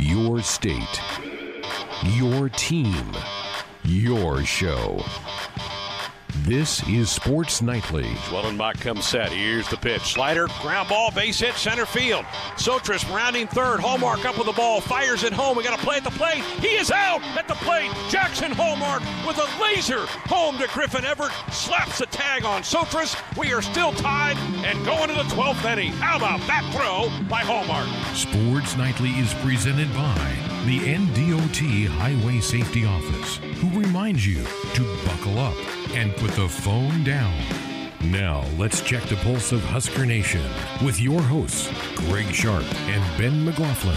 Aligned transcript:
your 0.00 0.40
state, 0.40 1.00
your 2.04 2.48
team, 2.48 3.04
your 3.84 4.42
show. 4.44 4.98
This 6.44 6.82
is 6.88 7.10
Sports 7.10 7.60
Nightly. 7.60 8.04
Schwellenbach 8.04 8.80
comes 8.80 9.04
set. 9.04 9.30
Here's 9.30 9.68
the 9.68 9.76
pitch. 9.76 10.14
Slider, 10.14 10.48
ground 10.62 10.88
ball, 10.88 11.10
base 11.10 11.38
hit, 11.38 11.54
center 11.54 11.84
field. 11.84 12.24
Sotris 12.56 13.08
rounding 13.14 13.46
third. 13.46 13.80
Hallmark 13.80 14.24
up 14.24 14.38
with 14.38 14.46
the 14.46 14.52
ball. 14.52 14.80
Fires 14.80 15.22
it 15.22 15.34
home. 15.34 15.56
We 15.56 15.62
got 15.62 15.78
to 15.78 15.84
play 15.84 15.98
at 15.98 16.04
the 16.04 16.10
plate. 16.10 16.42
He 16.60 16.76
is 16.76 16.90
out 16.90 17.22
at 17.36 17.46
the 17.46 17.54
plate. 17.56 17.90
Jaxon 18.08 18.52
Hallmark 18.52 19.02
with 19.26 19.36
a 19.36 19.62
laser 19.62 20.06
home 20.28 20.56
to 20.58 20.66
Griffin 20.68 21.04
Everitt. 21.04 21.52
Slaps 21.52 21.98
the 21.98 22.06
tag 22.06 22.44
on 22.44 22.62
Sotris. 22.62 23.14
We 23.36 23.52
are 23.52 23.62
still 23.62 23.92
tied 23.92 24.38
and 24.64 24.82
going 24.86 25.08
to 25.08 25.14
the 25.14 25.28
12th 25.34 25.70
inning. 25.70 25.92
How 25.92 26.16
about 26.16 26.40
that 26.46 26.64
throw 26.72 27.10
by 27.28 27.40
Hallmark? 27.40 27.86
Sports 28.16 28.76
Nightly 28.78 29.10
is 29.10 29.34
presented 29.34 29.92
by 29.92 30.36
the 30.64 30.78
NDOT 30.80 31.86
Highway 31.86 32.40
Safety 32.40 32.86
Office, 32.86 33.36
who 33.36 33.78
reminds 33.78 34.26
you 34.26 34.42
to 34.74 35.04
buckle 35.04 35.38
up 35.38 35.79
and 35.94 36.14
put 36.16 36.30
the 36.32 36.48
phone 36.48 37.04
down. 37.04 37.34
Now, 38.04 38.44
let's 38.56 38.80
check 38.80 39.02
the 39.04 39.16
pulse 39.16 39.52
of 39.52 39.62
Husker 39.64 40.06
Nation 40.06 40.42
with 40.82 40.98
your 40.98 41.20
hosts, 41.20 41.70
Greg 41.96 42.32
Sharp 42.32 42.64
and 42.88 43.18
Ben 43.18 43.44
McLaughlin. 43.44 43.96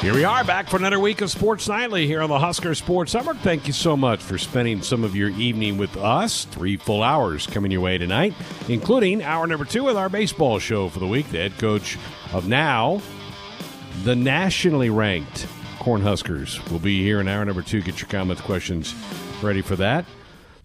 Here 0.00 0.14
we 0.14 0.24
are 0.24 0.44
back 0.44 0.68
for 0.68 0.76
another 0.76 0.98
week 0.98 1.20
of 1.20 1.30
Sports 1.30 1.68
Nightly 1.68 2.06
here 2.06 2.22
on 2.22 2.30
the 2.30 2.38
Husker 2.38 2.74
Sports 2.74 3.12
Summer. 3.12 3.34
Thank 3.34 3.66
you 3.66 3.72
so 3.72 3.96
much 3.96 4.20
for 4.20 4.38
spending 4.38 4.80
some 4.80 5.04
of 5.04 5.14
your 5.14 5.28
evening 5.30 5.76
with 5.76 5.96
us. 5.96 6.46
Three 6.46 6.76
full 6.76 7.02
hours 7.02 7.46
coming 7.46 7.70
your 7.70 7.80
way 7.80 7.98
tonight, 7.98 8.32
including 8.68 9.22
hour 9.22 9.46
number 9.46 9.64
two 9.64 9.84
with 9.84 9.96
our 9.96 10.08
baseball 10.08 10.58
show 10.58 10.88
for 10.88 11.00
the 11.00 11.06
week. 11.06 11.28
The 11.30 11.38
head 11.38 11.58
coach 11.58 11.98
of 12.32 12.48
now, 12.48 13.02
the 14.04 14.16
nationally 14.16 14.88
ranked 14.88 15.46
Cornhuskers, 15.80 16.66
will 16.70 16.78
be 16.78 17.02
here 17.02 17.20
in 17.20 17.28
hour 17.28 17.44
number 17.44 17.62
two. 17.62 17.82
Get 17.82 18.00
your 18.00 18.08
comments, 18.08 18.40
questions 18.40 18.94
ready 19.42 19.60
for 19.60 19.76
that. 19.76 20.06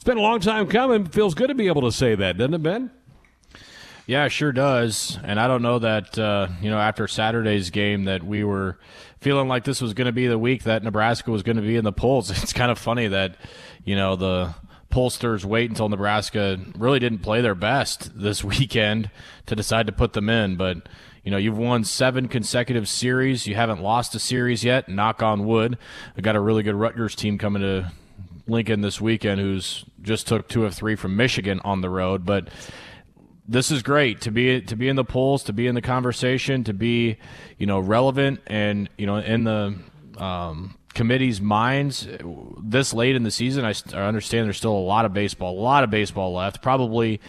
It's 0.04 0.10
been 0.10 0.18
a 0.18 0.22
long 0.22 0.42
time 0.42 0.68
coming. 0.68 1.06
Feels 1.06 1.34
good 1.34 1.48
to 1.48 1.56
be 1.56 1.68
able 1.68 1.84
to 1.84 1.92
say 1.94 2.14
that, 2.14 2.38
doesn't 2.38 2.56
it, 2.56 2.62
Ben? 2.62 2.92
Yeah, 4.06 4.28
sure 4.28 4.52
does. 4.52 5.18
And 5.24 5.40
I 5.40 5.48
don't 5.48 5.62
know 5.62 5.80
that 5.80 6.20
uh, 6.20 6.50
you 6.62 6.70
know 6.70 6.78
after 6.78 7.08
Saturday's 7.08 7.70
game 7.70 8.04
that 8.04 8.22
we 8.22 8.44
were 8.44 8.78
feeling 9.22 9.48
like 9.48 9.64
this 9.64 9.82
was 9.82 9.94
going 9.94 10.08
to 10.08 10.12
be 10.12 10.28
the 10.28 10.38
week 10.38 10.64
that 10.64 10.84
Nebraska 10.84 11.32
was 11.32 11.42
going 11.42 11.56
to 11.56 11.62
be 11.62 11.78
in 11.78 11.86
the 11.86 11.94
polls. 11.94 12.30
It's 12.44 12.52
kind 12.52 12.70
of 12.70 12.78
funny 12.78 13.08
that 13.08 13.38
you 13.86 13.96
know 13.96 14.18
the 14.18 14.54
pollsters 14.92 15.46
wait 15.46 15.70
until 15.70 15.88
Nebraska 15.88 16.60
really 16.78 17.00
didn't 17.00 17.20
play 17.20 17.40
their 17.40 17.56
best 17.56 18.12
this 18.14 18.44
weekend 18.60 19.10
to 19.46 19.56
decide 19.56 19.88
to 19.88 19.94
put 19.94 20.12
them 20.12 20.28
in, 20.28 20.58
but 20.58 20.90
you 21.24 21.32
know, 21.32 21.38
you've 21.38 21.58
won 21.58 21.86
seven 21.86 22.28
consecutive 22.28 22.90
series. 22.90 23.48
You 23.48 23.56
haven't 23.56 23.82
lost 23.82 24.16
a 24.16 24.20
series 24.20 24.66
yet. 24.66 24.90
Knock 24.90 25.24
on 25.24 25.46
wood. 25.46 25.78
We 26.18 26.24
got 26.24 26.36
a 26.36 26.42
really 26.42 26.62
good 26.62 26.76
Rutgers 26.76 27.16
team 27.16 27.38
coming 27.38 27.62
to 27.62 27.90
Lincoln 28.48 28.82
this 28.82 29.00
weekend, 29.00 29.40
who's 29.40 29.86
just 30.04 30.28
took 30.28 30.48
two 30.48 30.66
of 30.66 30.74
three 30.74 30.96
from 30.96 31.16
Michigan 31.16 31.60
on 31.64 31.82
the 31.82 31.90
road. 31.90 32.26
But 32.26 32.50
this 33.48 33.72
is 33.72 33.84
great 33.84 34.22
to 34.22 34.32
be 34.32 34.62
to 34.62 34.76
be 34.76 34.88
in 34.88 34.96
the 34.96 35.04
polls, 35.04 35.44
to 35.44 35.54
be 35.54 35.68
in 35.68 35.76
the 35.76 35.82
conversation, 35.82 36.64
to 36.66 36.74
be 36.74 37.18
you 37.58 37.66
know 37.66 37.80
relevant, 37.80 38.42
and 38.48 38.90
you 38.98 39.06
know 39.06 39.18
in 39.18 39.44
the 39.44 39.76
um, 40.18 40.78
committee's 40.94 41.42
minds 41.42 42.08
this 42.62 42.94
late 42.94 43.16
in 43.16 43.24
the 43.24 43.32
season. 43.32 43.66
I, 43.66 43.74
I 43.94 44.04
understand 44.04 44.46
there's 44.46 44.58
still 44.58 44.78
a 44.78 44.78
lot 44.78 45.06
of 45.06 45.14
baseball, 45.14 45.58
a 45.58 45.62
lot 45.62 45.84
of 45.84 45.90
baseball 45.90 46.34
left. 46.34 46.62
Probably 46.62 47.20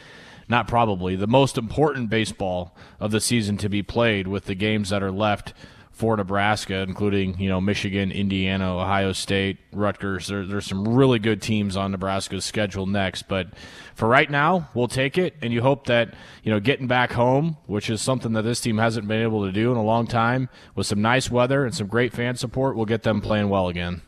not 0.48 0.68
probably 0.68 1.16
the 1.16 1.26
most 1.26 1.56
important 1.56 2.10
baseball 2.10 2.76
of 3.00 3.10
the 3.10 3.20
season 3.20 3.56
to 3.58 3.68
be 3.68 3.82
played 3.82 4.28
with 4.28 4.44
the 4.44 4.54
games 4.54 4.90
that 4.90 5.02
are 5.02 5.12
left 5.12 5.54
for 5.94 6.16
Nebraska, 6.16 6.80
including 6.80 7.38
you 7.38 7.48
know 7.48 7.60
Michigan, 7.60 8.10
Indiana, 8.10 8.76
Ohio 8.76 9.12
State, 9.12 9.58
Rutgers. 9.72 10.26
There, 10.26 10.44
there's 10.44 10.66
some 10.66 10.86
really 10.86 11.20
good 11.20 11.40
teams 11.40 11.76
on 11.76 11.92
Nebraska's 11.92 12.44
schedule 12.44 12.86
next, 12.86 13.28
but 13.28 13.46
for 13.94 14.08
right 14.08 14.28
now, 14.28 14.68
we'll 14.74 14.88
take 14.88 15.16
it. 15.16 15.34
And 15.40 15.52
you 15.52 15.62
hope 15.62 15.86
that 15.86 16.14
you 16.42 16.50
know 16.50 16.58
getting 16.58 16.88
back 16.88 17.12
home, 17.12 17.56
which 17.66 17.88
is 17.88 18.02
something 18.02 18.32
that 18.32 18.42
this 18.42 18.60
team 18.60 18.78
hasn't 18.78 19.06
been 19.06 19.22
able 19.22 19.46
to 19.46 19.52
do 19.52 19.70
in 19.70 19.76
a 19.76 19.84
long 19.84 20.06
time, 20.08 20.48
with 20.74 20.88
some 20.88 21.00
nice 21.00 21.30
weather 21.30 21.64
and 21.64 21.74
some 21.74 21.86
great 21.86 22.12
fan 22.12 22.36
support, 22.36 22.76
we'll 22.76 22.86
get 22.86 23.04
them 23.04 23.20
playing 23.20 23.48
well 23.48 23.68
again. 23.68 24.02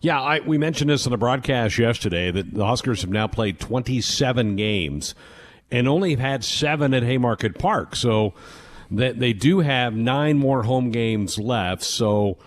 Yeah, 0.00 0.20
I, 0.20 0.40
we 0.40 0.58
mentioned 0.58 0.88
this 0.88 1.06
in 1.06 1.10
the 1.10 1.18
broadcast 1.18 1.76
yesterday 1.76 2.30
that 2.30 2.54
the 2.54 2.64
Huskers 2.64 3.02
have 3.02 3.10
now 3.10 3.26
played 3.26 3.58
27 3.58 4.56
games 4.56 5.14
and 5.70 5.88
only 5.88 6.10
have 6.10 6.20
had 6.20 6.44
seven 6.44 6.94
at 6.94 7.02
Haymarket 7.02 7.58
Park. 7.58 7.96
So 7.96 8.32
that 8.90 9.18
they 9.18 9.32
do 9.32 9.60
have 9.60 9.94
nine 9.94 10.38
more 10.38 10.62
home 10.62 10.90
games 10.90 11.38
left. 11.38 11.82
So 11.82 12.38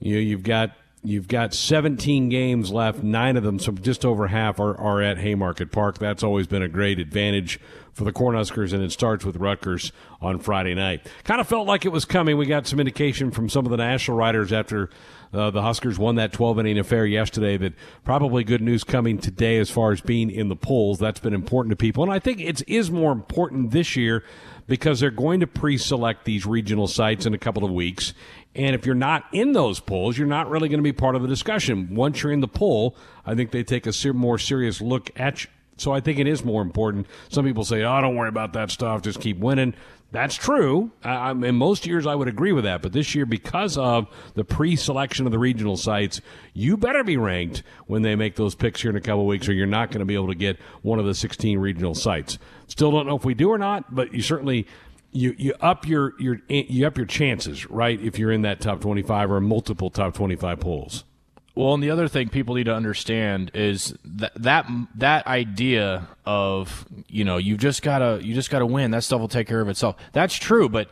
you 0.00 0.14
know, 0.14 0.20
you've 0.20 0.42
got 0.42 0.72
you've 1.02 1.28
got 1.28 1.54
17 1.54 2.28
games 2.28 2.72
left. 2.72 3.02
Nine 3.02 3.36
of 3.36 3.42
them, 3.42 3.58
so 3.58 3.72
just 3.72 4.04
over 4.04 4.26
half, 4.26 4.58
are, 4.58 4.76
are 4.76 5.02
at 5.02 5.18
Haymarket 5.18 5.70
Park. 5.70 5.98
That's 5.98 6.22
always 6.22 6.46
been 6.46 6.62
a 6.62 6.68
great 6.68 6.98
advantage 6.98 7.60
for 7.94 8.04
the 8.04 8.12
Cornhuskers, 8.12 8.72
and 8.72 8.82
it 8.82 8.92
starts 8.92 9.24
with 9.24 9.36
Rutgers 9.36 9.92
on 10.20 10.40
Friday 10.40 10.74
night. 10.74 11.06
Kind 11.22 11.40
of 11.40 11.48
felt 11.48 11.66
like 11.66 11.84
it 11.84 11.90
was 11.90 12.04
coming. 12.04 12.36
We 12.36 12.46
got 12.46 12.66
some 12.66 12.80
indication 12.80 13.30
from 13.30 13.48
some 13.48 13.64
of 13.64 13.70
the 13.70 13.76
national 13.76 14.16
writers 14.16 14.52
after 14.52 14.90
uh, 15.32 15.50
the 15.50 15.62
Huskers 15.62 15.98
won 15.98 16.16
that 16.16 16.32
12 16.32 16.60
inning 16.60 16.78
affair 16.78 17.06
yesterday 17.06 17.56
that 17.56 17.72
probably 18.04 18.44
good 18.44 18.60
news 18.60 18.84
coming 18.84 19.18
today 19.18 19.58
as 19.58 19.70
far 19.70 19.92
as 19.92 20.00
being 20.00 20.30
in 20.30 20.48
the 20.48 20.56
polls. 20.56 20.98
That's 20.98 21.20
been 21.20 21.34
important 21.34 21.70
to 21.70 21.76
people. 21.76 22.02
And 22.02 22.12
I 22.12 22.18
think 22.18 22.40
it 22.40 22.62
is 22.68 22.90
more 22.90 23.12
important 23.12 23.70
this 23.70 23.96
year 23.96 24.24
because 24.66 25.00
they're 25.00 25.10
going 25.10 25.40
to 25.40 25.46
pre-select 25.46 26.24
these 26.24 26.46
regional 26.46 26.86
sites 26.86 27.26
in 27.26 27.34
a 27.34 27.38
couple 27.38 27.64
of 27.64 27.70
weeks. 27.70 28.14
And 28.54 28.74
if 28.74 28.86
you're 28.86 28.94
not 28.94 29.24
in 29.32 29.52
those 29.52 29.80
polls, 29.80 30.16
you're 30.16 30.26
not 30.26 30.48
really 30.48 30.68
going 30.68 30.78
to 30.78 30.84
be 30.84 30.92
part 30.92 31.16
of 31.16 31.22
the 31.22 31.28
discussion. 31.28 31.94
Once 31.94 32.22
you're 32.22 32.32
in 32.32 32.40
the 32.40 32.48
poll, 32.48 32.96
I 33.26 33.34
think 33.34 33.50
they 33.50 33.64
take 33.64 33.86
a 33.86 34.12
more 34.12 34.38
serious 34.38 34.80
look 34.80 35.10
at 35.16 35.44
you. 35.44 35.50
So 35.76 35.92
I 35.92 36.00
think 36.00 36.18
it 36.18 36.26
is 36.26 36.44
more 36.44 36.62
important. 36.62 37.06
Some 37.28 37.44
people 37.44 37.64
say, 37.64 37.82
"Oh, 37.82 38.00
don't 38.00 38.16
worry 38.16 38.28
about 38.28 38.52
that 38.52 38.70
stuff. 38.70 39.02
Just 39.02 39.20
keep 39.20 39.38
winning." 39.38 39.74
That's 40.14 40.36
true. 40.36 40.92
I, 41.02 41.32
in 41.32 41.56
most 41.56 41.86
years, 41.86 42.06
I 42.06 42.14
would 42.14 42.28
agree 42.28 42.52
with 42.52 42.62
that. 42.62 42.82
But 42.82 42.92
this 42.92 43.16
year, 43.16 43.26
because 43.26 43.76
of 43.76 44.06
the 44.34 44.44
pre-selection 44.44 45.26
of 45.26 45.32
the 45.32 45.40
regional 45.40 45.76
sites, 45.76 46.20
you 46.52 46.76
better 46.76 47.02
be 47.02 47.16
ranked 47.16 47.64
when 47.86 48.02
they 48.02 48.14
make 48.14 48.36
those 48.36 48.54
picks 48.54 48.80
here 48.80 48.90
in 48.90 48.96
a 48.96 49.00
couple 49.00 49.26
weeks, 49.26 49.48
or 49.48 49.52
you're 49.52 49.66
not 49.66 49.90
going 49.90 49.98
to 49.98 50.04
be 50.04 50.14
able 50.14 50.28
to 50.28 50.36
get 50.36 50.56
one 50.82 51.00
of 51.00 51.04
the 51.04 51.16
16 51.16 51.58
regional 51.58 51.96
sites. 51.96 52.38
Still 52.68 52.92
don't 52.92 53.08
know 53.08 53.16
if 53.16 53.24
we 53.24 53.34
do 53.34 53.48
or 53.48 53.58
not, 53.58 53.92
but 53.92 54.14
you 54.14 54.22
certainly 54.22 54.68
you 55.10 55.34
you 55.36 55.54
up 55.60 55.88
your 55.88 56.12
your 56.20 56.40
you 56.48 56.86
up 56.86 56.96
your 56.96 57.06
chances, 57.06 57.68
right? 57.68 58.00
If 58.00 58.16
you're 58.16 58.32
in 58.32 58.42
that 58.42 58.60
top 58.60 58.80
25 58.80 59.32
or 59.32 59.40
multiple 59.40 59.90
top 59.90 60.14
25 60.14 60.60
polls. 60.60 61.04
Well, 61.54 61.74
and 61.74 61.82
the 61.82 61.90
other 61.90 62.08
thing 62.08 62.30
people 62.30 62.56
need 62.56 62.64
to 62.64 62.74
understand 62.74 63.52
is 63.54 63.94
that 64.04 64.32
that 64.34 64.66
that 64.96 65.26
idea 65.26 66.08
of 66.26 66.84
you 67.06 67.24
know 67.24 67.36
you 67.36 67.56
just 67.56 67.82
gotta 67.82 68.20
you 68.22 68.34
just 68.34 68.50
gotta 68.50 68.66
win. 68.66 68.90
That 68.90 69.04
stuff 69.04 69.20
will 69.20 69.28
take 69.28 69.46
care 69.46 69.60
of 69.60 69.68
itself. 69.68 69.96
That's 70.12 70.34
true, 70.34 70.68
but 70.68 70.88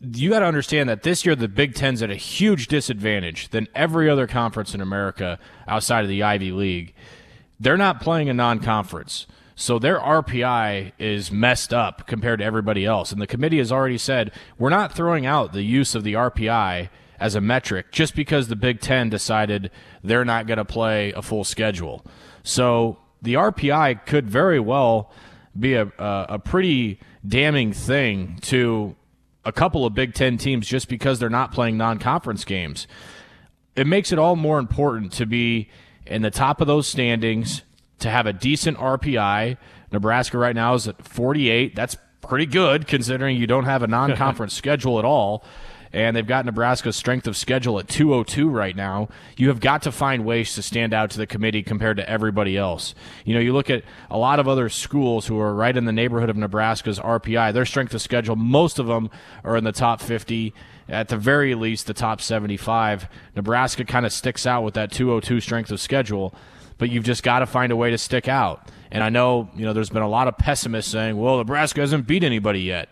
you 0.00 0.30
got 0.30 0.40
to 0.40 0.46
understand 0.46 0.88
that 0.88 1.02
this 1.02 1.24
year 1.24 1.34
the 1.34 1.48
Big 1.48 1.74
Ten's 1.74 2.02
at 2.02 2.10
a 2.10 2.16
huge 2.16 2.68
disadvantage 2.68 3.48
than 3.48 3.68
every 3.74 4.08
other 4.08 4.26
conference 4.26 4.74
in 4.74 4.80
America 4.80 5.38
outside 5.66 6.02
of 6.02 6.08
the 6.08 6.22
Ivy 6.22 6.52
League. 6.52 6.94
They're 7.58 7.76
not 7.76 8.00
playing 8.00 8.28
a 8.28 8.34
non-conference. 8.34 9.26
So 9.54 9.78
their 9.78 9.98
RPI 9.98 10.92
is 10.98 11.32
messed 11.32 11.72
up 11.72 12.06
compared 12.06 12.40
to 12.40 12.44
everybody 12.44 12.84
else. 12.84 13.10
And 13.10 13.20
the 13.20 13.26
committee 13.26 13.58
has 13.58 13.72
already 13.72 13.96
said, 13.96 14.30
we're 14.58 14.70
not 14.70 14.92
throwing 14.92 15.24
out 15.24 15.52
the 15.52 15.62
use 15.62 15.94
of 15.94 16.04
the 16.04 16.12
RPI 16.12 16.90
as 17.18 17.34
a 17.34 17.40
metric 17.40 17.92
just 17.92 18.14
because 18.14 18.48
the 18.48 18.56
Big 18.56 18.80
Ten 18.80 19.08
decided 19.08 19.70
they're 20.02 20.24
not 20.24 20.46
going 20.46 20.58
to 20.58 20.64
play 20.64 21.12
a 21.12 21.22
full 21.22 21.44
schedule. 21.44 22.04
So 22.42 22.98
the 23.22 23.34
RPI 23.34 24.06
could 24.06 24.28
very 24.28 24.60
well 24.60 25.10
be 25.58 25.74
a, 25.74 25.86
a, 25.98 26.26
a, 26.30 26.38
pretty 26.38 27.00
damning 27.26 27.72
thing 27.72 28.38
to 28.42 28.94
a 29.44 29.52
couple 29.52 29.86
of 29.86 29.94
Big 29.94 30.14
Ten 30.14 30.36
teams 30.36 30.66
just 30.66 30.88
because 30.88 31.18
they're 31.18 31.30
not 31.30 31.52
playing 31.52 31.76
non 31.76 31.98
conference 31.98 32.44
games. 32.44 32.86
It 33.74 33.86
makes 33.86 34.12
it 34.12 34.18
all 34.18 34.36
more 34.36 34.58
important 34.58 35.12
to 35.14 35.26
be 35.26 35.70
in 36.06 36.22
the 36.22 36.30
top 36.30 36.60
of 36.60 36.66
those 36.66 36.86
standings, 36.86 37.62
to 37.98 38.10
have 38.10 38.26
a 38.26 38.32
decent 38.32 38.78
RPI. 38.78 39.56
Nebraska 39.90 40.38
right 40.38 40.54
now 40.54 40.74
is 40.74 40.88
at 40.88 41.06
48. 41.06 41.74
That's 41.74 41.96
pretty 42.20 42.46
good 42.46 42.86
considering 42.86 43.36
you 43.36 43.46
don't 43.46 43.64
have 43.64 43.82
a 43.82 43.86
non 43.86 44.14
conference 44.16 44.54
schedule 44.54 44.98
at 44.98 45.04
all 45.04 45.44
and 45.96 46.14
they've 46.14 46.26
got 46.26 46.44
Nebraska's 46.44 46.94
strength 46.94 47.26
of 47.26 47.38
schedule 47.38 47.78
at 47.78 47.88
202 47.88 48.50
right 48.50 48.76
now. 48.76 49.08
You 49.38 49.48
have 49.48 49.60
got 49.60 49.80
to 49.84 49.90
find 49.90 50.26
ways 50.26 50.54
to 50.54 50.60
stand 50.60 50.92
out 50.92 51.08
to 51.12 51.16
the 51.16 51.26
committee 51.26 51.62
compared 51.62 51.96
to 51.96 52.06
everybody 52.06 52.54
else. 52.54 52.94
You 53.24 53.32
know, 53.32 53.40
you 53.40 53.54
look 53.54 53.70
at 53.70 53.82
a 54.10 54.18
lot 54.18 54.38
of 54.38 54.46
other 54.46 54.68
schools 54.68 55.26
who 55.26 55.40
are 55.40 55.54
right 55.54 55.74
in 55.74 55.86
the 55.86 55.92
neighborhood 55.92 56.28
of 56.28 56.36
Nebraska's 56.36 56.98
RPI, 56.98 57.54
their 57.54 57.64
strength 57.64 57.94
of 57.94 58.02
schedule, 58.02 58.36
most 58.36 58.78
of 58.78 58.88
them 58.88 59.08
are 59.42 59.56
in 59.56 59.64
the 59.64 59.72
top 59.72 60.02
50 60.02 60.52
at 60.86 61.08
the 61.08 61.16
very 61.16 61.54
least 61.54 61.86
the 61.86 61.94
top 61.94 62.20
75. 62.20 63.08
Nebraska 63.34 63.86
kind 63.86 64.04
of 64.04 64.12
sticks 64.12 64.46
out 64.46 64.64
with 64.64 64.74
that 64.74 64.92
202 64.92 65.40
strength 65.40 65.70
of 65.70 65.80
schedule, 65.80 66.34
but 66.76 66.90
you've 66.90 67.04
just 67.04 67.22
got 67.22 67.38
to 67.38 67.46
find 67.46 67.72
a 67.72 67.76
way 67.76 67.90
to 67.90 67.96
stick 67.96 68.28
out. 68.28 68.68
And 68.90 69.02
I 69.02 69.08
know, 69.08 69.48
you 69.56 69.64
know, 69.64 69.72
there's 69.72 69.88
been 69.88 70.02
a 70.02 70.08
lot 70.10 70.28
of 70.28 70.36
pessimists 70.36 70.92
saying, 70.92 71.16
well, 71.16 71.38
Nebraska 71.38 71.80
hasn't 71.80 72.06
beat 72.06 72.22
anybody 72.22 72.60
yet. 72.60 72.90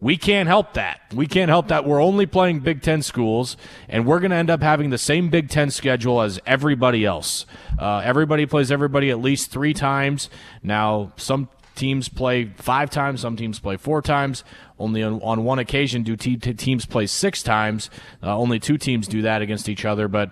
We 0.00 0.16
can't 0.16 0.48
help 0.48 0.74
that. 0.74 1.00
We 1.14 1.26
can't 1.26 1.50
help 1.50 1.68
that. 1.68 1.84
We're 1.84 2.02
only 2.02 2.24
playing 2.24 2.60
Big 2.60 2.80
Ten 2.80 3.02
schools, 3.02 3.58
and 3.86 4.06
we're 4.06 4.18
going 4.18 4.30
to 4.30 4.36
end 4.36 4.48
up 4.48 4.62
having 4.62 4.88
the 4.88 4.98
same 4.98 5.28
Big 5.28 5.50
Ten 5.50 5.70
schedule 5.70 6.22
as 6.22 6.40
everybody 6.46 7.04
else. 7.04 7.44
Uh, 7.78 7.98
everybody 7.98 8.46
plays 8.46 8.72
everybody 8.72 9.10
at 9.10 9.20
least 9.20 9.50
three 9.50 9.74
times. 9.74 10.30
Now, 10.62 11.12
some 11.16 11.50
teams 11.74 12.08
play 12.08 12.46
five 12.56 12.88
times, 12.90 13.20
some 13.20 13.36
teams 13.36 13.58
play 13.58 13.76
four 13.76 14.00
times. 14.00 14.42
Only 14.78 15.02
on, 15.02 15.20
on 15.22 15.44
one 15.44 15.58
occasion 15.58 16.02
do 16.02 16.16
te- 16.16 16.36
teams 16.36 16.86
play 16.86 17.06
six 17.06 17.42
times. 17.42 17.90
Uh, 18.22 18.36
only 18.36 18.58
two 18.58 18.78
teams 18.78 19.06
do 19.06 19.22
that 19.22 19.42
against 19.42 19.68
each 19.68 19.84
other, 19.84 20.08
but 20.08 20.30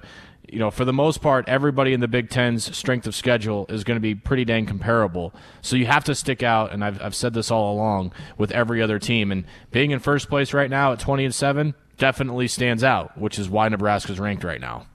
you 0.53 0.59
know, 0.59 0.71
for 0.71 0.85
the 0.85 0.93
most 0.93 1.21
part, 1.21 1.49
everybody 1.49 1.93
in 1.93 2.01
the 2.01 2.09
Big 2.09 2.31
Ten's 2.31 2.77
strength 2.77 3.07
of 3.07 3.15
schedule 3.15 3.67
is 3.69 3.85
going 3.85 3.97
to 3.97 4.01
be 4.01 4.15
pretty 4.15 4.45
dang 4.45 4.67
comparable. 4.67 5.35
So 5.63 5.77
you 5.77 5.87
have 5.87 6.05
to 6.05 6.15
stick 6.15 6.43
out, 6.43 6.73
and 6.73 6.85
I've, 6.85 7.01
I've 7.03 7.15
said 7.15 7.35
this 7.35 7.51
all 7.51 7.75
along 7.75 8.13
with 8.37 8.51
every 8.53 8.83
other 8.83 8.99
team. 8.99 9.31
And 9.31 9.45
being 9.71 9.91
in 9.91 9.99
first 9.99 10.29
place 10.29 10.53
right 10.53 10.71
now 10.71 10.93
at 10.93 11.01
20 11.01 11.25
and 11.25 11.35
7 11.35 11.75
definitely 11.97 12.49
stands 12.49 12.85
out, 12.85 13.19
which 13.19 13.39
is 13.39 13.49
why 13.49 13.69
Nebraska's 13.69 14.21
ranked 14.21 14.45
right 14.45 14.61
now. 14.61 14.87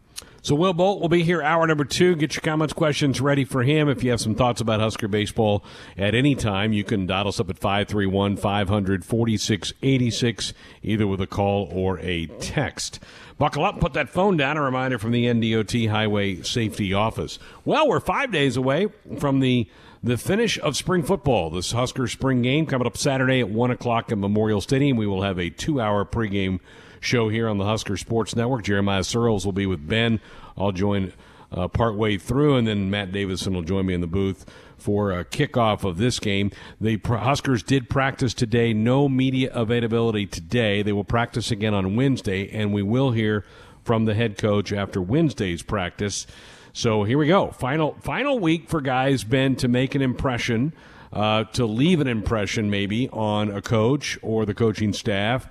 So 0.44 0.56
Will 0.56 0.74
Bolt 0.74 1.00
will 1.00 1.08
be 1.08 1.24
here 1.24 1.42
hour 1.42 1.66
number 1.66 1.86
two. 1.86 2.18
Get 2.18 2.36
your 2.36 2.42
comments, 2.42 2.74
questions 2.74 3.22
ready 3.22 3.46
for 3.46 3.64
him. 3.64 3.88
If 3.88 4.04
you 4.04 4.12
have 4.12 4.20
some 4.20 4.36
thoughts 4.36 4.60
about 4.60 4.82
Husker 4.82 5.08
baseball 5.08 5.64
at 5.98 6.14
any 6.14 6.36
time, 6.36 6.74
you 6.74 6.84
can 6.84 7.06
dial 7.06 7.30
us 7.30 7.40
up 7.40 7.50
at 7.50 7.58
531 7.58 8.36
500 8.36 9.06
4686, 9.06 10.54
either 10.82 11.08
with 11.08 11.22
a 11.22 11.28
call 11.28 11.70
or 11.72 11.98
a 12.00 12.26
text. 12.42 13.00
Buckle 13.38 13.64
up, 13.64 13.80
put 13.80 13.94
that 13.94 14.10
phone 14.10 14.36
down. 14.36 14.58
A 14.58 14.62
reminder 14.62 15.00
from 15.00 15.12
the 15.12 15.28
NDOT 15.28 15.90
Highway 15.90 16.42
Safety 16.42 16.94
Office. 16.94 17.40
Well, 17.64 17.88
we're 17.88 18.02
five 18.02 18.30
days 18.30 18.58
away 18.58 18.90
from 19.18 19.40
the 19.40 19.70
the 20.04 20.18
finish 20.18 20.60
of 20.60 20.76
spring 20.76 21.04
football. 21.04 21.52
This 21.52 21.72
Husker 21.72 22.06
spring 22.08 22.42
game 22.42 22.66
coming 22.66 22.86
up 22.86 22.98
Saturday 22.98 23.40
at 23.40 23.50
1 23.50 23.72
o'clock 23.72 24.12
at 24.12 24.18
Memorial 24.18 24.60
Stadium. 24.60 24.98
We 24.98 25.08
will 25.08 25.22
have 25.22 25.40
a 25.40 25.50
two 25.50 25.80
hour 25.80 26.04
pregame 26.04 26.60
show 27.04 27.30
here 27.30 27.48
on 27.48 27.58
the 27.58 27.66
Husker 27.66 27.98
Sports 27.98 28.36
Network. 28.36 28.64
Jeremiah 28.64 29.02
Sirles 29.02 29.46
will 29.46 29.52
be 29.52 29.66
with 29.66 29.88
Ben. 29.88 30.20
I'll 30.58 30.72
join 30.72 31.14
uh, 31.52 31.68
partway 31.68 32.18
through, 32.18 32.56
and 32.56 32.68
then 32.68 32.90
Matt 32.90 33.12
Davison 33.12 33.54
will 33.54 33.62
join 33.62 33.86
me 33.86 33.94
in 33.94 34.02
the 34.02 34.08
booth 34.08 34.46
for 34.78 35.12
a 35.12 35.24
kickoff 35.24 35.84
of 35.84 35.98
this 35.98 36.20
game. 36.20 36.52
The 36.82 36.98
Huskers 36.98 37.64
did 37.64 37.90
practice 37.90 38.34
today. 38.34 38.74
No 38.74 39.08
media 39.08 39.52
availability 39.54 40.26
today. 40.26 40.82
They 40.82 40.92
will 40.92 41.04
practice 41.04 41.52
again 41.52 41.74
on 41.74 41.96
Wednesday, 41.96 42.50
and 42.50 42.74
we 42.74 42.82
will 42.82 43.12
hear 43.12 43.46
from 43.84 44.06
the 44.06 44.14
head 44.14 44.38
coach 44.38 44.74
after 44.74 45.02
Wednesday's 45.02 45.62
practice. 45.62 46.26
So 46.74 47.04
here 47.04 47.18
we 47.18 47.28
go. 47.28 47.52
Final 47.52 47.96
final 48.02 48.40
week 48.40 48.68
for 48.68 48.82
guys, 48.82 49.24
Ben, 49.24 49.56
to 49.58 49.68
make 49.68 49.94
an 49.94 50.02
impression, 50.02 50.74
uh, 51.12 51.44
to 51.46 51.66
leave 51.66 52.00
an 52.00 52.08
impression 52.08 52.70
maybe 52.70 53.10
on 53.10 53.52
a 53.52 53.62
coach 53.62 54.18
or 54.22 54.46
the 54.46 54.56
coaching 54.56 54.92
staff, 54.92 55.48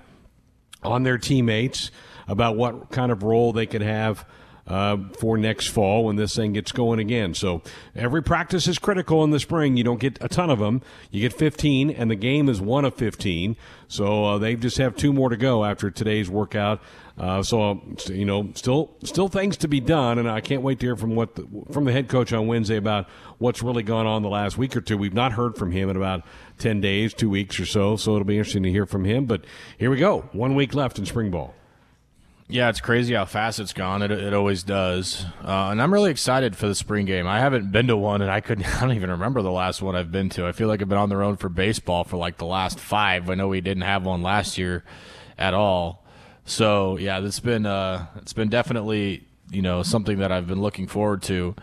on 0.83 1.03
their 1.03 1.17
teammates 1.17 1.91
about 2.27 2.55
what 2.55 2.91
kind 2.91 3.11
of 3.11 3.23
role 3.23 3.53
they 3.53 3.65
could 3.65 3.81
have 3.81 4.25
uh, 4.67 4.97
for 5.19 5.37
next 5.37 5.67
fall 5.67 6.05
when 6.05 6.15
this 6.15 6.35
thing 6.35 6.53
gets 6.53 6.71
going 6.71 6.99
again. 6.99 7.33
So 7.33 7.61
every 7.95 8.23
practice 8.23 8.67
is 8.67 8.79
critical 8.79 9.23
in 9.23 9.31
the 9.31 9.39
spring. 9.39 9.77
You 9.77 9.83
don't 9.83 9.99
get 9.99 10.17
a 10.21 10.29
ton 10.29 10.49
of 10.49 10.59
them. 10.59 10.81
You 11.11 11.21
get 11.21 11.33
15, 11.33 11.89
and 11.89 12.09
the 12.09 12.15
game 12.15 12.47
is 12.47 12.61
one 12.61 12.85
of 12.85 12.95
15. 12.95 13.57
So 13.87 14.25
uh, 14.25 14.37
they 14.37 14.55
just 14.55 14.77
have 14.77 14.95
two 14.95 15.11
more 15.11 15.29
to 15.29 15.37
go 15.37 15.65
after 15.65 15.91
today's 15.91 16.29
workout. 16.29 16.81
Uh, 17.15 17.43
so 17.43 17.79
you 18.07 18.25
know, 18.25 18.49
still 18.55 18.89
still 19.03 19.27
things 19.27 19.55
to 19.57 19.67
be 19.67 19.79
done, 19.79 20.17
and 20.17 20.29
I 20.29 20.41
can't 20.41 20.63
wait 20.63 20.79
to 20.79 20.87
hear 20.87 20.95
from 20.95 21.15
what 21.15 21.35
the, 21.35 21.47
from 21.71 21.85
the 21.85 21.91
head 21.91 22.09
coach 22.09 22.33
on 22.33 22.47
Wednesday 22.47 22.75
about 22.75 23.07
what's 23.37 23.61
really 23.61 23.83
gone 23.83 24.07
on 24.07 24.23
the 24.23 24.29
last 24.29 24.57
week 24.57 24.75
or 24.75 24.81
two. 24.81 24.97
We've 24.97 25.13
not 25.13 25.33
heard 25.33 25.55
from 25.55 25.71
him 25.71 25.89
in 25.89 25.95
about 25.95 26.23
ten 26.57 26.81
days, 26.81 27.13
two 27.13 27.29
weeks 27.29 27.59
or 27.59 27.67
so, 27.67 27.97
so 27.97 28.13
it'll 28.13 28.25
be 28.25 28.37
interesting 28.37 28.63
to 28.63 28.71
hear 28.71 28.87
from 28.87 29.05
him. 29.05 29.25
But 29.25 29.45
here 29.77 29.91
we 29.91 29.97
go, 29.97 30.21
one 30.31 30.55
week 30.55 30.73
left 30.73 30.97
in 30.97 31.05
spring 31.05 31.29
ball. 31.29 31.53
Yeah, 32.49 32.69
it's 32.69 32.81
crazy 32.81 33.13
how 33.13 33.25
fast 33.25 33.59
it's 33.59 33.73
gone. 33.73 34.01
It, 34.01 34.11
it 34.11 34.33
always 34.33 34.63
does, 34.63 35.23
uh, 35.43 35.69
and 35.69 35.79
I'm 35.79 35.93
really 35.93 36.09
excited 36.09 36.55
for 36.55 36.67
the 36.67 36.75
spring 36.75 37.05
game. 37.05 37.27
I 37.27 37.39
haven't 37.39 37.71
been 37.71 37.87
to 37.87 37.95
one, 37.95 38.23
and 38.23 38.31
I 38.31 38.41
couldn't. 38.41 38.65
I 38.77 38.81
don't 38.81 38.95
even 38.95 39.11
remember 39.11 39.43
the 39.43 39.51
last 39.51 39.83
one 39.83 39.95
I've 39.95 40.11
been 40.11 40.29
to. 40.29 40.47
I 40.47 40.51
feel 40.51 40.67
like 40.67 40.81
I've 40.81 40.89
been 40.89 40.97
on 40.97 41.09
the 41.09 41.17
road 41.17 41.39
for 41.39 41.47
baseball 41.47 42.05
for 42.05 42.17
like 42.17 42.37
the 42.37 42.47
last 42.47 42.79
five. 42.79 43.29
I 43.29 43.35
know 43.35 43.49
we 43.49 43.61
didn't 43.61 43.83
have 43.83 44.03
one 44.03 44.23
last 44.23 44.57
year 44.57 44.83
at 45.37 45.53
all. 45.53 46.02
So 46.45 46.97
yeah, 46.97 47.19
it's 47.19 47.39
been 47.39 47.65
uh, 47.65 48.07
it's 48.17 48.33
been 48.33 48.49
definitely 48.49 49.25
you 49.51 49.61
know 49.61 49.83
something 49.83 50.19
that 50.19 50.31
I've 50.31 50.47
been 50.47 50.61
looking 50.61 50.87
forward 50.87 51.21
to, 51.23 51.55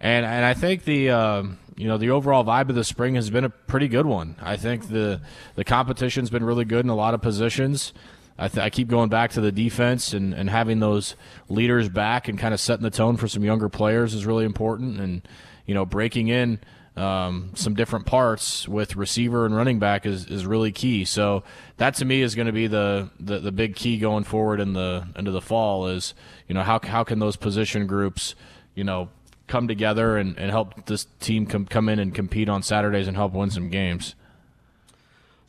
and 0.00 0.26
and 0.26 0.44
I 0.44 0.54
think 0.54 0.84
the. 0.84 1.10
Uh, 1.10 1.42
you 1.74 1.88
know 1.88 1.96
the 1.96 2.10
overall 2.10 2.44
vibe 2.44 2.68
of 2.68 2.74
the 2.74 2.84
spring 2.84 3.14
has 3.14 3.30
been 3.30 3.44
a 3.44 3.48
pretty 3.48 3.88
good 3.88 4.04
one. 4.04 4.36
I 4.42 4.56
think 4.56 4.88
the 4.88 5.22
the 5.54 5.64
competition's 5.64 6.28
been 6.28 6.44
really 6.44 6.66
good 6.66 6.84
in 6.84 6.90
a 6.90 6.94
lot 6.94 7.14
of 7.14 7.22
positions. 7.22 7.94
I, 8.38 8.48
th- 8.48 8.64
I, 8.64 8.70
keep 8.70 8.88
going 8.88 9.08
back 9.08 9.32
to 9.32 9.40
the 9.40 9.52
defense 9.52 10.14
and, 10.14 10.32
and 10.32 10.48
having 10.48 10.80
those 10.80 11.16
leaders 11.48 11.88
back 11.88 12.28
and 12.28 12.38
kind 12.38 12.54
of 12.54 12.60
setting 12.60 12.82
the 12.82 12.90
tone 12.90 13.16
for 13.16 13.28
some 13.28 13.44
younger 13.44 13.68
players 13.68 14.14
is 14.14 14.24
really 14.24 14.44
important. 14.44 14.98
And, 14.98 15.22
you 15.66 15.74
know, 15.74 15.84
breaking 15.84 16.28
in 16.28 16.58
um, 16.96 17.52
some 17.54 17.74
different 17.74 18.04
parts 18.04 18.68
with 18.68 18.96
receiver 18.96 19.46
and 19.46 19.56
running 19.56 19.78
back 19.78 20.04
is, 20.04 20.26
is 20.26 20.44
really 20.44 20.72
key. 20.72 21.04
So 21.04 21.42
that 21.78 21.94
to 21.96 22.04
me 22.04 22.20
is 22.20 22.34
going 22.34 22.46
to 22.46 22.52
be 22.52 22.66
the, 22.66 23.10
the, 23.18 23.38
the 23.38 23.52
big 23.52 23.76
key 23.76 23.98
going 23.98 24.24
forward 24.24 24.60
in 24.60 24.74
the 24.74 25.06
into 25.16 25.30
the 25.30 25.40
fall 25.40 25.86
is, 25.86 26.14
you 26.48 26.54
know, 26.54 26.62
how, 26.62 26.80
how 26.82 27.02
can 27.02 27.18
those 27.18 27.36
position 27.36 27.86
groups, 27.86 28.34
you 28.74 28.84
know, 28.84 29.08
come 29.46 29.68
together 29.68 30.16
and, 30.16 30.38
and 30.38 30.50
help 30.50 30.86
this 30.86 31.06
team 31.18 31.46
come, 31.46 31.66
come 31.66 31.88
in 31.88 31.98
and 31.98 32.14
compete 32.14 32.48
on 32.48 32.62
Saturdays 32.62 33.08
and 33.08 33.16
help 33.16 33.32
win 33.32 33.50
some 33.50 33.68
games. 33.68 34.14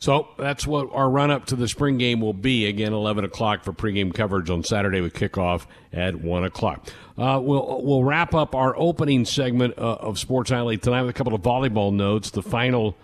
So 0.04 0.28
that's 0.36 0.66
what 0.66 0.90
our 0.92 1.08
run 1.08 1.30
up 1.30 1.46
to 1.46 1.56
the 1.56 1.66
spring 1.66 1.96
game 1.96 2.20
will 2.20 2.34
be. 2.34 2.66
Again, 2.66 2.92
11 2.92 3.24
o'clock 3.24 3.64
for 3.64 3.72
pregame 3.72 4.12
coverage 4.12 4.50
on 4.50 4.62
Saturday 4.62 5.00
with 5.00 5.14
kickoff 5.14 5.64
at 5.94 6.16
1 6.16 6.44
o'clock. 6.44 6.86
Uh, 7.16 7.40
we'll, 7.42 7.80
we'll 7.82 8.04
wrap 8.04 8.34
up 8.34 8.54
our 8.54 8.76
opening 8.76 9.24
segment 9.24 9.78
uh, 9.78 9.94
of 9.94 10.18
Sports 10.18 10.50
Nightly 10.50 10.76
tonight 10.76 11.00
with 11.00 11.08
a 11.08 11.14
couple 11.14 11.34
of 11.34 11.40
volleyball 11.40 11.90
notes. 11.90 12.32
The 12.32 12.42
final 12.42 12.98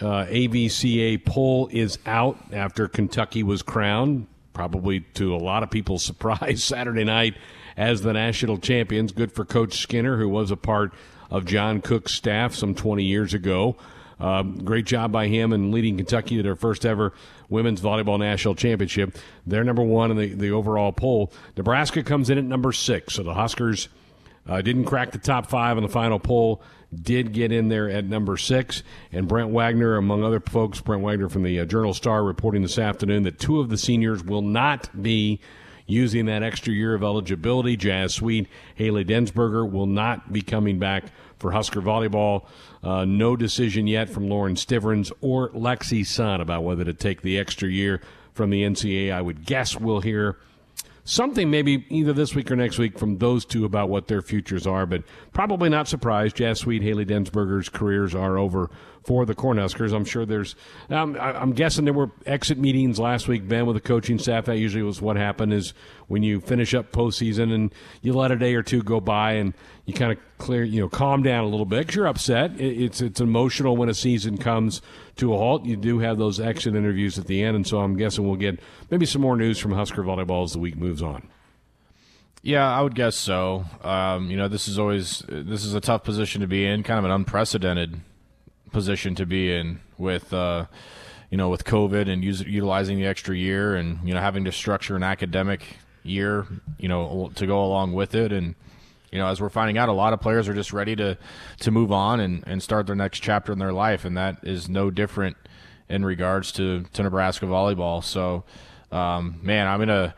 uh, 0.00 0.26
AVCA 0.26 1.24
poll 1.24 1.68
is 1.70 2.00
out 2.06 2.40
after 2.52 2.88
Kentucky 2.88 3.44
was 3.44 3.62
crowned, 3.62 4.26
probably 4.52 4.98
to 5.14 5.36
a 5.36 5.38
lot 5.38 5.62
of 5.62 5.70
people's 5.70 6.04
surprise, 6.04 6.64
Saturday 6.64 7.04
night 7.04 7.36
as 7.76 8.02
the 8.02 8.12
national 8.12 8.58
champions. 8.58 9.12
Good 9.12 9.30
for 9.30 9.44
Coach 9.44 9.78
Skinner, 9.78 10.16
who 10.18 10.28
was 10.28 10.50
a 10.50 10.56
part 10.56 10.92
of 11.30 11.44
John 11.44 11.80
Cook's 11.80 12.16
staff 12.16 12.52
some 12.52 12.74
20 12.74 13.04
years 13.04 13.32
ago. 13.32 13.76
Um, 14.22 14.64
great 14.64 14.86
job 14.86 15.10
by 15.10 15.26
him 15.26 15.52
in 15.52 15.72
leading 15.72 15.96
Kentucky 15.96 16.36
to 16.36 16.42
their 16.44 16.54
first 16.54 16.86
ever 16.86 17.12
women's 17.48 17.80
volleyball 17.80 18.20
national 18.20 18.54
championship. 18.54 19.18
They're 19.46 19.64
number 19.64 19.82
one 19.82 20.12
in 20.12 20.16
the, 20.16 20.32
the 20.32 20.50
overall 20.52 20.92
poll. 20.92 21.32
Nebraska 21.56 22.04
comes 22.04 22.30
in 22.30 22.38
at 22.38 22.44
number 22.44 22.70
six. 22.70 23.14
So 23.14 23.24
the 23.24 23.34
Huskers 23.34 23.88
uh, 24.48 24.62
didn't 24.62 24.84
crack 24.84 25.10
the 25.10 25.18
top 25.18 25.46
five 25.46 25.76
in 25.76 25.82
the 25.82 25.88
final 25.88 26.20
poll, 26.20 26.62
did 26.94 27.32
get 27.32 27.50
in 27.50 27.68
there 27.68 27.90
at 27.90 28.04
number 28.04 28.36
six. 28.36 28.84
And 29.10 29.26
Brent 29.26 29.50
Wagner, 29.50 29.96
among 29.96 30.22
other 30.22 30.38
folks, 30.38 30.80
Brent 30.80 31.02
Wagner 31.02 31.28
from 31.28 31.42
the 31.42 31.58
uh, 31.58 31.64
Journal 31.64 31.92
Star 31.92 32.22
reporting 32.22 32.62
this 32.62 32.78
afternoon 32.78 33.24
that 33.24 33.40
two 33.40 33.58
of 33.58 33.70
the 33.70 33.78
seniors 33.78 34.22
will 34.22 34.42
not 34.42 35.02
be 35.02 35.40
using 35.86 36.26
that 36.26 36.44
extra 36.44 36.72
year 36.72 36.94
of 36.94 37.02
eligibility. 37.02 37.76
Jazz 37.76 38.14
Sweet, 38.14 38.46
Hayley 38.76 39.04
Densberger 39.04 39.68
will 39.68 39.86
not 39.86 40.32
be 40.32 40.42
coming 40.42 40.78
back 40.78 41.06
for 41.40 41.50
Husker 41.50 41.82
volleyball. 41.82 42.46
Uh, 42.82 43.04
no 43.04 43.36
decision 43.36 43.86
yet 43.86 44.08
from 44.08 44.28
Lauren 44.28 44.56
Stivrins 44.56 45.12
or 45.20 45.50
Lexi 45.50 46.04
Sun 46.04 46.40
about 46.40 46.64
whether 46.64 46.84
to 46.84 46.92
take 46.92 47.22
the 47.22 47.38
extra 47.38 47.68
year 47.68 48.00
from 48.34 48.50
the 48.50 48.62
NCAA. 48.62 49.12
I 49.12 49.22
would 49.22 49.44
guess 49.44 49.78
we'll 49.78 50.00
hear 50.00 50.36
something 51.04 51.50
maybe 51.50 51.84
either 51.88 52.12
this 52.12 52.34
week 52.34 52.50
or 52.50 52.56
next 52.56 52.78
week 52.78 52.98
from 52.98 53.18
those 53.18 53.44
two 53.44 53.64
about 53.64 53.88
what 53.88 54.08
their 54.08 54.22
futures 54.22 54.66
are, 54.66 54.86
but 54.86 55.02
probably 55.32 55.68
not 55.68 55.86
surprised. 55.88 56.36
Jazz 56.36 56.60
Sweet, 56.60 56.82
Hayley 56.82 57.04
Densberger's 57.04 57.68
careers 57.68 58.14
are 58.14 58.36
over 58.38 58.70
for 59.04 59.26
the 59.26 59.34
Cornhuskers. 59.34 59.92
I'm 59.92 60.04
sure 60.04 60.24
there's, 60.24 60.54
um, 60.90 61.16
I, 61.18 61.32
I'm 61.32 61.52
guessing 61.52 61.84
there 61.84 61.94
were 61.94 62.10
exit 62.26 62.58
meetings 62.58 62.98
last 62.98 63.28
week, 63.28 63.48
Ben, 63.48 63.66
with 63.66 63.74
the 63.74 63.80
coaching 63.80 64.18
staff. 64.18 64.44
That 64.44 64.58
usually 64.58 64.82
was 64.82 65.00
what 65.00 65.16
happened 65.16 65.52
is 65.52 65.74
when 66.08 66.22
you 66.22 66.40
finish 66.40 66.74
up 66.74 66.92
postseason 66.92 67.52
and 67.52 67.74
you 68.00 68.12
let 68.12 68.30
a 68.30 68.36
day 68.36 68.54
or 68.54 68.62
two 68.62 68.82
go 68.82 69.00
by 69.00 69.32
and 69.32 69.54
you 69.86 69.94
kind 69.94 70.12
of 70.12 70.18
clear, 70.38 70.62
you 70.62 70.80
know, 70.80 70.88
calm 70.88 71.22
down 71.22 71.44
a 71.44 71.48
little 71.48 71.66
bit 71.66 71.80
because 71.80 71.96
you're 71.96 72.06
upset. 72.06 72.60
It's, 72.60 73.00
it's 73.00 73.20
emotional 73.20 73.76
when 73.76 73.88
a 73.88 73.94
season 73.94 74.38
comes 74.38 74.82
to 75.16 75.34
a 75.34 75.36
halt. 75.36 75.64
You 75.64 75.76
do 75.76 75.98
have 75.98 76.18
those 76.18 76.38
exit 76.38 76.76
interviews 76.76 77.18
at 77.18 77.26
the 77.26 77.42
end. 77.42 77.56
And 77.56 77.66
so 77.66 77.80
I'm 77.80 77.96
guessing 77.96 78.26
we'll 78.26 78.36
get 78.36 78.60
maybe 78.90 79.06
some 79.06 79.22
more 79.22 79.36
news 79.36 79.58
from 79.58 79.72
Husker 79.72 80.02
volleyball 80.02 80.44
as 80.44 80.52
the 80.52 80.58
week 80.58 80.76
moves 80.76 81.02
on. 81.02 81.28
Yeah, 82.44 82.68
I 82.68 82.82
would 82.82 82.96
guess 82.96 83.14
so. 83.14 83.64
Um, 83.82 84.28
you 84.28 84.36
know, 84.36 84.48
this 84.48 84.66
is 84.66 84.76
always 84.76 85.22
this 85.28 85.64
is 85.64 85.74
a 85.74 85.80
tough 85.80 86.02
position 86.02 86.40
to 86.40 86.48
be 86.48 86.66
in, 86.66 86.82
kind 86.82 86.98
of 86.98 87.04
an 87.04 87.12
unprecedented 87.12 88.00
position 88.72 89.14
to 89.16 89.26
be 89.26 89.54
in 89.54 89.80
with 89.98 90.32
uh, 90.32 90.66
you 91.30 91.36
know 91.36 91.48
with 91.48 91.64
COVID 91.64 92.08
and 92.08 92.24
use, 92.24 92.40
utilizing 92.40 92.98
the 92.98 93.06
extra 93.06 93.36
year 93.36 93.74
and 93.74 94.06
you 94.06 94.14
know 94.14 94.20
having 94.20 94.44
to 94.44 94.52
structure 94.52 94.96
an 94.96 95.02
academic 95.02 95.62
year 96.04 96.46
you 96.78 96.88
know 96.88 97.30
to 97.36 97.46
go 97.46 97.62
along 97.64 97.92
with 97.92 98.14
it 98.14 98.32
and 98.32 98.56
you 99.12 99.18
know 99.18 99.28
as 99.28 99.40
we're 99.40 99.48
finding 99.48 99.78
out 99.78 99.88
a 99.88 99.92
lot 99.92 100.12
of 100.12 100.20
players 100.20 100.48
are 100.48 100.54
just 100.54 100.72
ready 100.72 100.96
to 100.96 101.16
to 101.60 101.70
move 101.70 101.92
on 101.92 102.18
and, 102.18 102.42
and 102.46 102.60
start 102.60 102.86
their 102.86 102.96
next 102.96 103.20
chapter 103.20 103.52
in 103.52 103.60
their 103.60 103.72
life 103.72 104.04
and 104.04 104.16
that 104.16 104.38
is 104.42 104.68
no 104.68 104.90
different 104.90 105.36
in 105.92 106.04
regards 106.04 106.50
to 106.52 106.84
to 106.94 107.02
Nebraska 107.02 107.46
volleyball. 107.46 108.02
So, 108.02 108.44
um, 108.90 109.38
man, 109.42 109.68
I'm 109.68 109.78
gonna. 109.78 110.14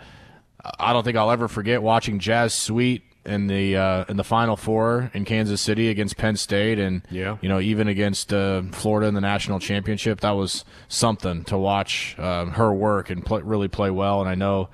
I 0.79 0.95
don't 0.95 1.03
think 1.05 1.17
I'll 1.17 1.31
ever 1.31 1.49
forget 1.49 1.83
watching 1.83 2.19
Jazz 2.19 2.55
Sweet 2.55 3.03
in 3.27 3.47
the 3.47 3.77
uh, 3.77 4.05
in 4.09 4.17
the 4.17 4.25
Final 4.25 4.57
Four 4.57 5.11
in 5.15 5.25
Kansas 5.25 5.61
City 5.61 5.89
against 5.89 6.17
Penn 6.17 6.37
State, 6.37 6.79
and 6.79 7.03
yeah. 7.11 7.39
you 7.41 7.49
know 7.49 7.61
even 7.61 7.89
against 7.89 8.33
uh, 8.33 8.63
Florida 8.73 9.07
in 9.07 9.15
the 9.15 9.21
national 9.21 9.61
championship. 9.61 10.21
That 10.21 10.33
was 10.33 10.65
something 10.89 11.45
to 11.45 11.59
watch 11.59 12.17
uh, 12.19 12.47
her 12.47 12.73
work 12.73 13.11
and 13.11 13.25
play, 13.25 13.43
really 13.43 13.69
play 13.69 13.91
well. 13.91 14.21
And 14.21 14.29
I 14.29 14.35
know, 14.35 14.69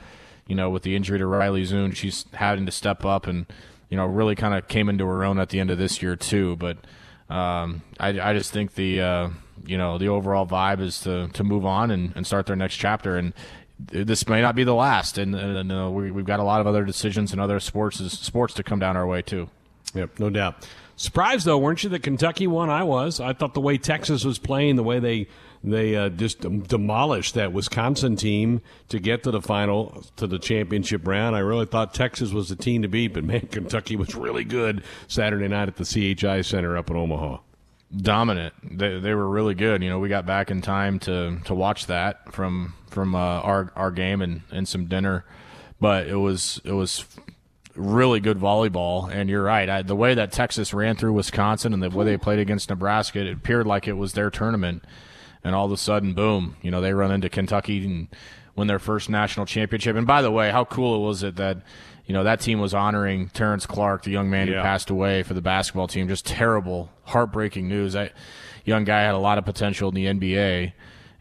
you 0.47 0.54
know, 0.54 0.71
with 0.71 0.83
the 0.83 0.97
injury 0.97 1.19
to 1.19 1.26
Riley 1.26 1.64
Zune, 1.64 1.95
she's 1.95 2.25
having 2.35 2.66
to 2.66 2.73
step 2.73 3.04
up 3.04 3.26
and 3.26 3.47
you 3.88 3.97
know 3.97 4.07
really 4.07 4.35
kind 4.35 4.54
of 4.54 4.69
came 4.69 4.88
into 4.88 5.07
her 5.07 5.25
own 5.25 5.38
at 5.38 5.50
the 5.50 5.61
end 5.61 5.71
of 5.71 5.78
this 5.78 6.02
year 6.02 6.16
too. 6.16 6.57
But 6.57 6.78
um, 7.28 7.83
I, 7.99 8.09
I 8.21 8.35
just 8.35 8.52
think 8.52 8.75
the 8.75 9.00
uh, 9.00 9.30
you 9.66 9.78
know 9.78 9.99
the 9.99 10.09
overall 10.09 10.47
vibe 10.47 10.80
is 10.80 11.00
to 11.00 11.28
to 11.28 11.45
move 11.45 11.64
on 11.64 11.90
and, 11.90 12.12
and 12.16 12.26
start 12.26 12.47
their 12.47 12.57
next 12.57 12.76
chapter 12.76 13.16
and 13.16 13.35
this 13.87 14.29
may 14.29 14.41
not 14.41 14.55
be 14.55 14.65
the 14.65 14.75
last, 14.75 15.19
and, 15.19 15.35
and 15.35 15.73
uh, 15.73 15.91
we, 15.91 16.09
have 16.09 16.25
got 16.25 16.41
a 16.41 16.45
lot 16.45 16.61
of 16.61 16.67
other 16.67 16.85
decisions 16.85 17.33
and 17.33 17.41
other 17.41 17.61
sports 17.61 17.99
sports 18.13 18.55
to 18.55 18.63
come 18.63 18.79
down 18.79 18.97
our 18.97 19.07
way 19.07 19.23
too. 19.23 19.49
Yep, 19.95 20.19
no 20.19 20.31
doubt. 20.31 20.67
Surprised 20.97 21.47
though, 21.47 21.59
weren't 21.59 21.83
you 21.83 21.91
that 21.91 22.03
Kentucky 22.03 22.47
won? 22.47 22.69
I 22.69 22.83
was. 22.83 23.21
I 23.21 23.33
thought 23.33 23.55
the 23.55 23.61
way 23.61 23.79
Texas 23.79 24.25
was 24.25 24.39
playing, 24.39 24.77
the 24.77 24.83
way 24.83 24.99
they 24.99 25.29
they 25.63 25.97
uh, 25.97 26.09
just 26.09 26.41
demolished 26.41 27.35
that 27.35 27.53
Wisconsin 27.53 28.17
team 28.17 28.61
to 28.89 28.99
get 28.99 29.23
to 29.25 29.31
the 29.31 29.43
final 29.43 30.05
to 30.17 30.27
the 30.27 30.39
championship 30.39 31.07
round. 31.07 31.37
I 31.37 31.41
really 31.41 31.67
thought 31.67 31.95
Texas 31.95 32.33
was 32.33 32.49
the 32.49 32.57
team 32.57 32.83
to 32.83 32.89
beat, 32.89 33.15
but 33.15 33.25
man, 33.25 33.41
Kentucky 33.51 33.97
was 33.97 34.15
really 34.15 34.45
good 34.45 34.83
Saturday 35.09 35.49
night 35.49 35.69
at 35.69 35.77
the 35.77 35.85
CHI 35.85 36.43
Center 36.43 36.77
up 36.77 36.91
in 36.91 36.97
Omaha 36.97 37.39
dominant. 37.94 38.54
They 38.62 38.99
they 39.00 39.14
were 39.14 39.28
really 39.28 39.54
good. 39.54 39.82
You 39.82 39.90
know, 39.90 39.99
we 39.99 40.09
got 40.09 40.26
back 40.26 40.50
in 40.50 40.62
time 40.62 40.99
to 41.00 41.38
to 41.44 41.54
watch 41.54 41.87
that 41.87 42.32
from 42.32 42.75
from 42.88 43.14
uh, 43.14 43.18
our 43.18 43.73
our 43.76 43.90
game 43.90 44.23
and 44.23 44.42
and 44.50 44.68
some 44.68 44.87
dinner, 44.87 45.25
but 45.80 46.06
it 46.06 46.16
was 46.16 46.61
it 46.64 46.73
was 46.73 47.04
really 47.75 48.20
good 48.20 48.38
volleyball. 48.38 49.11
And 49.11 49.28
you're 49.28 49.42
right, 49.42 49.68
I, 49.68 49.82
the 49.82 49.97
way 49.97 50.14
that 50.14 50.32
Texas 50.32 50.75
ran 50.75 50.97
through 50.97 51.12
Wisconsin 51.14 51.73
and 51.73 51.82
the 51.82 51.90
way 51.90 52.04
they 52.04 52.16
played 52.16 52.38
against 52.38 52.70
Nebraska, 52.70 53.20
it 53.20 53.32
appeared 53.32 53.66
like 53.66 53.88
it 53.88 53.94
was 53.94 54.12
their 54.12 54.30
tournament. 54.30 54.85
And 55.42 55.54
all 55.54 55.64
of 55.64 55.73
a 55.73 55.78
sudden, 55.78 56.12
boom! 56.12 56.56
You 56.61 56.70
know, 56.70 56.80
they 56.82 56.92
run 56.92 57.11
into 57.11 57.30
Kentucky 57.30 57.85
and 57.85 58.09
win 58.56 58.68
their 58.68 58.78
first 58.78 59.09
national 59.09 59.47
championship. 59.47 59.97
And 59.97 60.06
by 60.06 60.20
the 60.20 60.30
way, 60.30 60.50
how 60.50 60.66
cool 60.66 60.97
it 60.97 61.06
was 61.06 61.23
it 61.23 61.37
that 61.37 61.59
you 62.11 62.14
know 62.14 62.25
that 62.25 62.40
team 62.40 62.59
was 62.59 62.75
honoring 62.75 63.29
Terrence 63.29 63.67
Clarke, 63.67 64.02
the 64.02 64.11
young 64.11 64.29
man 64.31 64.49
yeah. 64.49 64.55
who 64.55 64.62
passed 64.62 64.90
away 64.90 65.23
for 65.23 65.33
the 65.33 65.40
basketball 65.40 65.87
team. 65.87 66.09
Just 66.09 66.26
terrible, 66.26 66.90
heartbreaking 67.05 67.69
news. 67.69 67.93
That 67.93 68.14
young 68.64 68.83
guy 68.83 69.02
had 69.02 69.14
a 69.14 69.19
lot 69.19 69.38
of 69.38 69.45
potential 69.45 69.90
in 69.90 69.95
the 69.95 70.07
NBA, 70.07 70.73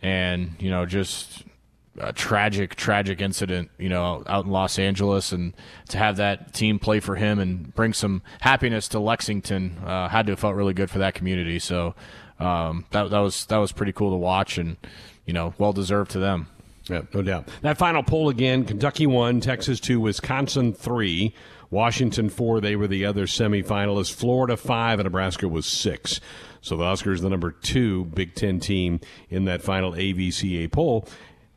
and 0.01 0.55
you 0.57 0.71
know 0.71 0.87
just 0.87 1.43
a 1.99 2.11
tragic, 2.11 2.73
tragic 2.73 3.21
incident. 3.21 3.69
You 3.77 3.89
know, 3.89 4.23
out 4.25 4.45
in 4.45 4.51
Los 4.51 4.79
Angeles, 4.79 5.31
and 5.31 5.53
to 5.89 5.99
have 5.99 6.17
that 6.17 6.55
team 6.55 6.79
play 6.79 6.99
for 6.99 7.17
him 7.17 7.37
and 7.37 7.71
bring 7.75 7.93
some 7.93 8.23
happiness 8.39 8.87
to 8.87 8.99
Lexington 8.99 9.77
uh, 9.85 10.07
had 10.07 10.25
to 10.25 10.31
have 10.31 10.39
felt 10.39 10.55
really 10.55 10.73
good 10.73 10.89
for 10.89 10.97
that 10.97 11.13
community. 11.13 11.59
So 11.59 11.93
um, 12.39 12.85
that 12.89 13.11
that 13.11 13.19
was 13.19 13.45
that 13.45 13.57
was 13.57 13.71
pretty 13.71 13.91
cool 13.91 14.09
to 14.09 14.17
watch, 14.17 14.57
and 14.57 14.77
you 15.27 15.33
know, 15.33 15.53
well 15.59 15.71
deserved 15.71 16.09
to 16.09 16.19
them. 16.19 16.47
Yeah, 16.89 17.01
no 17.13 17.21
doubt. 17.21 17.47
That 17.61 17.77
final 17.77 18.03
poll 18.03 18.29
again 18.29 18.65
Kentucky 18.65 19.05
1, 19.07 19.41
Texas 19.41 19.79
2, 19.79 19.99
Wisconsin 19.99 20.73
3, 20.73 21.33
Washington 21.69 22.29
4. 22.29 22.61
They 22.61 22.75
were 22.75 22.87
the 22.87 23.05
other 23.05 23.25
semifinalists. 23.25 24.13
Florida 24.13 24.57
5, 24.57 24.99
and 24.99 25.05
Nebraska 25.05 25.47
was 25.47 25.65
6. 25.67 26.19
So 26.61 26.75
the 26.75 26.85
Huskers, 26.85 27.21
the 27.21 27.29
number 27.29 27.51
two 27.51 28.05
Big 28.05 28.35
Ten 28.35 28.59
team 28.59 28.99
in 29.29 29.45
that 29.45 29.61
final 29.61 29.93
AVCA 29.93 30.71
poll. 30.71 31.07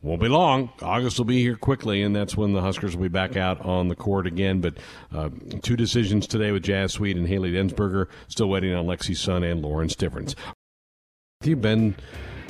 Won't 0.01 0.21
be 0.21 0.27
long. 0.27 0.69
August 0.81 1.17
will 1.17 1.25
be 1.25 1.41
here 1.41 1.55
quickly, 1.55 2.01
and 2.01 2.13
that's 2.13 2.35
when 2.35 2.51
the 2.51 2.61
Huskers 2.61 2.95
will 2.95 3.03
be 3.03 3.09
back 3.09 3.37
out 3.37 3.61
on 3.61 3.87
the 3.87 3.95
court 3.95 4.27
again. 4.27 4.59
But 4.59 4.77
uh, 5.13 5.29
two 5.61 5.77
decisions 5.77 6.27
today 6.27 6.51
with 6.51 6.63
Jazz 6.63 6.91
Sweet 6.91 7.15
and 7.15 7.27
Hayley 7.27 7.53
Densberger. 7.53 8.07
Still 8.27 8.49
waiting 8.49 8.73
on 8.73 8.85
Lexi 8.85 9.15
Sun 9.15 9.43
and 9.43 9.61
Lauren 9.61 9.87
Stivrins. 9.87 10.35
You've 11.41 11.61
been 11.61 11.95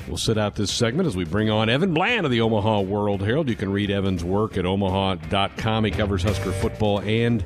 We'll 0.08 0.18
sit 0.18 0.38
out 0.38 0.56
this 0.56 0.72
segment 0.72 1.08
as 1.08 1.16
we 1.16 1.26
bring 1.26 1.50
on 1.50 1.70
Evan 1.70 1.94
Bland 1.94 2.26
of 2.26 2.32
the 2.32 2.42
Omaha 2.42 2.82
World 2.82 3.22
Herald. 3.22 3.50
You 3.50 3.56
can 3.56 3.72
read 3.72 3.90
Evan's 3.90 4.24
work 4.24 4.58
at 4.58 4.66
omaha.com. 4.66 5.86
He 5.86 5.92
covers 5.92 6.24
Husker 6.24 6.52
football 6.52 7.00
and 7.02 7.44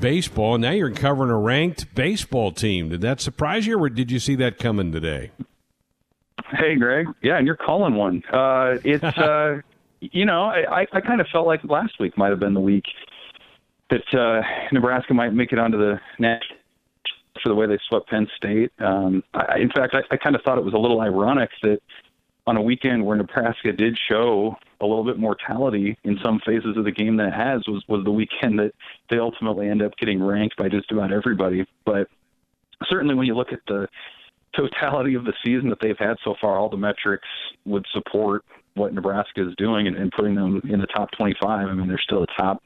baseball. 0.00 0.58
Now 0.58 0.70
you're 0.70 0.90
covering 0.90 1.30
a 1.30 1.38
ranked 1.38 1.94
baseball 1.94 2.52
team. 2.52 2.88
Did 2.88 3.00
that 3.02 3.20
surprise 3.20 3.66
you, 3.66 3.78
or 3.78 3.88
did 3.88 4.10
you 4.10 4.18
see 4.18 4.34
that 4.36 4.58
coming 4.58 4.92
today? 4.92 5.30
Hey, 6.50 6.76
Greg. 6.76 7.06
Yeah, 7.22 7.36
and 7.36 7.46
you're 7.46 7.56
calling 7.56 7.94
one. 7.94 8.22
Uh, 8.32 8.78
it's, 8.84 9.04
uh, 9.18 9.60
you 10.00 10.24
know, 10.24 10.44
I, 10.44 10.86
I 10.92 11.00
kind 11.00 11.20
of 11.20 11.26
felt 11.32 11.46
like 11.46 11.62
last 11.64 12.00
week 12.00 12.16
might 12.16 12.30
have 12.30 12.40
been 12.40 12.54
the 12.54 12.60
week 12.60 12.84
that 13.90 14.14
uh, 14.18 14.42
Nebraska 14.72 15.14
might 15.14 15.34
make 15.34 15.52
it 15.52 15.58
onto 15.58 15.76
the 15.76 16.00
next 16.18 16.52
for 17.42 17.48
the 17.48 17.54
way 17.54 17.66
they 17.66 17.78
swept 17.88 18.08
Penn 18.08 18.26
State. 18.36 18.72
Um, 18.78 19.22
I, 19.34 19.58
in 19.58 19.70
fact, 19.70 19.94
I, 19.94 20.02
I 20.12 20.16
kind 20.16 20.34
of 20.34 20.42
thought 20.42 20.58
it 20.58 20.64
was 20.64 20.74
a 20.74 20.78
little 20.78 21.00
ironic 21.00 21.50
that 21.62 21.80
on 22.46 22.56
a 22.56 22.62
weekend 22.62 23.04
where 23.04 23.16
Nebraska 23.16 23.72
did 23.72 23.98
show 24.10 24.56
a 24.80 24.86
little 24.86 25.04
bit 25.04 25.18
mortality 25.18 25.96
in 26.04 26.18
some 26.24 26.40
phases 26.44 26.76
of 26.76 26.84
the 26.84 26.90
game 26.90 27.16
than 27.16 27.26
it 27.26 27.34
has 27.34 27.62
was 27.68 27.84
was 27.86 28.04
the 28.04 28.10
weekend 28.10 28.58
that 28.58 28.72
they 29.10 29.18
ultimately 29.18 29.68
end 29.68 29.82
up 29.82 29.92
getting 29.98 30.22
ranked 30.22 30.56
by 30.56 30.68
just 30.68 30.90
about 30.90 31.12
everybody. 31.12 31.66
But 31.84 32.08
certainly, 32.88 33.14
when 33.14 33.26
you 33.26 33.34
look 33.34 33.52
at 33.52 33.60
the 33.68 33.86
totality 34.56 35.14
of 35.14 35.24
the 35.24 35.34
season 35.44 35.68
that 35.68 35.78
they've 35.80 35.98
had 35.98 36.16
so 36.24 36.34
far, 36.40 36.58
all 36.58 36.68
the 36.68 36.76
metrics 36.76 37.28
would 37.66 37.86
support 37.92 38.44
what 38.74 38.94
Nebraska 38.94 39.46
is 39.46 39.54
doing 39.56 39.86
and, 39.86 39.96
and 39.96 40.10
putting 40.12 40.34
them 40.34 40.60
in 40.68 40.80
the 40.80 40.86
top 40.86 41.10
25. 41.12 41.68
I 41.68 41.72
mean, 41.72 41.88
they're 41.88 42.00
still 42.02 42.22
a 42.22 42.40
top 42.40 42.62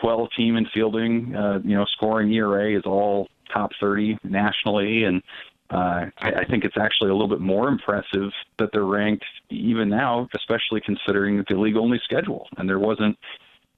12 0.00 0.28
team 0.36 0.56
in 0.56 0.66
fielding. 0.74 1.34
Uh, 1.34 1.60
you 1.64 1.76
know, 1.76 1.84
scoring 1.86 2.32
ERA 2.32 2.76
is 2.76 2.82
all 2.84 3.28
top 3.54 3.70
30 3.80 4.18
nationally, 4.24 5.04
and 5.04 5.22
uh, 5.70 6.06
I, 6.18 6.30
I 6.40 6.44
think 6.44 6.64
it's 6.64 6.76
actually 6.78 7.10
a 7.10 7.14
little 7.14 7.28
bit 7.28 7.40
more 7.40 7.68
impressive 7.68 8.30
that 8.58 8.70
they're 8.72 8.84
ranked 8.84 9.24
even 9.50 9.88
now, 9.88 10.28
especially 10.36 10.80
considering 10.84 11.44
the 11.48 11.56
league-only 11.56 12.00
schedule, 12.04 12.48
and 12.58 12.68
there 12.68 12.78
wasn't 12.78 13.16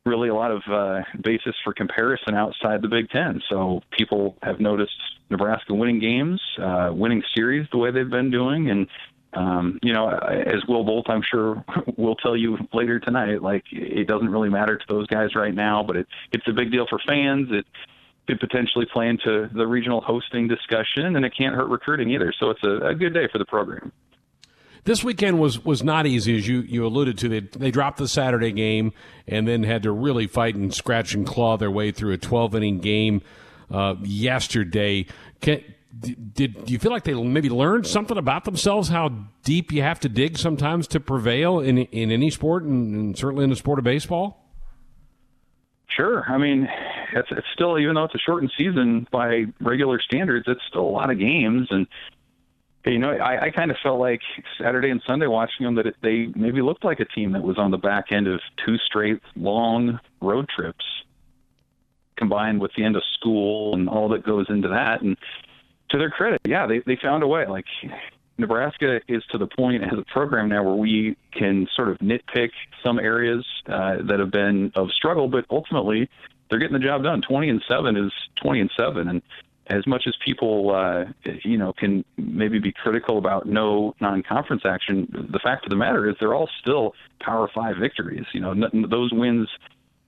really 0.04 0.28
a 0.28 0.34
lot 0.34 0.52
of 0.52 0.62
uh, 0.70 1.02
basis 1.22 1.54
for 1.64 1.74
comparison 1.74 2.34
outside 2.34 2.80
the 2.80 2.88
Big 2.88 3.10
Ten. 3.10 3.42
So 3.50 3.80
people 3.90 4.36
have 4.42 4.60
noticed 4.60 4.94
Nebraska 5.30 5.74
winning 5.74 5.98
games, 5.98 6.40
uh, 6.62 6.90
winning 6.92 7.22
series 7.34 7.66
the 7.72 7.78
way 7.78 7.90
they've 7.90 8.08
been 8.08 8.30
doing, 8.30 8.70
and 8.70 8.86
um, 9.32 9.78
you 9.82 9.92
know, 9.92 10.08
as 10.08 10.64
Will 10.66 10.82
Bolt, 10.82 11.06
I'm 11.10 11.22
sure, 11.22 11.62
will 11.98 12.14
tell 12.16 12.36
you 12.36 12.56
later 12.72 12.98
tonight. 12.98 13.42
Like 13.42 13.64
it 13.70 14.08
doesn't 14.08 14.30
really 14.30 14.48
matter 14.48 14.78
to 14.78 14.84
those 14.88 15.06
guys 15.08 15.34
right 15.34 15.54
now, 15.54 15.82
but 15.82 15.96
it, 15.96 16.06
it's 16.32 16.46
a 16.48 16.52
big 16.52 16.72
deal 16.72 16.86
for 16.88 16.98
fans. 17.06 17.48
It 17.50 17.66
could 18.26 18.40
potentially 18.40 18.86
play 18.92 19.08
into 19.08 19.48
the 19.54 19.66
regional 19.66 20.00
hosting 20.00 20.48
discussion, 20.48 21.16
and 21.16 21.24
it 21.24 21.32
can't 21.36 21.54
hurt 21.54 21.68
recruiting 21.68 22.10
either. 22.10 22.32
So 22.38 22.50
it's 22.50 22.62
a, 22.62 22.88
a 22.88 22.94
good 22.94 23.14
day 23.14 23.28
for 23.30 23.38
the 23.38 23.44
program. 23.44 23.92
This 24.84 25.02
weekend 25.02 25.40
was 25.40 25.64
was 25.64 25.82
not 25.82 26.06
easy, 26.06 26.36
as 26.36 26.46
you, 26.46 26.60
you 26.60 26.86
alluded 26.86 27.18
to. 27.18 27.28
They, 27.28 27.40
they 27.40 27.70
dropped 27.72 27.98
the 27.98 28.06
Saturday 28.06 28.52
game 28.52 28.92
and 29.26 29.46
then 29.46 29.64
had 29.64 29.82
to 29.82 29.90
really 29.90 30.28
fight 30.28 30.54
and 30.54 30.72
scratch 30.72 31.12
and 31.12 31.26
claw 31.26 31.56
their 31.56 31.70
way 31.70 31.90
through 31.90 32.12
a 32.12 32.18
12 32.18 32.54
inning 32.54 32.78
game 32.78 33.22
uh, 33.68 33.96
yesterday. 34.02 35.06
Can, 35.40 35.64
did 35.98 36.66
do 36.66 36.72
you 36.72 36.78
feel 36.78 36.92
like 36.92 37.02
they 37.02 37.14
maybe 37.14 37.48
learned 37.48 37.86
something 37.86 38.16
about 38.16 38.44
themselves? 38.44 38.88
How 38.88 39.08
deep 39.42 39.72
you 39.72 39.82
have 39.82 39.98
to 40.00 40.08
dig 40.08 40.38
sometimes 40.38 40.86
to 40.88 41.00
prevail 41.00 41.58
in 41.58 41.78
in 41.78 42.12
any 42.12 42.30
sport, 42.30 42.62
and, 42.62 42.94
and 42.94 43.18
certainly 43.18 43.42
in 43.42 43.50
the 43.50 43.56
sport 43.56 43.80
of 43.80 43.84
baseball. 43.84 44.44
Sure. 45.88 46.24
I 46.28 46.36
mean, 46.36 46.68
it's 47.12 47.28
it's 47.30 47.46
still 47.52 47.78
even 47.78 47.94
though 47.94 48.04
it's 48.04 48.14
a 48.14 48.18
shortened 48.18 48.52
season 48.56 49.06
by 49.10 49.44
regular 49.60 50.00
standards, 50.00 50.46
it's 50.48 50.60
still 50.68 50.82
a 50.82 50.90
lot 50.90 51.10
of 51.10 51.18
games 51.18 51.68
and 51.70 51.86
you 52.86 52.98
know, 52.98 53.10
I, 53.10 53.46
I 53.46 53.50
kind 53.50 53.70
of 53.70 53.76
felt 53.82 53.98
like 53.98 54.20
Saturday 54.60 54.90
and 54.90 55.02
Sunday 55.06 55.26
watching 55.26 55.64
them 55.66 55.74
that 55.74 55.86
it, 55.86 55.96
they 56.02 56.28
maybe 56.36 56.62
looked 56.62 56.84
like 56.84 57.00
a 57.00 57.04
team 57.04 57.32
that 57.32 57.42
was 57.42 57.58
on 57.58 57.70
the 57.70 57.78
back 57.78 58.12
end 58.12 58.28
of 58.28 58.40
two 58.64 58.76
straight 58.78 59.20
long 59.34 59.98
road 60.20 60.48
trips, 60.48 60.84
combined 62.16 62.60
with 62.60 62.70
the 62.76 62.84
end 62.84 62.96
of 62.96 63.02
school 63.18 63.74
and 63.74 63.88
all 63.88 64.08
that 64.10 64.24
goes 64.24 64.46
into 64.48 64.68
that. 64.68 65.02
And 65.02 65.16
to 65.90 65.98
their 65.98 66.10
credit, 66.10 66.40
yeah, 66.46 66.66
they 66.66 66.80
they 66.86 66.96
found 66.96 67.24
a 67.24 67.26
way. 67.26 67.46
Like 67.46 67.64
Nebraska 68.38 69.00
is 69.08 69.24
to 69.32 69.38
the 69.38 69.48
point 69.48 69.82
as 69.82 69.98
a 69.98 70.04
program 70.12 70.48
now 70.48 70.62
where 70.62 70.74
we 70.74 71.16
can 71.32 71.66
sort 71.74 71.88
of 71.88 71.98
nitpick 71.98 72.50
some 72.84 73.00
areas 73.00 73.44
uh, 73.66 73.96
that 74.08 74.20
have 74.20 74.30
been 74.30 74.70
of 74.76 74.92
struggle, 74.92 75.26
but 75.26 75.44
ultimately 75.50 76.08
they're 76.48 76.58
getting 76.58 76.78
the 76.78 76.84
job 76.84 77.02
done. 77.02 77.22
20 77.22 77.48
and 77.48 77.64
7 77.68 77.96
is 77.96 78.12
20 78.42 78.60
and 78.60 78.70
7. 78.76 79.08
And 79.08 79.22
as 79.68 79.86
much 79.86 80.04
as 80.06 80.14
people, 80.24 80.74
uh, 80.74 81.04
you 81.44 81.58
know, 81.58 81.72
can 81.72 82.04
maybe 82.16 82.58
be 82.58 82.72
critical 82.72 83.18
about 83.18 83.46
no 83.46 83.94
non-conference 84.00 84.62
action, 84.64 85.08
the 85.32 85.40
fact 85.40 85.64
of 85.64 85.70
the 85.70 85.76
matter 85.76 86.08
is 86.08 86.16
they're 86.20 86.34
all 86.34 86.48
still 86.60 86.94
Power 87.20 87.50
Five 87.52 87.76
victories. 87.78 88.24
You 88.32 88.40
know, 88.40 88.54
those 88.88 89.12
wins 89.12 89.48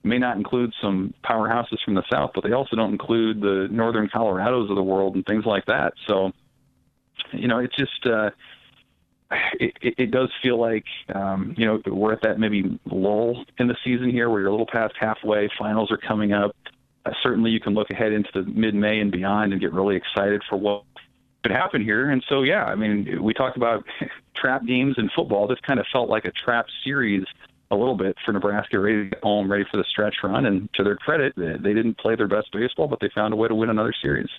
may 0.03 0.17
not 0.17 0.37
include 0.37 0.73
some 0.81 1.13
powerhouses 1.25 1.77
from 1.83 1.95
the 1.95 2.03
South, 2.11 2.31
but 2.33 2.43
they 2.43 2.53
also 2.53 2.75
don't 2.75 2.91
include 2.91 3.41
the 3.41 3.67
Northern 3.69 4.07
Colorados 4.07 4.69
of 4.69 4.75
the 4.75 4.83
world 4.83 5.15
and 5.15 5.25
things 5.25 5.45
like 5.45 5.65
that. 5.65 5.93
So, 6.07 6.31
you 7.33 7.49
know, 7.49 7.59
it's 7.59 7.75
just 7.75 8.05
uh, 8.05 8.29
it, 9.59 9.73
it, 9.81 9.93
it 9.97 10.11
does 10.11 10.29
feel 10.41 10.59
like 10.59 10.85
um, 11.13 11.53
you 11.57 11.65
know 11.65 11.81
we're 11.87 12.13
at 12.13 12.21
that 12.23 12.39
maybe 12.39 12.79
lull 12.85 13.45
in 13.59 13.67
the 13.67 13.75
season 13.83 14.09
here, 14.09 14.29
where 14.29 14.39
you're 14.39 14.49
a 14.49 14.51
little 14.51 14.67
past 14.71 14.95
halfway. 14.99 15.49
Finals 15.57 15.91
are 15.91 15.97
coming 15.97 16.33
up. 16.33 16.55
Uh, 17.05 17.11
certainly, 17.21 17.51
you 17.51 17.59
can 17.59 17.73
look 17.73 17.89
ahead 17.91 18.11
into 18.11 18.29
the 18.33 18.43
mid-May 18.43 18.99
and 18.99 19.11
beyond 19.11 19.51
and 19.51 19.61
get 19.61 19.71
really 19.71 19.95
excited 19.95 20.41
for 20.49 20.57
what 20.57 20.83
could 21.43 21.51
happen 21.51 21.81
here. 21.81 22.09
And 22.09 22.23
so, 22.27 22.41
yeah, 22.41 22.65
I 22.65 22.75
mean, 22.75 23.23
we 23.23 23.33
talked 23.33 23.57
about 23.57 23.85
trap 24.35 24.65
games 24.65 24.95
in 24.97 25.09
football. 25.15 25.47
This 25.47 25.59
kind 25.65 25.79
of 25.79 25.85
felt 25.91 26.09
like 26.09 26.25
a 26.25 26.31
trap 26.31 26.65
series 26.83 27.23
a 27.71 27.75
little 27.75 27.95
bit 27.95 28.17
for 28.25 28.33
Nebraska, 28.33 28.79
ready 28.79 29.03
to 29.03 29.09
get 29.09 29.23
home, 29.23 29.49
ready 29.49 29.63
for 29.69 29.77
the 29.77 29.85
stretch 29.89 30.15
run. 30.23 30.45
And 30.45 30.69
to 30.73 30.83
their 30.83 30.95
credit, 30.95 31.33
they 31.37 31.73
didn't 31.73 31.97
play 31.97 32.15
their 32.15 32.27
best 32.27 32.51
baseball, 32.51 32.87
but 32.87 32.99
they 32.99 33.09
found 33.13 33.33
a 33.33 33.37
way 33.37 33.47
to 33.47 33.55
win 33.55 33.69
another 33.69 33.93
series. 34.01 34.29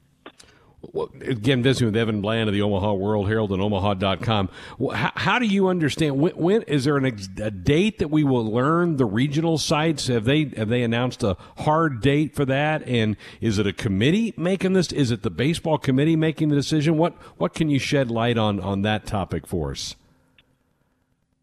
Again, 1.20 1.62
visiting 1.62 1.88
with 1.88 1.96
Evan 1.96 2.22
Bland 2.22 2.49
of 2.49 2.54
the 2.54 2.62
Omaha 2.62 2.94
World 2.94 3.28
Herald 3.28 3.52
and 3.52 3.60
Omaha.com. 3.60 4.49
How, 4.94 5.12
how 5.14 5.38
do 5.38 5.46
you 5.46 5.68
understand? 5.68 6.18
When, 6.18 6.32
when 6.32 6.62
is 6.62 6.84
there 6.84 6.96
an, 6.96 7.04
a 7.40 7.50
date 7.50 7.99
that 7.99 8.08
we 8.08 8.25
will 8.25 8.50
learn 8.50 8.96
the 8.96 9.04
regional 9.04 9.58
sites? 9.58 10.06
Have 10.06 10.25
they 10.25 10.44
have 10.56 10.70
they 10.70 10.82
announced 10.82 11.22
a 11.22 11.37
hard 11.58 12.00
date 12.00 12.34
for 12.34 12.46
that? 12.46 12.82
And 12.88 13.16
is 13.42 13.58
it 13.58 13.66
a 13.66 13.75
committee 13.75 14.32
making 14.38 14.72
this? 14.72 14.90
Is 14.90 15.10
it 15.10 15.22
the 15.22 15.30
baseball 15.30 15.76
committee 15.76 16.16
making 16.16 16.49
the 16.49 16.56
decision? 16.56 16.96
What 16.96 17.12
what 17.37 17.52
can 17.52 17.68
you 17.68 17.78
shed 17.78 18.10
light 18.10 18.38
on 18.38 18.58
on 18.58 18.82
that 18.82 19.04
topic 19.04 19.46
for 19.46 19.72
us? 19.72 19.96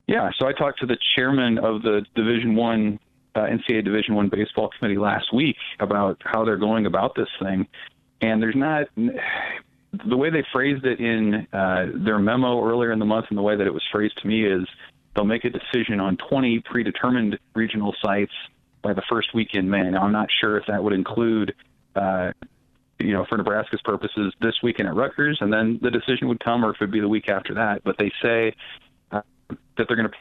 Yeah, 0.07 0.29
so 0.39 0.47
I 0.47 0.53
talked 0.53 0.79
to 0.79 0.85
the 0.85 0.97
chairman 1.15 1.57
of 1.57 1.83
the 1.83 2.05
Division 2.15 2.55
One 2.55 2.99
uh, 3.35 3.41
NCAA 3.41 3.83
Division 3.83 4.15
One 4.15 4.29
baseball 4.29 4.69
committee 4.77 4.97
last 4.97 5.33
week 5.33 5.57
about 5.79 6.19
how 6.23 6.43
they're 6.43 6.57
going 6.57 6.85
about 6.85 7.13
this 7.15 7.27
thing, 7.39 7.67
and 8.21 8.41
there's 8.41 8.55
not 8.55 8.87
the 8.95 10.17
way 10.17 10.29
they 10.29 10.43
phrased 10.51 10.85
it 10.85 10.99
in 10.99 11.47
uh, 11.53 11.85
their 11.93 12.19
memo 12.19 12.63
earlier 12.63 12.91
in 12.91 12.99
the 12.99 13.05
month, 13.05 13.27
and 13.29 13.37
the 13.37 13.41
way 13.41 13.55
that 13.55 13.67
it 13.67 13.73
was 13.73 13.83
phrased 13.91 14.17
to 14.21 14.27
me 14.27 14.45
is 14.45 14.67
they'll 15.15 15.25
make 15.25 15.45
a 15.45 15.49
decision 15.49 15.99
on 15.99 16.17
20 16.29 16.59
predetermined 16.61 17.39
regional 17.55 17.95
sites 18.01 18.33
by 18.81 18.93
the 18.93 19.01
first 19.09 19.33
week 19.33 19.49
in 19.53 19.69
May. 19.69 19.89
Now, 19.89 20.03
I'm 20.03 20.11
not 20.11 20.29
sure 20.39 20.57
if 20.57 20.65
that 20.67 20.83
would 20.83 20.93
include. 20.93 21.53
Uh, 21.95 22.31
you 22.99 23.13
know, 23.13 23.25
for 23.29 23.37
Nebraska's 23.37 23.81
purposes, 23.83 24.33
this 24.41 24.55
weekend 24.63 24.89
at 24.89 24.95
Rutgers, 24.95 25.37
and 25.39 25.53
then 25.53 25.79
the 25.83 25.91
decision 25.91 26.27
would 26.29 26.43
come, 26.43 26.65
or 26.65 26.71
if 26.71 26.77
it'd 26.77 26.91
be 26.91 26.99
the 26.99 27.07
week 27.07 27.29
after 27.29 27.53
that. 27.53 27.83
But 27.83 27.95
they 27.99 28.11
say 28.23 28.55
that 29.11 29.87
they're 29.87 29.95
going 29.95 30.09
to 30.09 30.17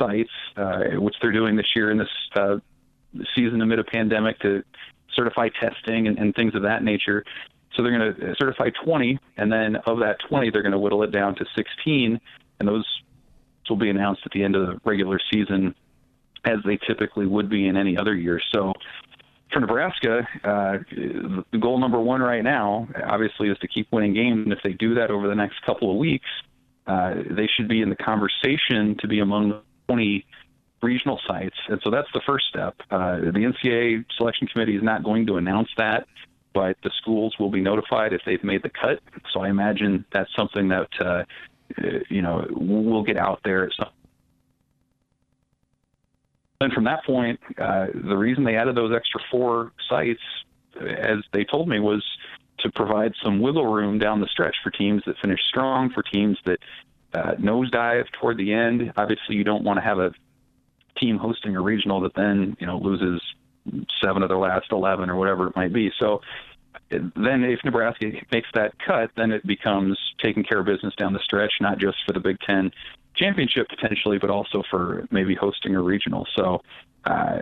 sites, 0.00 0.30
uh, 0.56 1.00
which 1.00 1.14
they're 1.20 1.32
doing 1.32 1.56
this 1.56 1.66
year 1.76 1.90
in 1.90 1.98
this 1.98 2.08
uh, 2.34 2.56
season 3.34 3.60
amid 3.60 3.78
a 3.78 3.84
pandemic 3.84 4.38
to 4.40 4.64
certify 5.14 5.48
testing 5.48 6.06
and, 6.06 6.18
and 6.18 6.34
things 6.34 6.54
of 6.54 6.62
that 6.62 6.82
nature. 6.82 7.24
So 7.74 7.82
they're 7.82 7.96
going 7.96 8.14
to 8.14 8.34
certify 8.38 8.70
20, 8.84 9.18
and 9.36 9.52
then 9.52 9.76
of 9.86 10.00
that 10.00 10.16
20, 10.28 10.50
they're 10.50 10.62
going 10.62 10.72
to 10.72 10.78
whittle 10.78 11.02
it 11.02 11.12
down 11.12 11.36
to 11.36 11.44
16, 11.54 12.20
and 12.58 12.68
those 12.68 12.84
will 13.68 13.76
be 13.76 13.88
announced 13.88 14.22
at 14.26 14.32
the 14.32 14.42
end 14.42 14.56
of 14.56 14.66
the 14.66 14.80
regular 14.84 15.20
season, 15.32 15.74
as 16.44 16.56
they 16.66 16.76
typically 16.86 17.26
would 17.26 17.48
be 17.48 17.68
in 17.68 17.76
any 17.76 17.96
other 17.96 18.14
year. 18.14 18.40
So 18.52 18.72
for 19.52 19.60
Nebraska, 19.60 20.26
uh, 20.44 20.78
the 20.90 21.58
goal 21.58 21.78
number 21.78 22.00
one 22.00 22.20
right 22.20 22.42
now, 22.42 22.88
obviously, 23.06 23.48
is 23.48 23.58
to 23.58 23.68
keep 23.68 23.88
winning 23.92 24.14
games. 24.14 24.44
And 24.44 24.52
if 24.52 24.58
they 24.64 24.72
do 24.72 24.94
that 24.94 25.10
over 25.10 25.28
the 25.28 25.34
next 25.34 25.62
couple 25.64 25.90
of 25.90 25.96
weeks, 25.96 26.26
uh, 26.86 27.14
they 27.30 27.48
should 27.56 27.68
be 27.68 27.82
in 27.82 27.88
the 27.88 27.96
conversation 27.96 28.96
to 28.98 29.06
be 29.06 29.20
among 29.20 29.50
the 29.50 29.62
20 29.88 30.26
regional 30.82 31.20
sites. 31.26 31.56
And 31.68 31.80
so 31.82 31.90
that's 31.90 32.08
the 32.14 32.20
first 32.26 32.46
step. 32.48 32.74
Uh, 32.90 33.16
the 33.16 33.32
NCAA 33.32 34.04
selection 34.16 34.46
committee 34.46 34.76
is 34.76 34.82
not 34.82 35.02
going 35.02 35.26
to 35.26 35.36
announce 35.36 35.68
that, 35.76 36.06
but 36.54 36.76
the 36.82 36.90
schools 37.00 37.34
will 37.38 37.50
be 37.50 37.60
notified 37.60 38.12
if 38.12 38.22
they've 38.24 38.42
made 38.42 38.62
the 38.62 38.70
cut. 38.70 39.00
So 39.32 39.40
I 39.40 39.48
imagine 39.48 40.04
that's 40.12 40.34
something 40.34 40.68
that, 40.68 40.88
uh, 41.00 41.24
you 42.08 42.22
know, 42.22 42.46
will 42.50 43.02
get 43.02 43.16
out 43.16 43.40
there 43.44 43.64
at 43.64 43.72
some 43.76 43.90
and 46.60 46.72
from 46.72 46.84
that 46.84 47.04
point, 47.04 47.40
uh, 47.58 47.86
the 47.94 48.16
reason 48.16 48.44
they 48.44 48.56
added 48.56 48.76
those 48.76 48.94
extra 48.94 49.20
four 49.30 49.72
sites, 49.88 50.20
as 50.78 51.18
they 51.32 51.44
told 51.44 51.68
me, 51.68 51.80
was 51.80 52.04
to 52.58 52.70
provide 52.70 53.14
some 53.22 53.40
wiggle 53.40 53.66
room 53.66 53.98
down 53.98 54.20
the 54.20 54.26
stretch 54.26 54.56
for 54.62 54.70
teams 54.70 55.02
that 55.06 55.16
finish 55.22 55.40
strong, 55.48 55.90
for 55.90 56.02
teams 56.02 56.38
that 56.44 56.58
uh, 57.14 57.34
nosedive 57.36 58.04
toward 58.20 58.36
the 58.36 58.52
end. 58.52 58.92
Obviously, 58.98 59.36
you 59.36 59.44
don't 59.44 59.64
want 59.64 59.78
to 59.78 59.80
have 59.80 59.98
a 59.98 60.12
team 60.96 61.18
hosting 61.18 61.56
a 61.56 61.60
regional 61.60 62.00
that 62.00 62.14
then 62.14 62.56
you 62.60 62.66
know 62.66 62.78
loses 62.78 63.20
seven 64.02 64.22
of 64.22 64.28
their 64.28 64.38
last 64.38 64.66
eleven 64.72 65.10
or 65.10 65.16
whatever 65.16 65.48
it 65.48 65.56
might 65.56 65.72
be. 65.72 65.90
So 65.98 66.20
then, 66.90 67.44
if 67.44 67.60
Nebraska 67.64 68.06
makes 68.32 68.48
that 68.54 68.72
cut, 68.84 69.10
then 69.16 69.32
it 69.32 69.46
becomes 69.46 69.98
taking 70.22 70.44
care 70.44 70.60
of 70.60 70.66
business 70.66 70.94
down 70.96 71.12
the 71.12 71.20
stretch, 71.20 71.52
not 71.60 71.78
just 71.78 71.98
for 72.06 72.12
the 72.12 72.20
Big 72.20 72.38
Ten 72.40 72.70
championship 73.16 73.68
potentially, 73.68 74.18
but 74.18 74.30
also 74.30 74.62
for 74.70 75.06
maybe 75.10 75.34
hosting 75.34 75.74
a 75.74 75.82
regional. 75.82 76.26
So 76.36 76.62
uh, 77.04 77.38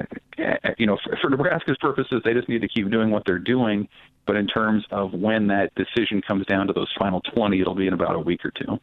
you 0.76 0.86
know, 0.86 0.98
for, 1.02 1.16
for 1.20 1.30
Nebraska's 1.30 1.76
purposes, 1.80 2.22
they 2.24 2.32
just 2.32 2.48
need 2.48 2.62
to 2.62 2.68
keep 2.68 2.90
doing 2.90 3.10
what 3.10 3.24
they're 3.26 3.38
doing. 3.38 3.88
But 4.26 4.36
in 4.36 4.46
terms 4.46 4.84
of 4.90 5.12
when 5.12 5.46
that 5.48 5.72
decision 5.74 6.20
comes 6.22 6.46
down 6.46 6.66
to 6.66 6.72
those 6.72 6.92
final 6.98 7.20
20, 7.34 7.60
it'll 7.60 7.74
be 7.74 7.86
in 7.86 7.94
about 7.94 8.14
a 8.14 8.20
week 8.20 8.44
or 8.44 8.50
two. 8.50 8.78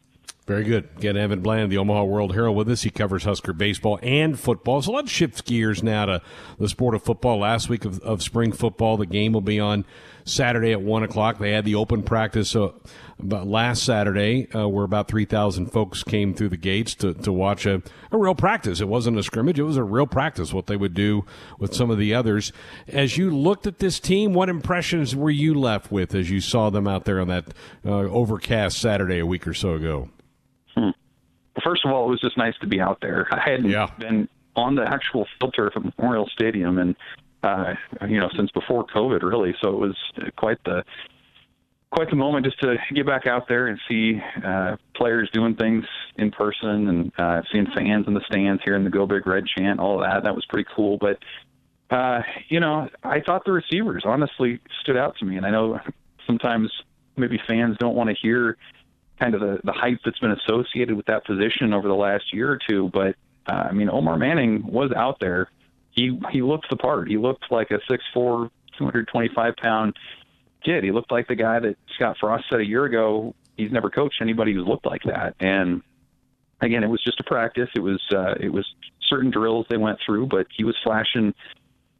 Very 0.46 0.62
good. 0.62 0.88
Again, 0.96 1.16
Evan 1.16 1.40
Bland, 1.40 1.72
the 1.72 1.78
Omaha 1.78 2.04
World 2.04 2.32
Herald, 2.32 2.56
with 2.56 2.68
us. 2.68 2.82
He 2.82 2.90
covers 2.90 3.24
Husker 3.24 3.52
baseball 3.52 3.98
and 4.00 4.38
football. 4.38 4.80
So 4.80 4.92
let's 4.92 5.10
shift 5.10 5.44
gears 5.44 5.82
now 5.82 6.06
to 6.06 6.22
the 6.56 6.68
sport 6.68 6.94
of 6.94 7.02
football. 7.02 7.38
Last 7.40 7.68
week 7.68 7.84
of, 7.84 7.98
of 8.00 8.22
spring 8.22 8.52
football, 8.52 8.96
the 8.96 9.06
game 9.06 9.32
will 9.32 9.40
be 9.40 9.58
on 9.58 9.84
Saturday 10.24 10.70
at 10.70 10.80
1 10.80 11.02
o'clock. 11.02 11.38
They 11.38 11.50
had 11.50 11.64
the 11.64 11.74
open 11.74 12.04
practice 12.04 12.54
uh, 12.54 12.70
last 13.18 13.82
Saturday 13.82 14.48
uh, 14.54 14.68
where 14.68 14.84
about 14.84 15.08
3,000 15.08 15.66
folks 15.66 16.04
came 16.04 16.32
through 16.32 16.50
the 16.50 16.56
gates 16.56 16.94
to, 16.96 17.12
to 17.14 17.32
watch 17.32 17.66
a, 17.66 17.82
a 18.12 18.16
real 18.16 18.36
practice. 18.36 18.80
It 18.80 18.86
wasn't 18.86 19.18
a 19.18 19.24
scrimmage, 19.24 19.58
it 19.58 19.64
was 19.64 19.76
a 19.76 19.82
real 19.82 20.06
practice, 20.06 20.52
what 20.52 20.68
they 20.68 20.76
would 20.76 20.94
do 20.94 21.24
with 21.58 21.74
some 21.74 21.90
of 21.90 21.98
the 21.98 22.14
others. 22.14 22.52
As 22.86 23.18
you 23.18 23.36
looked 23.36 23.66
at 23.66 23.80
this 23.80 23.98
team, 23.98 24.32
what 24.32 24.48
impressions 24.48 25.16
were 25.16 25.28
you 25.28 25.54
left 25.54 25.90
with 25.90 26.14
as 26.14 26.30
you 26.30 26.40
saw 26.40 26.70
them 26.70 26.86
out 26.86 27.04
there 27.04 27.20
on 27.20 27.26
that 27.26 27.52
uh, 27.84 27.90
overcast 27.90 28.78
Saturday 28.78 29.18
a 29.18 29.26
week 29.26 29.44
or 29.48 29.54
so 29.54 29.74
ago? 29.74 30.08
Hmm. 30.76 30.90
First 31.64 31.84
of 31.84 31.92
all, 31.92 32.06
it 32.06 32.10
was 32.10 32.20
just 32.20 32.36
nice 32.36 32.54
to 32.60 32.66
be 32.66 32.80
out 32.80 32.98
there. 33.00 33.26
I 33.30 33.50
hadn't 33.50 33.70
yeah. 33.70 33.88
been 33.98 34.28
on 34.56 34.74
the 34.74 34.82
actual 34.82 35.26
field 35.38 35.54
turf 35.54 35.74
at 35.76 35.82
Memorial 35.98 36.28
Stadium, 36.32 36.78
and 36.78 36.96
uh, 37.42 37.74
you 38.08 38.18
know, 38.18 38.28
since 38.36 38.50
before 38.50 38.86
COVID, 38.86 39.22
really. 39.22 39.54
So 39.60 39.68
it 39.68 39.78
was 39.78 39.96
quite 40.36 40.58
the 40.64 40.84
quite 41.92 42.10
the 42.10 42.16
moment 42.16 42.44
just 42.44 42.60
to 42.60 42.76
get 42.94 43.06
back 43.06 43.26
out 43.26 43.48
there 43.48 43.68
and 43.68 43.78
see 43.88 44.20
uh, 44.44 44.76
players 44.94 45.30
doing 45.32 45.54
things 45.54 45.84
in 46.16 46.30
person 46.30 46.88
and 46.88 47.12
uh, 47.18 47.42
seeing 47.52 47.66
fans 47.74 48.06
in 48.06 48.14
the 48.14 48.20
stands, 48.26 48.62
hearing 48.64 48.84
the 48.84 48.90
"Go 48.90 49.06
Big 49.06 49.26
Red" 49.26 49.44
chant, 49.46 49.80
all 49.80 50.00
that. 50.00 50.24
That 50.24 50.34
was 50.34 50.44
pretty 50.46 50.68
cool. 50.74 50.98
But 50.98 51.18
uh, 51.94 52.22
you 52.48 52.60
know, 52.60 52.88
I 53.02 53.20
thought 53.20 53.44
the 53.44 53.52
receivers 53.52 54.02
honestly 54.04 54.60
stood 54.82 54.96
out 54.96 55.16
to 55.18 55.24
me, 55.24 55.36
and 55.36 55.46
I 55.46 55.50
know 55.50 55.80
sometimes 56.26 56.70
maybe 57.16 57.40
fans 57.46 57.76
don't 57.78 57.94
want 57.94 58.10
to 58.10 58.16
hear 58.20 58.56
kind 59.18 59.34
of 59.34 59.40
the, 59.40 59.60
the 59.64 59.72
hype 59.72 59.98
that's 60.04 60.18
been 60.18 60.32
associated 60.32 60.96
with 60.96 61.06
that 61.06 61.24
position 61.24 61.72
over 61.72 61.88
the 61.88 61.94
last 61.94 62.32
year 62.32 62.50
or 62.50 62.58
two. 62.68 62.90
But 62.92 63.16
uh, 63.46 63.68
I 63.70 63.72
mean, 63.72 63.88
Omar 63.88 64.16
Manning 64.16 64.66
was 64.66 64.92
out 64.92 65.18
there. 65.20 65.50
He 65.90 66.18
he 66.30 66.42
looked 66.42 66.68
the 66.68 66.76
part. 66.76 67.08
He 67.08 67.16
looked 67.16 67.50
like 67.50 67.70
a 67.70 67.78
six 67.88 68.04
four, 68.12 68.50
two 68.76 68.84
hundred 68.84 69.08
twenty 69.08 69.30
five 69.34 69.56
pound 69.56 69.96
kid. 70.62 70.84
He 70.84 70.92
looked 70.92 71.10
like 71.10 71.28
the 71.28 71.36
guy 71.36 71.58
that 71.60 71.76
Scott 71.94 72.16
Frost 72.20 72.44
said 72.50 72.60
a 72.60 72.66
year 72.66 72.84
ago. 72.84 73.34
He's 73.56 73.72
never 73.72 73.88
coached 73.88 74.20
anybody 74.20 74.52
who's 74.52 74.66
looked 74.66 74.84
like 74.84 75.02
that. 75.04 75.34
And 75.40 75.82
again, 76.60 76.84
it 76.84 76.88
was 76.88 77.02
just 77.02 77.20
a 77.20 77.24
practice. 77.24 77.70
It 77.74 77.80
was 77.80 78.02
uh, 78.12 78.34
it 78.38 78.52
was 78.52 78.66
certain 79.08 79.30
drills 79.30 79.66
they 79.70 79.78
went 79.78 79.98
through, 80.04 80.26
but 80.26 80.46
he 80.54 80.64
was 80.64 80.76
flashing 80.82 81.34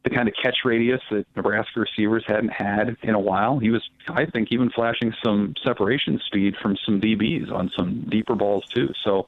the 0.07 0.15
kind 0.15 0.27
of 0.27 0.33
catch 0.41 0.57
radius 0.63 1.01
that 1.11 1.25
Nebraska 1.35 1.79
receivers 1.79 2.23
hadn't 2.27 2.51
had 2.51 2.95
in 3.03 3.13
a 3.13 3.19
while. 3.19 3.59
He 3.59 3.69
was, 3.69 3.83
I 4.07 4.25
think, 4.25 4.49
even 4.51 4.69
flashing 4.69 5.13
some 5.23 5.53
separation 5.63 6.19
speed 6.25 6.55
from 6.61 6.77
some 6.85 7.01
DBs 7.01 7.51
on 7.51 7.71
some 7.75 8.07
deeper 8.09 8.35
balls 8.35 8.65
too. 8.73 8.89
So 9.03 9.27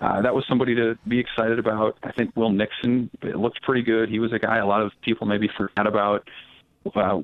uh, 0.00 0.22
that 0.22 0.34
was 0.34 0.44
somebody 0.48 0.74
to 0.76 0.96
be 1.08 1.18
excited 1.18 1.58
about. 1.58 1.98
I 2.02 2.12
think 2.12 2.36
Will 2.36 2.50
Nixon 2.50 3.10
looked 3.22 3.62
pretty 3.62 3.82
good. 3.82 4.08
He 4.08 4.20
was 4.20 4.32
a 4.32 4.38
guy 4.38 4.58
a 4.58 4.66
lot 4.66 4.82
of 4.82 4.92
people 5.02 5.26
maybe 5.26 5.48
forgot 5.56 5.86
about. 5.86 6.28
Uh, 6.94 7.20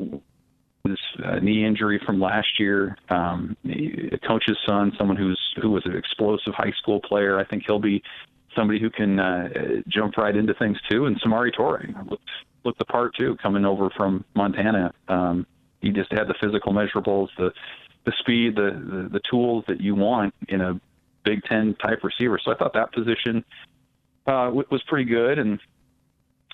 his 0.85 0.99
uh, 1.25 1.41
knee 1.41 1.67
injury 1.67 2.01
from 2.07 2.21
last 2.21 2.59
year, 2.59 2.97
um, 3.11 3.57
a 3.67 4.17
coach's 4.27 4.57
son, 4.65 4.93
someone 4.97 5.17
who's 5.17 5.39
who 5.61 5.71
was 5.71 5.85
an 5.85 5.97
explosive 5.97 6.55
high 6.55 6.73
school 6.79 7.01
player. 7.01 7.39
I 7.39 7.45
think 7.45 7.65
he'll 7.67 7.81
be 7.81 8.03
somebody 8.57 8.81
who 8.81 8.89
can 8.89 9.19
uh, 9.19 9.49
jump 9.89 10.17
right 10.17 10.35
into 10.35 10.55
things 10.55 10.79
too. 10.89 11.07
And 11.07 11.21
Samori 11.21 11.53
Toure 11.53 12.09
looked 12.09 12.31
looked 12.65 12.79
the 12.79 12.85
part 12.85 13.15
too, 13.17 13.37
coming 13.43 13.65
over 13.65 13.91
from 13.97 14.25
Montana. 14.35 14.93
Um, 15.09 15.47
he 15.81 15.91
just 15.91 16.13
had 16.13 16.25
the 16.27 16.35
physical 16.41 16.73
measurables, 16.73 17.29
the 17.37 17.53
the 18.05 18.13
speed, 18.21 18.57
the, 18.57 18.71
the 18.71 19.09
the 19.13 19.21
tools 19.31 19.65
that 19.69 19.81
you 19.81 19.95
want 19.95 20.35
in 20.49 20.61
a 20.61 20.81
Big 21.25 21.43
Ten 21.45 21.75
type 21.75 22.03
receiver. 22.03 22.39
So 22.43 22.53
I 22.53 22.57
thought 22.57 22.73
that 22.75 22.93
position 22.93 23.45
uh, 24.27 24.51
was 24.53 24.83
pretty 24.87 25.05
good, 25.05 25.39
and 25.39 25.59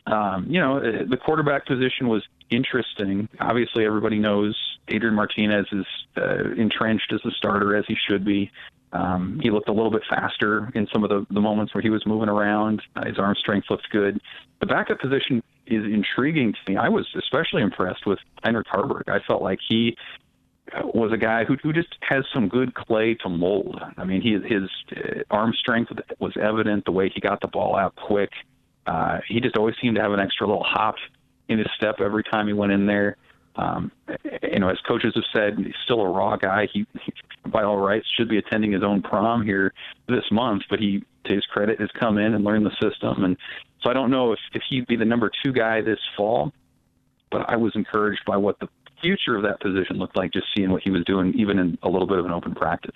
um, 0.06 0.46
you 0.48 0.60
know 0.60 0.80
the 0.80 1.16
quarterback 1.16 1.66
position 1.66 2.08
was 2.08 2.22
interesting. 2.50 3.28
Obviously, 3.40 3.84
everybody 3.84 4.18
knows 4.18 4.56
Adrian 4.88 5.14
Martinez 5.14 5.66
is 5.72 5.86
uh, 6.16 6.50
entrenched 6.56 7.12
as 7.12 7.20
a 7.24 7.30
starter 7.32 7.76
as 7.76 7.84
he 7.86 7.96
should 8.08 8.24
be. 8.24 8.50
Um, 8.92 9.40
he 9.42 9.50
looked 9.50 9.68
a 9.68 9.72
little 9.72 9.90
bit 9.90 10.02
faster 10.08 10.70
in 10.74 10.86
some 10.92 11.02
of 11.02 11.10
the, 11.10 11.26
the 11.30 11.40
moments 11.40 11.74
where 11.74 11.82
he 11.82 11.90
was 11.90 12.06
moving 12.06 12.28
around. 12.28 12.80
Uh, 12.94 13.04
his 13.06 13.18
arm 13.18 13.34
strength 13.34 13.66
looks 13.68 13.84
good. 13.90 14.20
The 14.60 14.66
backup 14.66 15.00
position 15.00 15.42
is 15.66 15.84
intriguing 15.84 16.52
to 16.52 16.72
me. 16.72 16.76
I 16.76 16.88
was 16.88 17.06
especially 17.16 17.62
impressed 17.62 18.06
with 18.06 18.20
Heinrich 18.44 18.68
Haarberg. 18.68 19.08
I 19.08 19.18
felt 19.26 19.42
like 19.42 19.58
he 19.68 19.96
was 20.82 21.12
a 21.12 21.16
guy 21.16 21.44
who 21.44 21.56
who 21.62 21.72
just 21.72 21.94
has 22.00 22.24
some 22.32 22.48
good 22.48 22.74
clay 22.74 23.14
to 23.14 23.28
mold. 23.28 23.80
I 23.96 24.04
mean, 24.04 24.22
he 24.22 24.32
his 24.32 24.70
uh, 24.96 25.22
arm 25.30 25.52
strength 25.58 25.90
was 26.20 26.32
evident. 26.40 26.84
The 26.84 26.92
way 26.92 27.10
he 27.12 27.20
got 27.20 27.40
the 27.40 27.48
ball 27.48 27.76
out 27.76 27.96
quick, 27.96 28.30
uh, 28.86 29.18
he 29.28 29.40
just 29.40 29.56
always 29.56 29.74
seemed 29.82 29.96
to 29.96 30.02
have 30.02 30.12
an 30.12 30.20
extra 30.20 30.46
little 30.46 30.64
hop 30.64 30.96
in 31.48 31.58
his 31.58 31.68
step 31.76 31.96
every 32.00 32.22
time 32.22 32.46
he 32.46 32.52
went 32.52 32.72
in 32.72 32.86
there. 32.86 33.16
Um, 33.56 33.92
you 34.42 34.58
know, 34.58 34.68
as 34.68 34.78
coaches 34.86 35.12
have 35.14 35.24
said, 35.32 35.58
he's 35.58 35.74
still 35.84 36.00
a 36.00 36.08
raw 36.08 36.36
guy. 36.36 36.66
He, 36.72 36.86
he, 37.04 37.12
by 37.46 37.62
all 37.62 37.76
rights, 37.76 38.06
should 38.16 38.28
be 38.28 38.38
attending 38.38 38.72
his 38.72 38.82
own 38.82 39.02
prom 39.02 39.44
here 39.44 39.72
this 40.08 40.24
month. 40.32 40.62
But 40.68 40.80
he, 40.80 41.04
to 41.26 41.34
his 41.34 41.44
credit, 41.46 41.80
has 41.80 41.90
come 41.98 42.18
in 42.18 42.34
and 42.34 42.44
learned 42.44 42.66
the 42.66 42.74
system. 42.82 43.24
And 43.24 43.36
so 43.82 43.90
I 43.90 43.92
don't 43.92 44.10
know 44.10 44.32
if 44.32 44.40
if 44.54 44.62
he'd 44.68 44.86
be 44.86 44.96
the 44.96 45.04
number 45.04 45.30
two 45.44 45.52
guy 45.52 45.80
this 45.80 46.00
fall. 46.16 46.52
But 47.30 47.48
I 47.48 47.56
was 47.56 47.72
encouraged 47.74 48.22
by 48.26 48.36
what 48.36 48.58
the 48.60 48.68
future 49.00 49.36
of 49.36 49.42
that 49.42 49.60
position 49.60 49.96
looked 49.96 50.16
like 50.16 50.32
just 50.32 50.46
seeing 50.56 50.70
what 50.70 50.82
he 50.82 50.90
was 50.90 51.04
doing, 51.04 51.34
even 51.34 51.58
in 51.58 51.78
a 51.82 51.88
little 51.88 52.06
bit 52.06 52.18
of 52.18 52.24
an 52.24 52.32
open 52.32 52.54
practice. 52.54 52.92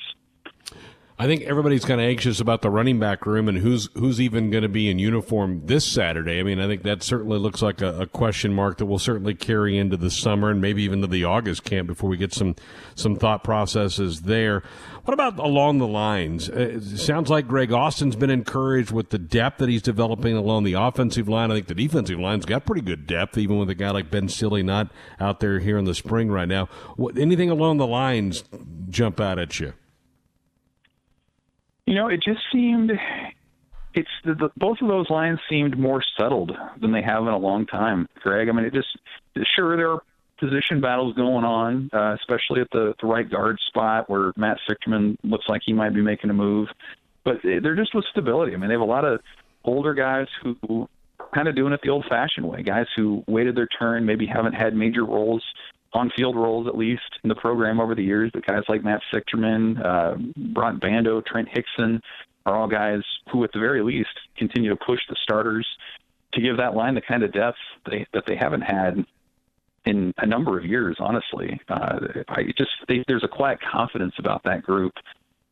I 1.20 1.26
think 1.26 1.42
everybody's 1.42 1.84
kind 1.84 2.00
of 2.00 2.06
anxious 2.06 2.38
about 2.38 2.62
the 2.62 2.70
running 2.70 3.00
back 3.00 3.26
room 3.26 3.48
and 3.48 3.58
who's 3.58 3.88
who's 3.94 4.20
even 4.20 4.50
going 4.52 4.62
to 4.62 4.68
be 4.68 4.88
in 4.88 5.00
uniform 5.00 5.62
this 5.64 5.84
Saturday. 5.84 6.38
I 6.38 6.44
mean, 6.44 6.60
I 6.60 6.68
think 6.68 6.84
that 6.84 7.02
certainly 7.02 7.38
looks 7.38 7.60
like 7.60 7.82
a, 7.82 8.02
a, 8.02 8.06
question 8.06 8.54
mark 8.54 8.78
that 8.78 8.86
will 8.86 9.00
certainly 9.00 9.34
carry 9.34 9.76
into 9.76 9.96
the 9.96 10.12
summer 10.12 10.48
and 10.48 10.60
maybe 10.60 10.84
even 10.84 11.00
to 11.00 11.08
the 11.08 11.24
August 11.24 11.64
camp 11.64 11.88
before 11.88 12.08
we 12.08 12.16
get 12.16 12.32
some 12.32 12.54
some 12.94 13.16
thought 13.16 13.42
processes 13.42 14.22
there. 14.22 14.62
What 15.06 15.12
about 15.12 15.40
along 15.40 15.78
the 15.78 15.88
lines? 15.88 16.48
Uh, 16.48 16.74
it 16.76 16.82
sounds 16.84 17.30
like 17.30 17.48
Greg 17.48 17.72
Austin's 17.72 18.14
been 18.14 18.30
encouraged 18.30 18.92
with 18.92 19.10
the 19.10 19.18
depth 19.18 19.58
that 19.58 19.68
he's 19.68 19.82
developing 19.82 20.36
along 20.36 20.62
the 20.62 20.74
offensive 20.74 21.28
line. 21.28 21.50
I 21.50 21.54
think 21.54 21.66
the 21.66 21.74
defensive 21.74 22.20
line's 22.20 22.46
got 22.46 22.64
pretty 22.64 22.82
good 22.82 23.08
depth, 23.08 23.36
even 23.36 23.58
with 23.58 23.70
a 23.70 23.74
guy 23.74 23.90
like 23.90 24.08
Ben 24.08 24.28
Stille 24.28 24.62
not 24.62 24.92
out 25.18 25.40
there 25.40 25.58
here 25.58 25.78
in 25.78 25.84
the 25.84 25.96
spring 25.96 26.30
right 26.30 26.48
now. 26.48 26.66
What, 26.94 27.18
anything 27.18 27.50
along 27.50 27.78
the 27.78 27.88
lines 27.88 28.44
jump 28.88 29.18
out 29.18 29.40
at 29.40 29.58
you? 29.58 29.72
You 31.88 31.94
know, 31.94 32.08
it 32.08 32.22
just 32.22 32.40
seemed 32.52 32.92
it's 33.94 34.10
the, 34.22 34.34
the, 34.34 34.50
both 34.58 34.76
of 34.82 34.88
those 34.88 35.08
lines 35.08 35.38
seemed 35.48 35.78
more 35.78 36.02
settled 36.18 36.52
than 36.78 36.92
they 36.92 37.00
have 37.00 37.22
in 37.22 37.28
a 37.28 37.38
long 37.38 37.64
time, 37.64 38.06
Greg. 38.20 38.50
I 38.50 38.52
mean, 38.52 38.66
it 38.66 38.74
just 38.74 38.88
sure 39.56 39.74
there 39.74 39.92
are 39.92 40.02
position 40.38 40.82
battles 40.82 41.14
going 41.14 41.46
on, 41.46 41.88
uh, 41.94 42.14
especially 42.20 42.60
at 42.60 42.68
the, 42.72 42.94
the 43.00 43.06
right 43.06 43.28
guard 43.30 43.58
spot 43.68 44.10
where 44.10 44.34
Matt 44.36 44.58
Sichterman 44.68 45.16
looks 45.24 45.46
like 45.48 45.62
he 45.64 45.72
might 45.72 45.94
be 45.94 46.02
making 46.02 46.28
a 46.28 46.34
move, 46.34 46.68
but 47.24 47.38
they're 47.42 47.74
just 47.74 47.94
with 47.94 48.04
stability. 48.10 48.52
I 48.52 48.58
mean, 48.58 48.68
they 48.68 48.74
have 48.74 48.82
a 48.82 48.84
lot 48.84 49.06
of 49.06 49.20
older 49.64 49.94
guys 49.94 50.26
who 50.42 50.90
kind 51.34 51.48
of 51.48 51.56
doing 51.56 51.72
it 51.72 51.80
the 51.82 51.88
old-fashioned 51.88 52.46
way, 52.46 52.62
guys 52.62 52.86
who 52.96 53.24
waited 53.26 53.56
their 53.56 53.66
turn, 53.66 54.04
maybe 54.04 54.26
haven't 54.26 54.52
had 54.52 54.74
major 54.74 55.06
roles 55.06 55.42
on 55.98 56.10
field 56.16 56.36
roles 56.36 56.66
at 56.66 56.76
least 56.76 57.18
in 57.22 57.28
the 57.28 57.34
program 57.34 57.80
over 57.80 57.94
the 57.94 58.02
years. 58.02 58.30
But 58.32 58.46
guys 58.46 58.62
like 58.68 58.82
Matt 58.84 59.00
Sichterman, 59.12 59.84
uh, 59.84 60.14
Broc 60.52 60.80
Bando, 60.80 61.20
Trent 61.20 61.48
Hixson 61.48 62.00
are 62.46 62.56
all 62.56 62.68
guys 62.68 63.02
who, 63.30 63.44
at 63.44 63.52
the 63.52 63.58
very 63.58 63.82
least, 63.82 64.08
continue 64.36 64.70
to 64.70 64.76
push 64.76 65.00
the 65.08 65.16
starters 65.22 65.66
to 66.32 66.40
give 66.40 66.56
that 66.56 66.74
line 66.74 66.94
the 66.94 67.00
kind 67.00 67.22
of 67.22 67.32
depth 67.32 67.58
they, 67.90 68.06
that 68.12 68.24
they 68.26 68.36
haven't 68.36 68.62
had 68.62 69.04
in 69.84 70.12
a 70.18 70.26
number 70.26 70.58
of 70.58 70.64
years. 70.64 70.96
Honestly, 70.98 71.60
uh, 71.68 71.98
I 72.28 72.44
just 72.56 72.70
they, 72.88 73.04
there's 73.06 73.24
a 73.24 73.28
quiet 73.28 73.58
confidence 73.60 74.14
about 74.18 74.42
that 74.44 74.62
group 74.62 74.94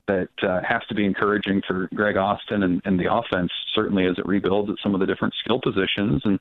that 0.08 0.28
uh, 0.42 0.60
has 0.66 0.82
to 0.88 0.94
be 0.94 1.04
encouraging 1.04 1.62
for 1.66 1.88
Greg 1.94 2.16
Austin 2.16 2.62
and, 2.62 2.80
and 2.84 2.98
the 2.98 3.12
offense, 3.12 3.50
certainly 3.74 4.06
as 4.06 4.18
it 4.18 4.26
rebuilds 4.26 4.70
at 4.70 4.76
some 4.82 4.94
of 4.94 5.00
the 5.00 5.06
different 5.06 5.34
skill 5.42 5.60
positions. 5.60 6.22
And 6.24 6.38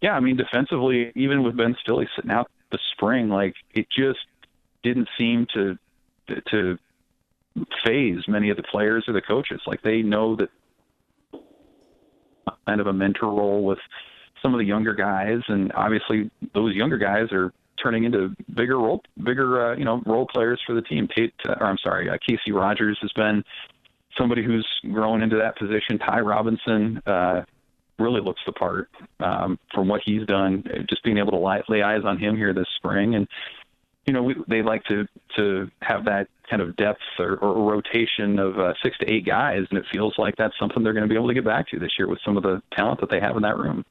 yeah, 0.00 0.12
I 0.12 0.20
mean, 0.20 0.36
defensively, 0.36 1.12
even 1.14 1.44
with 1.44 1.56
Ben 1.56 1.76
Stille 1.80 2.04
sitting 2.16 2.30
out 2.30 2.50
the 2.74 2.80
spring, 2.92 3.28
like 3.28 3.54
it 3.72 3.86
just 3.96 4.18
didn't 4.82 5.08
seem 5.16 5.46
to 5.54 5.78
to 6.50 6.78
phase 7.84 8.26
many 8.26 8.50
of 8.50 8.56
the 8.56 8.62
players 8.64 9.04
or 9.06 9.14
the 9.14 9.22
coaches. 9.22 9.60
Like 9.66 9.82
they 9.82 10.02
know 10.02 10.36
that 10.36 10.48
kind 12.66 12.80
of 12.80 12.86
a 12.86 12.92
mentor 12.92 13.28
role 13.28 13.64
with 13.64 13.78
some 14.42 14.54
of 14.54 14.58
the 14.58 14.64
younger 14.64 14.94
guys, 14.94 15.40
and 15.48 15.72
obviously 15.72 16.30
those 16.54 16.74
younger 16.74 16.98
guys 16.98 17.32
are 17.32 17.52
turning 17.82 18.04
into 18.04 18.34
bigger 18.54 18.78
role, 18.78 19.02
bigger 19.22 19.72
uh, 19.72 19.76
you 19.76 19.84
know 19.84 20.02
role 20.06 20.26
players 20.26 20.60
for 20.66 20.74
the 20.74 20.82
team. 20.82 21.08
Tate, 21.14 21.32
or 21.46 21.64
I'm 21.64 21.78
sorry, 21.82 22.10
uh, 22.10 22.16
Casey 22.26 22.52
Rogers 22.52 22.98
has 23.02 23.12
been 23.12 23.44
somebody 24.18 24.44
who's 24.44 24.66
grown 24.92 25.22
into 25.22 25.36
that 25.36 25.56
position. 25.58 25.98
Ty 25.98 26.20
Robinson, 26.20 27.00
uh, 27.06 27.42
really 27.98 28.20
looks 28.20 28.40
the 28.46 28.52
part 28.52 28.90
um, 29.20 29.58
from 29.72 29.88
what 29.88 30.00
he's 30.04 30.26
done. 30.26 30.64
Just 30.88 31.02
being 31.04 31.18
able 31.18 31.32
to 31.32 31.38
lay, 31.38 31.62
lay 31.68 31.82
eyes 31.82 32.02
on 32.04 32.18
him 32.18 32.36
here 32.36 32.52
this 32.52 32.66
spring, 32.76 33.14
and 33.14 33.28
you 34.06 34.12
know 34.12 34.22
we, 34.22 34.36
they 34.48 34.62
like 34.62 34.84
to 34.84 35.06
to 35.36 35.70
have 35.80 36.04
that 36.06 36.28
kind 36.48 36.60
of 36.60 36.76
depth 36.76 37.00
or, 37.18 37.36
or 37.36 37.70
rotation 37.72 38.38
of 38.38 38.58
uh, 38.58 38.74
six 38.82 38.96
to 38.98 39.10
eight 39.10 39.24
guys, 39.24 39.64
and 39.70 39.78
it 39.78 39.84
feels 39.92 40.14
like 40.18 40.36
that's 40.36 40.54
something 40.58 40.82
they're 40.82 40.92
going 40.92 41.08
to 41.08 41.08
be 41.08 41.16
able 41.16 41.28
to 41.28 41.34
get 41.34 41.44
back 41.44 41.68
to 41.68 41.78
this 41.78 41.90
year 41.98 42.08
with 42.08 42.18
some 42.24 42.36
of 42.36 42.42
the 42.42 42.62
talent 42.76 43.00
that 43.00 43.10
they 43.10 43.20
have 43.20 43.36
in 43.36 43.42
that 43.42 43.56
room. 43.56 43.84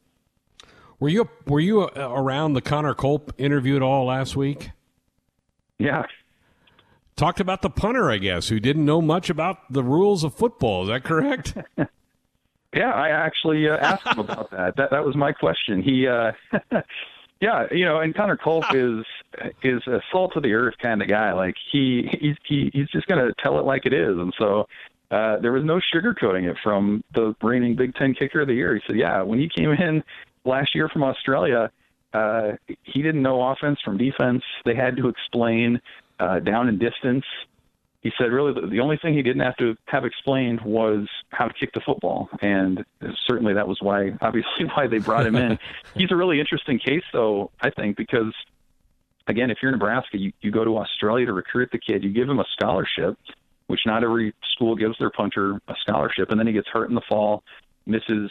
Were 0.99 1.09
you 1.09 1.29
were 1.47 1.59
you 1.59 1.81
uh, 1.81 2.09
around 2.13 2.53
the 2.53 2.61
Connor 2.61 2.93
Culp 2.93 3.33
interview 3.37 3.75
at 3.75 3.81
all 3.81 4.05
last 4.05 4.35
week? 4.35 4.69
Yeah. 5.79 6.03
Talked 7.15 7.39
about 7.39 7.61
the 7.61 7.69
punter, 7.69 8.09
I 8.09 8.17
guess, 8.17 8.49
who 8.49 8.59
didn't 8.59 8.85
know 8.85 9.01
much 9.01 9.29
about 9.29 9.71
the 9.71 9.83
rules 9.83 10.23
of 10.23 10.33
football. 10.33 10.83
Is 10.83 10.89
that 10.89 11.03
correct? 11.03 11.55
Yeah, 12.73 12.91
I 12.91 13.09
actually 13.09 13.69
uh, 13.69 13.77
asked 13.81 14.07
him 14.07 14.19
about 14.19 14.51
that. 14.51 14.75
That 14.77 14.91
that 14.91 15.05
was 15.05 15.15
my 15.15 15.31
question. 15.31 15.81
He, 15.81 16.07
uh, 16.07 16.31
yeah, 17.41 17.67
you 17.71 17.86
know, 17.86 17.99
and 17.99 18.15
Connor 18.15 18.38
Culp 18.38 18.65
is 18.73 19.05
is 19.63 19.86
a 19.88 20.01
salt 20.12 20.36
of 20.36 20.43
the 20.43 20.53
earth 20.53 20.75
kind 20.81 21.01
of 21.01 21.07
guy. 21.07 21.33
Like 21.33 21.55
he 21.71 22.09
he's 22.19 22.36
he, 22.45 22.71
he's 22.73 22.89
just 22.89 23.07
gonna 23.07 23.31
tell 23.41 23.59
it 23.59 23.65
like 23.65 23.86
it 23.86 23.93
is, 23.93 24.17
and 24.17 24.33
so. 24.38 24.67
Uh, 25.12 25.38
there 25.41 25.51
was 25.51 25.63
no 25.63 25.79
sugarcoating 25.93 26.49
it 26.49 26.57
from 26.63 27.03
the 27.13 27.36
reigning 27.43 27.75
Big 27.75 27.93
Ten 27.93 28.15
kicker 28.15 28.41
of 28.41 28.47
the 28.47 28.53
year. 28.55 28.73
He 28.73 28.81
said, 28.88 28.95
"Yeah, 28.95 29.21
when 29.21 29.38
he 29.38 29.47
came 29.47 29.69
in 29.69 30.03
last 30.43 30.73
year 30.73 30.89
from 30.89 31.03
Australia, 31.03 31.69
uh, 32.13 32.53
he 32.81 33.03
didn't 33.03 33.21
know 33.21 33.39
offense 33.43 33.77
from 33.86 33.97
defense. 33.97 34.41
They 34.65 34.73
had 34.73 34.97
to 34.97 35.09
explain 35.09 35.79
uh, 36.19 36.39
down 36.39 36.67
and 36.67 36.79
distance 36.79 37.25
he 38.03 38.11
said 38.17 38.31
really 38.31 38.53
the, 38.53 38.67
the 38.67 38.81
only 38.81 38.97
thing 38.97 39.13
he 39.13 39.21
didn't 39.21 39.41
have 39.41 39.55
to 39.57 39.75
have 39.85 40.03
explained 40.03 40.59
was 40.61 41.07
how 41.29 41.47
to 41.47 41.53
kick 41.53 41.71
the 41.73 41.79
football, 41.79 42.29
and 42.41 42.83
certainly 43.25 43.53
that 43.53 43.67
was 43.67 43.77
why, 43.81 44.11
obviously, 44.21 44.65
why 44.75 44.87
they 44.87 44.99
brought 44.99 45.25
him 45.25 45.35
in. 45.35 45.57
He's 45.95 46.11
a 46.11 46.15
really 46.15 46.39
interesting 46.39 46.79
case, 46.79 47.03
though, 47.13 47.49
I 47.61 47.69
think, 47.69 47.95
because 47.95 48.33
again, 49.27 49.49
if 49.49 49.59
you're 49.61 49.71
Nebraska, 49.71 50.17
you, 50.17 50.33
you 50.41 50.51
go 50.51 50.65
to 50.65 50.77
Australia 50.77 51.27
to 51.27 51.33
recruit 51.33 51.69
the 51.71 51.79
kid, 51.79 52.03
you 52.03 52.11
give 52.11 52.29
him 52.29 52.39
a 52.39 52.45
scholarship, 52.51 53.17
which 53.67 53.79
not 53.85 54.03
every 54.03 54.33
school 54.53 54.75
gives 54.75 54.97
their 54.99 55.09
punter 55.09 55.61
a 55.69 55.75
scholarship, 55.79 56.29
and 56.29 56.37
then 56.37 56.45
he 56.45 56.53
gets 56.53 56.67
hurt 56.67 56.89
in 56.89 56.95
the 56.95 57.01
fall, 57.07 57.41
misses 57.85 58.29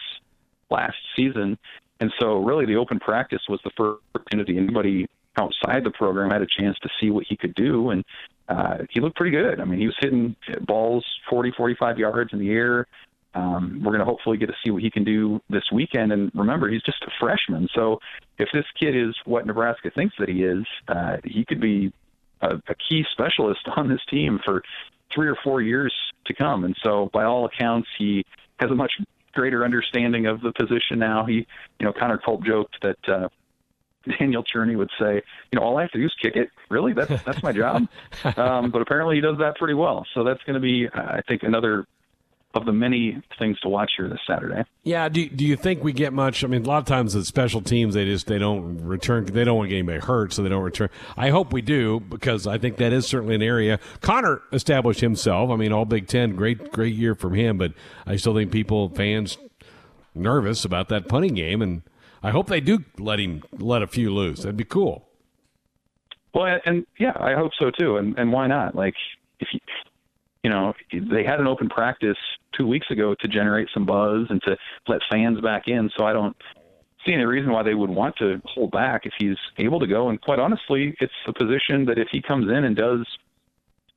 last 0.70 0.96
season, 1.16 1.58
and 1.98 2.12
so 2.20 2.42
really 2.42 2.66
the 2.66 2.76
open 2.76 3.00
practice 3.00 3.42
was 3.48 3.60
the 3.64 3.70
first 3.76 4.02
opportunity 4.14 4.58
anybody 4.58 5.06
outside 5.36 5.84
the 5.84 5.90
program 5.90 6.30
had 6.30 6.42
a 6.42 6.46
chance 6.46 6.76
to 6.82 6.88
see 7.00 7.10
what 7.10 7.24
he 7.28 7.36
could 7.36 7.54
do, 7.54 7.90
and 7.90 8.04
uh, 8.48 8.78
he 8.90 9.00
looked 9.00 9.16
pretty 9.16 9.36
good. 9.36 9.60
I 9.60 9.64
mean, 9.64 9.78
he 9.78 9.86
was 9.86 9.96
hitting 10.00 10.36
balls 10.66 11.04
40, 11.30 11.52
45 11.56 11.98
yards 11.98 12.32
in 12.32 12.38
the 12.38 12.50
air. 12.50 12.86
Um, 13.34 13.80
we're 13.82 13.92
going 13.92 14.00
to 14.00 14.04
hopefully 14.04 14.36
get 14.36 14.46
to 14.46 14.54
see 14.62 14.70
what 14.70 14.82
he 14.82 14.90
can 14.90 15.04
do 15.04 15.40
this 15.48 15.64
weekend. 15.72 16.12
And 16.12 16.30
remember, 16.34 16.68
he's 16.68 16.82
just 16.82 17.02
a 17.02 17.10
freshman. 17.18 17.66
So 17.74 17.98
if 18.38 18.48
this 18.52 18.66
kid 18.78 18.94
is 18.94 19.14
what 19.24 19.46
Nebraska 19.46 19.90
thinks 19.94 20.14
that 20.18 20.28
he 20.28 20.44
is, 20.44 20.66
uh, 20.88 21.16
he 21.24 21.44
could 21.46 21.60
be 21.60 21.92
a, 22.42 22.56
a 22.68 22.74
key 22.88 23.04
specialist 23.12 23.60
on 23.76 23.88
this 23.88 24.00
team 24.10 24.38
for 24.44 24.62
three 25.14 25.28
or 25.28 25.36
four 25.42 25.62
years 25.62 25.94
to 26.26 26.34
come. 26.34 26.64
And 26.64 26.76
so, 26.82 27.10
by 27.12 27.24
all 27.24 27.46
accounts, 27.46 27.88
he 27.98 28.24
has 28.58 28.70
a 28.70 28.74
much 28.74 28.92
greater 29.32 29.64
understanding 29.64 30.26
of 30.26 30.40
the 30.42 30.52
position 30.52 30.98
now. 30.98 31.24
He, 31.24 31.46
you 31.80 31.86
know, 31.86 31.92
Connor 31.92 32.18
Culp 32.18 32.44
joked 32.44 32.76
that 32.82 33.08
uh, 33.08 33.28
Daniel 34.18 34.44
Cerni 34.44 34.76
would 34.76 34.90
say, 34.98 35.22
you 35.50 35.58
know, 35.58 35.62
all 35.62 35.78
I 35.78 35.82
have 35.82 35.90
to 35.92 35.98
do 35.98 36.04
is 36.04 36.14
kick 36.20 36.36
it. 36.36 36.50
Really, 36.70 36.92
that's 36.92 37.22
that's 37.22 37.42
my 37.42 37.52
job. 37.52 37.88
um, 38.36 38.70
but 38.70 38.82
apparently, 38.82 39.16
he 39.16 39.20
does 39.20 39.38
that 39.38 39.56
pretty 39.56 39.74
well. 39.74 40.06
So 40.14 40.24
that's 40.24 40.42
going 40.44 40.54
to 40.54 40.60
be, 40.60 40.88
I 40.92 41.20
think, 41.28 41.42
another 41.42 41.86
of 42.54 42.66
the 42.66 42.72
many 42.72 43.20
things 43.38 43.58
to 43.60 43.68
watch 43.68 43.92
here 43.96 44.08
this 44.08 44.20
Saturday. 44.26 44.64
Yeah. 44.82 45.08
Do 45.08 45.26
Do 45.28 45.44
you 45.44 45.56
think 45.56 45.82
we 45.82 45.92
get 45.92 46.12
much? 46.12 46.44
I 46.44 46.46
mean, 46.46 46.64
a 46.64 46.68
lot 46.68 46.78
of 46.78 46.84
times 46.84 47.14
the 47.14 47.24
special 47.24 47.62
teams 47.62 47.94
they 47.94 48.04
just 48.04 48.26
they 48.26 48.38
don't 48.38 48.78
return. 48.84 49.24
They 49.24 49.44
don't 49.44 49.56
want 49.56 49.66
to 49.66 49.70
get 49.70 49.78
anybody 49.78 50.00
hurt, 50.00 50.32
so 50.32 50.42
they 50.42 50.48
don't 50.48 50.62
return. 50.62 50.90
I 51.16 51.30
hope 51.30 51.52
we 51.52 51.62
do 51.62 52.00
because 52.00 52.46
I 52.46 52.58
think 52.58 52.76
that 52.76 52.92
is 52.92 53.06
certainly 53.06 53.34
an 53.34 53.42
area. 53.42 53.78
Connor 54.00 54.42
established 54.52 55.00
himself. 55.00 55.50
I 55.50 55.56
mean, 55.56 55.72
all 55.72 55.84
Big 55.84 56.08
Ten, 56.08 56.36
great 56.36 56.72
great 56.72 56.94
year 56.94 57.14
from 57.14 57.34
him. 57.34 57.58
But 57.58 57.72
I 58.06 58.16
still 58.16 58.34
think 58.34 58.52
people 58.52 58.90
fans 58.90 59.38
nervous 60.14 60.64
about 60.64 60.88
that 60.90 61.08
punting 61.08 61.34
game 61.34 61.62
and 61.62 61.82
I 62.22 62.30
hope 62.30 62.46
they 62.46 62.60
do 62.60 62.84
let 62.98 63.18
him 63.18 63.42
let 63.58 63.82
a 63.82 63.86
few 63.86 64.12
loose. 64.14 64.40
That'd 64.40 64.56
be 64.56 64.64
cool. 64.64 65.08
Well, 66.34 66.46
and, 66.46 66.60
and 66.64 66.86
yeah, 66.98 67.12
I 67.18 67.34
hope 67.34 67.52
so 67.58 67.70
too. 67.70 67.96
And 67.96 68.18
and 68.18 68.32
why 68.32 68.46
not? 68.46 68.74
Like 68.74 68.94
if 69.40 69.48
you, 69.52 69.60
you 70.42 70.50
know, 70.50 70.72
they 70.92 71.24
had 71.24 71.40
an 71.40 71.46
open 71.46 71.68
practice 71.68 72.16
two 72.56 72.66
weeks 72.66 72.86
ago 72.90 73.14
to 73.20 73.28
generate 73.28 73.68
some 73.74 73.84
buzz 73.84 74.26
and 74.30 74.40
to 74.42 74.56
let 74.88 75.00
fans 75.10 75.40
back 75.40 75.64
in. 75.66 75.90
So 75.96 76.04
I 76.04 76.12
don't 76.12 76.36
see 77.04 77.12
any 77.12 77.24
reason 77.24 77.50
why 77.50 77.62
they 77.62 77.74
would 77.74 77.90
want 77.90 78.16
to 78.16 78.40
hold 78.44 78.70
back 78.70 79.06
if 79.06 79.12
he's 79.18 79.36
able 79.58 79.80
to 79.80 79.86
go. 79.86 80.08
And 80.08 80.20
quite 80.20 80.38
honestly, 80.38 80.94
it's 81.00 81.12
a 81.26 81.32
position 81.32 81.86
that 81.86 81.98
if 81.98 82.08
he 82.12 82.22
comes 82.22 82.48
in 82.50 82.64
and 82.64 82.76
does 82.76 83.06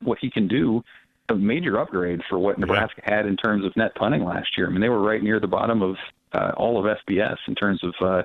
what 0.02 0.18
he 0.20 0.30
can 0.30 0.48
do, 0.48 0.82
a 1.28 1.34
major 1.34 1.78
upgrade 1.78 2.20
for 2.28 2.38
what 2.38 2.58
Nebraska 2.58 3.02
yeah. 3.06 3.16
had 3.16 3.26
in 3.26 3.36
terms 3.36 3.64
of 3.64 3.76
net 3.76 3.94
punting 3.94 4.24
last 4.24 4.56
year. 4.56 4.68
I 4.68 4.70
mean, 4.70 4.80
they 4.80 4.88
were 4.88 5.00
right 5.00 5.22
near 5.22 5.40
the 5.40 5.46
bottom 5.46 5.82
of 5.82 5.96
uh, 6.36 6.52
all 6.56 6.78
of 6.78 6.96
FBS 7.08 7.36
in 7.48 7.54
terms 7.54 7.82
of 7.82 7.94
uh, 8.00 8.22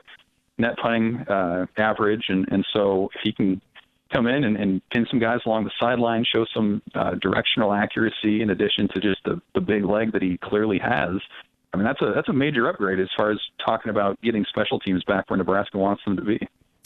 net 0.58 0.76
punting 0.82 1.18
uh, 1.30 1.66
average, 1.78 2.26
and 2.30 2.48
and 2.52 2.66
so 2.74 3.10
if 3.16 3.22
he 3.24 3.32
can 3.32 3.62
come 4.14 4.28
in 4.28 4.44
and, 4.44 4.58
and 4.58 4.82
pin 4.90 5.06
some 5.10 5.20
guys 5.20 5.40
along 5.46 5.64
the 5.64 5.72
sideline, 5.80 6.26
show 6.32 6.46
some 6.54 6.82
uh, 6.96 7.12
directional 7.22 7.74
accuracy 7.74 8.42
in 8.42 8.50
addition 8.50 8.88
to 8.94 9.00
just 9.00 9.24
the, 9.26 9.42
the 9.56 9.62
big 9.62 9.86
leg 9.86 10.12
that 10.12 10.22
he 10.22 10.38
clearly 10.44 10.80
has. 10.80 11.16
I 11.74 11.78
mean, 11.78 11.86
that's 11.86 12.02
a 12.02 12.12
that's 12.14 12.28
a 12.28 12.34
major 12.34 12.68
upgrade 12.68 13.00
as 13.00 13.08
far 13.16 13.32
as 13.32 13.40
talking 13.66 13.90
about 13.90 14.20
getting 14.22 14.46
special 14.50 14.80
teams 14.80 15.04
back 15.06 15.30
where 15.30 15.38
Nebraska 15.38 15.78
wants 15.78 16.04
them 16.06 16.18
to 16.18 16.24
be. 16.24 16.40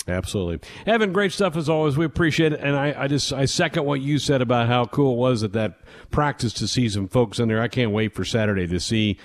Absolutely, 0.07 0.69
Evan. 0.85 1.11
Great 1.11 1.31
stuff 1.31 1.57
as 1.57 1.67
always. 1.67 1.97
We 1.97 2.05
appreciate 2.05 2.53
it, 2.53 2.59
and 2.59 2.75
I, 2.75 2.93
I 2.95 3.07
just 3.07 3.33
I 3.33 3.45
second 3.45 3.85
what 3.85 4.01
you 4.01 4.19
said 4.19 4.43
about 4.43 4.67
how 4.67 4.85
cool 4.85 5.13
it 5.13 5.17
was 5.17 5.41
at 5.41 5.53
that 5.53 5.79
practice 6.11 6.53
to 6.53 6.67
see 6.67 6.87
some 6.89 7.07
folks 7.07 7.39
in 7.39 7.47
there. 7.47 7.59
I 7.59 7.67
can't 7.67 7.89
wait 7.89 8.13
for 8.13 8.23
Saturday 8.23 8.67
to 8.67 8.79
see 8.79 9.17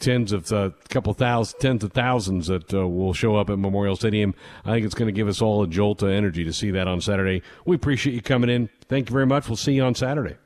tens 0.00 0.32
of 0.32 0.50
a 0.50 0.56
uh, 0.56 0.70
couple 0.88 1.14
thousand, 1.14 1.60
tens 1.60 1.84
of 1.84 1.92
thousands 1.92 2.48
that 2.48 2.74
uh, 2.74 2.88
will 2.88 3.12
show 3.12 3.36
up 3.36 3.50
at 3.50 3.58
Memorial 3.58 3.94
Stadium. 3.94 4.34
I 4.64 4.72
think 4.72 4.86
it's 4.86 4.94
going 4.94 5.06
to 5.06 5.12
give 5.12 5.28
us 5.28 5.40
all 5.40 5.62
a 5.62 5.68
jolt 5.68 6.02
of 6.02 6.08
energy 6.08 6.42
to 6.44 6.52
see 6.52 6.70
that 6.72 6.88
on 6.88 7.00
Saturday. 7.00 7.42
We 7.64 7.76
appreciate 7.76 8.14
you 8.14 8.22
coming 8.22 8.50
in. 8.50 8.68
Thank 8.88 9.08
you 9.08 9.12
very 9.12 9.26
much. 9.26 9.48
We'll 9.48 9.56
see 9.56 9.74
you 9.74 9.84
on 9.84 9.94
Saturday. 9.94 10.36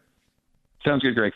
Sounds 0.85 1.03
good, 1.03 1.14
Greg. 1.14 1.33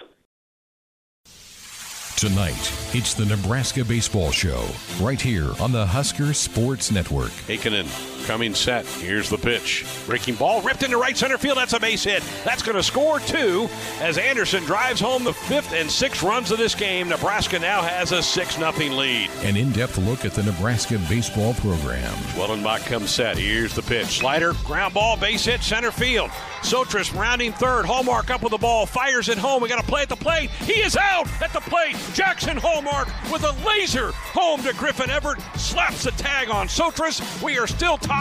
Tonight, 2.17 2.73
it's 2.95 3.15
the 3.15 3.25
Nebraska 3.25 3.85
Baseball 3.85 4.33
Show, 4.33 4.67
right 5.01 5.21
here 5.21 5.53
on 5.61 5.71
the 5.71 5.87
Husker 5.87 6.35
Sports 6.35 6.91
Network. 6.91 7.31
Heikkinen 7.47 8.18
coming 8.29 8.55
set. 8.55 8.85
Here's 8.85 9.31
the 9.31 9.39
pitch. 9.39 9.87
Breaking 10.05 10.35
ball 10.35 10.61
ripped 10.61 10.83
into 10.83 10.99
right 10.99 11.17
center 11.17 11.39
field. 11.39 11.57
That's 11.57 11.73
a 11.73 11.81
base 11.81 12.05
hit. 12.05 12.23
That's 12.45 12.63
going 12.63 12.77
to 12.77 12.83
score 12.83 13.21
two 13.21 13.71
as 14.03 14.19
Anderson 14.19 14.63
drives 14.65 15.01
home 15.01 15.25
the 15.25 15.33
fifth 15.33 15.73
and 15.73 15.91
sixth 15.91 16.23
runs 16.23 16.51
of 16.51 16.59
this 16.59 16.75
game. 16.75 17.09
Nebraska 17.09 17.59
now 17.59 17.81
has 17.81 18.13
a 18.13 18.23
6 18.23 18.57
0 18.57 18.71
lead. 18.71 19.31
An 19.45 19.57
in 19.57 19.73
depth 19.73 19.97
look 19.97 20.27
at 20.27 20.33
the 20.33 20.43
Nebraska 20.43 21.01
baseball 21.09 21.55
program. 21.55 22.13
Schwellenbach 22.35 22.85
comes 22.85 23.09
set. 23.09 23.39
Here's 23.39 23.75
the 23.75 23.81
pitch. 23.81 24.19
Slider, 24.19 24.53
ground 24.63 24.93
ball, 24.93 25.17
base 25.17 25.47
hit, 25.47 25.63
center 25.63 25.91
field. 25.91 26.29
Sotris 26.61 27.19
rounding 27.19 27.53
third. 27.53 27.87
Hallmark 27.87 28.29
up 28.29 28.43
with 28.43 28.51
the 28.51 28.59
ball. 28.59 28.85
Fires 28.85 29.31
it 29.31 29.39
home. 29.39 29.63
We 29.63 29.71
got 29.71 29.81
to 29.81 29.87
play 29.87 30.03
at 30.03 30.11
the 30.11 30.17
plate. 30.17 30.51
He 30.51 30.83
is 30.83 30.99
out 30.99 31.29
at 31.41 31.55
the 31.55 31.61
plate. 31.61 31.95
Jaxon 32.13 32.59
Hallmark 32.59 33.09
with 33.33 33.45
a 33.45 33.53
laser 33.67 34.13
home 34.13 34.63
to 34.65 34.75
Griffin 34.75 35.09
Everitt. 35.09 35.41
Slaps 35.57 36.05
the 36.05 36.11
tag 36.11 36.51
on 36.51 36.67
Sotris. 36.67 37.43
We 37.43 37.59
are 37.59 37.67
still 37.67 37.97
tied 37.97 38.18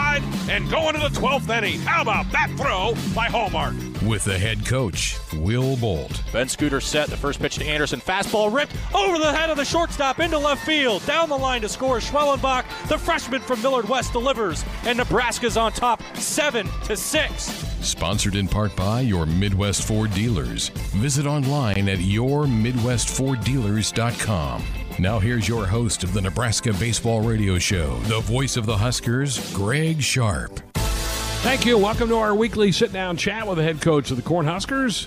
and 0.48 0.70
going 0.70 0.94
to 0.94 1.00
the 1.00 1.08
12th 1.08 1.50
inning. 1.56 1.80
How 1.80 2.02
about 2.02 2.30
that 2.32 2.50
throw 2.56 2.94
by 3.14 3.26
Hallmark? 3.26 3.74
With 4.02 4.24
the 4.24 4.38
head 4.38 4.64
coach, 4.64 5.18
Will 5.34 5.76
Bolt. 5.76 6.12
Benschoter 6.32 6.80
set. 6.82 7.08
The 7.08 7.16
first 7.16 7.40
pitch 7.40 7.56
to 7.56 7.64
Anderson. 7.64 8.00
Fastball 8.00 8.52
ripped 8.52 8.74
over 8.94 9.18
the 9.18 9.32
head 9.32 9.50
of 9.50 9.56
the 9.56 9.64
shortstop 9.64 10.20
into 10.20 10.38
left 10.38 10.64
field. 10.64 11.04
Down 11.06 11.28
the 11.28 11.36
line 11.36 11.62
to 11.62 11.68
score. 11.68 11.98
Schwellenbach, 11.98 12.64
the 12.88 12.98
freshman 12.98 13.40
from 13.42 13.60
Millard 13.62 13.88
West, 13.88 14.12
delivers. 14.12 14.64
And 14.84 14.98
Nebraska's 14.98 15.56
on 15.56 15.72
top 15.72 16.00
7 16.16 16.68
to 16.84 16.96
6. 16.96 17.42
Sponsored 17.80 18.36
in 18.36 18.46
part 18.48 18.74
by 18.76 19.00
your 19.00 19.26
Midwest 19.26 19.86
Ford 19.86 20.12
dealers. 20.14 20.68
Visit 20.68 21.26
online 21.26 21.88
at 21.88 21.98
yourmidwestforddealers.com. 21.98 24.62
Now, 25.00 25.20
here's 25.20 25.46
your 25.46 25.64
host 25.64 26.02
of 26.02 26.12
the 26.12 26.20
Nebraska 26.20 26.72
Baseball 26.72 27.20
Radio 27.20 27.56
Show, 27.56 27.98
the 28.00 28.18
voice 28.18 28.56
of 28.56 28.66
the 28.66 28.76
Huskers, 28.76 29.54
Greg 29.54 30.02
Sharp. 30.02 30.58
Thank 30.74 31.64
you. 31.64 31.78
Welcome 31.78 32.08
to 32.08 32.16
our 32.16 32.34
weekly 32.34 32.72
sit 32.72 32.92
down 32.92 33.16
chat 33.16 33.46
with 33.46 33.58
the 33.58 33.62
head 33.62 33.80
coach 33.80 34.10
of 34.10 34.16
the 34.16 34.24
Cornhuskers, 34.24 35.06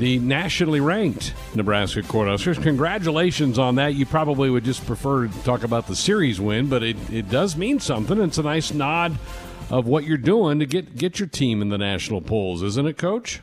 the 0.00 0.18
nationally 0.18 0.80
ranked 0.80 1.32
Nebraska 1.54 2.02
Cornhuskers. 2.02 2.60
Congratulations 2.60 3.56
on 3.56 3.76
that. 3.76 3.94
You 3.94 4.04
probably 4.04 4.50
would 4.50 4.64
just 4.64 4.84
prefer 4.84 5.28
to 5.28 5.42
talk 5.44 5.62
about 5.62 5.86
the 5.86 5.94
series 5.94 6.40
win, 6.40 6.68
but 6.68 6.82
it, 6.82 6.96
it 7.08 7.30
does 7.30 7.56
mean 7.56 7.78
something. 7.78 8.20
It's 8.20 8.38
a 8.38 8.42
nice 8.42 8.74
nod 8.74 9.16
of 9.70 9.86
what 9.86 10.02
you're 10.02 10.16
doing 10.16 10.58
to 10.58 10.66
get 10.66 10.96
get 10.96 11.20
your 11.20 11.28
team 11.28 11.62
in 11.62 11.68
the 11.68 11.78
national 11.78 12.20
polls, 12.20 12.64
isn't 12.64 12.88
it, 12.88 12.98
Coach? 12.98 13.42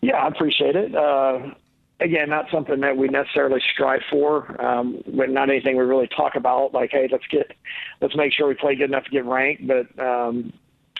Yeah, 0.00 0.16
I 0.16 0.28
appreciate 0.28 0.76
it. 0.76 0.94
Uh, 0.94 1.50
again, 2.00 2.28
not 2.28 2.46
something 2.50 2.80
that 2.80 2.96
we 2.96 3.08
necessarily 3.08 3.60
strive 3.72 4.02
for, 4.10 4.60
um, 4.64 5.02
but 5.06 5.30
not 5.30 5.50
anything 5.50 5.76
we 5.76 5.84
really 5.84 6.08
talk 6.08 6.34
about. 6.34 6.74
Like, 6.74 6.90
hey, 6.90 7.08
let's 7.10 7.26
get, 7.30 7.52
let's 8.00 8.16
make 8.16 8.32
sure 8.32 8.48
we 8.48 8.54
play 8.54 8.74
good 8.74 8.90
enough 8.90 9.04
to 9.04 9.10
get 9.10 9.24
ranked. 9.24 9.66
But 9.66 9.98
um, 9.98 10.52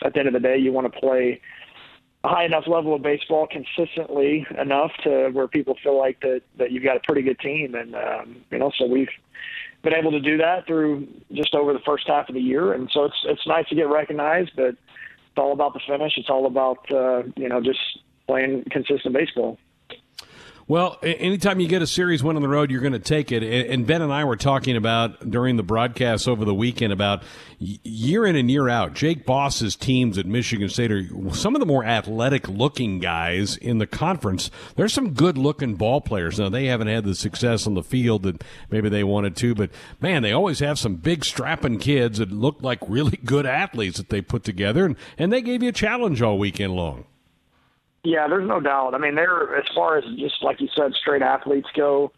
at 0.03 0.13
the 0.13 0.19
end 0.19 0.27
of 0.27 0.33
the 0.33 0.39
day, 0.39 0.57
you 0.57 0.71
want 0.71 0.91
to 0.91 0.99
play 0.99 1.41
a 2.23 2.27
high 2.27 2.45
enough 2.45 2.65
level 2.67 2.95
of 2.95 3.01
baseball 3.01 3.47
consistently 3.47 4.45
enough 4.59 4.91
to 5.03 5.29
where 5.29 5.47
people 5.47 5.75
feel 5.83 5.97
like 5.97 6.19
that 6.21 6.41
that 6.57 6.71
you've 6.71 6.83
got 6.83 6.97
a 6.97 7.01
pretty 7.01 7.21
good 7.21 7.39
team, 7.39 7.75
and 7.75 7.95
um, 7.95 8.37
you 8.49 8.57
know, 8.57 8.71
so 8.77 8.87
we've 8.87 9.09
been 9.83 9.93
able 9.93 10.11
to 10.11 10.19
do 10.19 10.37
that 10.37 10.65
through 10.65 11.07
just 11.33 11.53
over 11.53 11.71
the 11.71 11.79
first 11.85 12.07
half 12.07 12.27
of 12.27 12.33
the 12.33 12.41
year, 12.41 12.73
and 12.73 12.89
so 12.91 13.03
it's 13.03 13.17
it's 13.25 13.45
nice 13.45 13.67
to 13.69 13.75
get 13.75 13.87
recognized, 13.87 14.51
but 14.55 14.69
it's 14.69 15.37
all 15.37 15.53
about 15.53 15.73
the 15.73 15.79
finish. 15.87 16.13
It's 16.17 16.29
all 16.29 16.47
about 16.47 16.91
uh, 16.91 17.23
you 17.35 17.47
know 17.47 17.61
just 17.61 17.79
playing 18.27 18.63
consistent 18.71 19.13
baseball. 19.13 19.59
Well, 20.67 20.97
anytime 21.03 21.59
you 21.59 21.67
get 21.67 21.83
a 21.83 21.87
series 21.87 22.23
win 22.23 22.37
on 22.37 22.41
the 22.41 22.47
road, 22.47 22.71
you're 22.71 22.81
going 22.81 22.93
to 22.93 22.99
take 22.99 23.31
it. 23.31 23.43
And 23.43 23.85
Ben 23.85 24.01
and 24.01 24.11
I 24.11 24.23
were 24.23 24.35
talking 24.35 24.75
about 24.75 25.29
during 25.29 25.57
the 25.57 25.63
broadcast 25.63 26.27
over 26.27 26.43
the 26.43 26.55
weekend 26.55 26.91
about 26.91 27.21
year 27.59 28.25
in 28.25 28.35
and 28.35 28.49
year 28.49 28.67
out. 28.67 28.95
Jake 28.95 29.27
Boss's 29.27 29.75
teams 29.75 30.17
at 30.17 30.25
Michigan 30.25 30.67
State 30.67 30.91
are 30.91 31.05
some 31.35 31.55
of 31.55 31.59
the 31.59 31.67
more 31.67 31.85
athletic 31.85 32.47
looking 32.47 32.97
guys 32.99 33.57
in 33.57 33.77
the 33.77 33.85
conference. 33.85 34.49
There's 34.75 34.91
some 34.91 35.13
good 35.13 35.37
looking 35.37 35.75
ball 35.75 36.01
players. 36.01 36.39
Now, 36.39 36.49
they 36.49 36.65
haven't 36.65 36.87
had 36.87 37.03
the 37.05 37.13
success 37.13 37.67
on 37.67 37.75
the 37.75 37.83
field 37.83 38.23
that 38.23 38.43
maybe 38.71 38.89
they 38.89 39.03
wanted 39.03 39.35
to, 39.35 39.53
but 39.53 39.69
man, 40.01 40.23
they 40.23 40.31
always 40.31 40.61
have 40.61 40.79
some 40.79 40.95
big 40.95 41.23
strapping 41.23 41.77
kids 41.77 42.17
that 42.17 42.31
look 42.31 42.63
like 42.63 42.79
really 42.87 43.19
good 43.23 43.45
athletes 43.45 43.97
that 43.97 44.09
they 44.09 44.19
put 44.19 44.43
together. 44.43 44.83
And, 44.83 44.95
and 45.19 45.31
they 45.31 45.43
gave 45.43 45.61
you 45.61 45.69
a 45.69 45.73
challenge 45.73 46.23
all 46.23 46.39
weekend 46.39 46.75
long. 46.75 47.05
Yeah, 48.05 48.27
there's 48.27 48.47
no 48.47 48.59
doubt. 48.59 48.93
I 48.93 48.99
mean, 48.99 49.15
they're 49.15 49.57
as 49.57 49.65
far 49.73 49.97
as 49.97 50.03
just 50.17 50.43
like 50.43 50.61
you 50.61 50.69
said, 50.77 50.93
straight 50.93 51.23
athletes 51.23 51.67
go. 51.75 52.11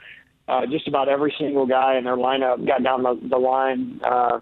Uh, 0.47 0.65
just 0.65 0.87
about 0.87 1.09
every 1.09 1.33
single 1.39 1.65
guy 1.65 1.97
in 1.97 2.03
their 2.03 2.15
lineup 2.15 2.65
got 2.67 2.83
down 2.83 3.03
the, 3.03 3.19
the 3.29 3.37
line. 3.37 3.99
Uh, 4.03 4.39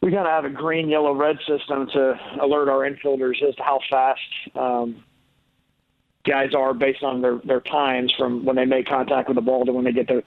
we 0.00 0.10
kind 0.10 0.26
of 0.26 0.32
have 0.32 0.44
a 0.46 0.50
green, 0.50 0.88
yellow, 0.88 1.12
red 1.12 1.36
system 1.46 1.86
to 1.92 2.18
alert 2.40 2.70
our 2.70 2.90
infielders 2.90 3.42
as 3.46 3.54
to 3.56 3.62
how 3.62 3.80
fast 3.90 4.20
um, 4.54 5.04
guys 6.24 6.54
are 6.54 6.72
based 6.72 7.02
on 7.02 7.20
their 7.20 7.38
their 7.44 7.60
times 7.60 8.12
from 8.16 8.44
when 8.44 8.56
they 8.56 8.64
make 8.64 8.86
contact 8.86 9.28
with 9.28 9.34
the 9.34 9.42
ball 9.42 9.66
to 9.66 9.72
when 9.72 9.84
they 9.84 9.92
get 9.92 10.08
to 10.08 10.22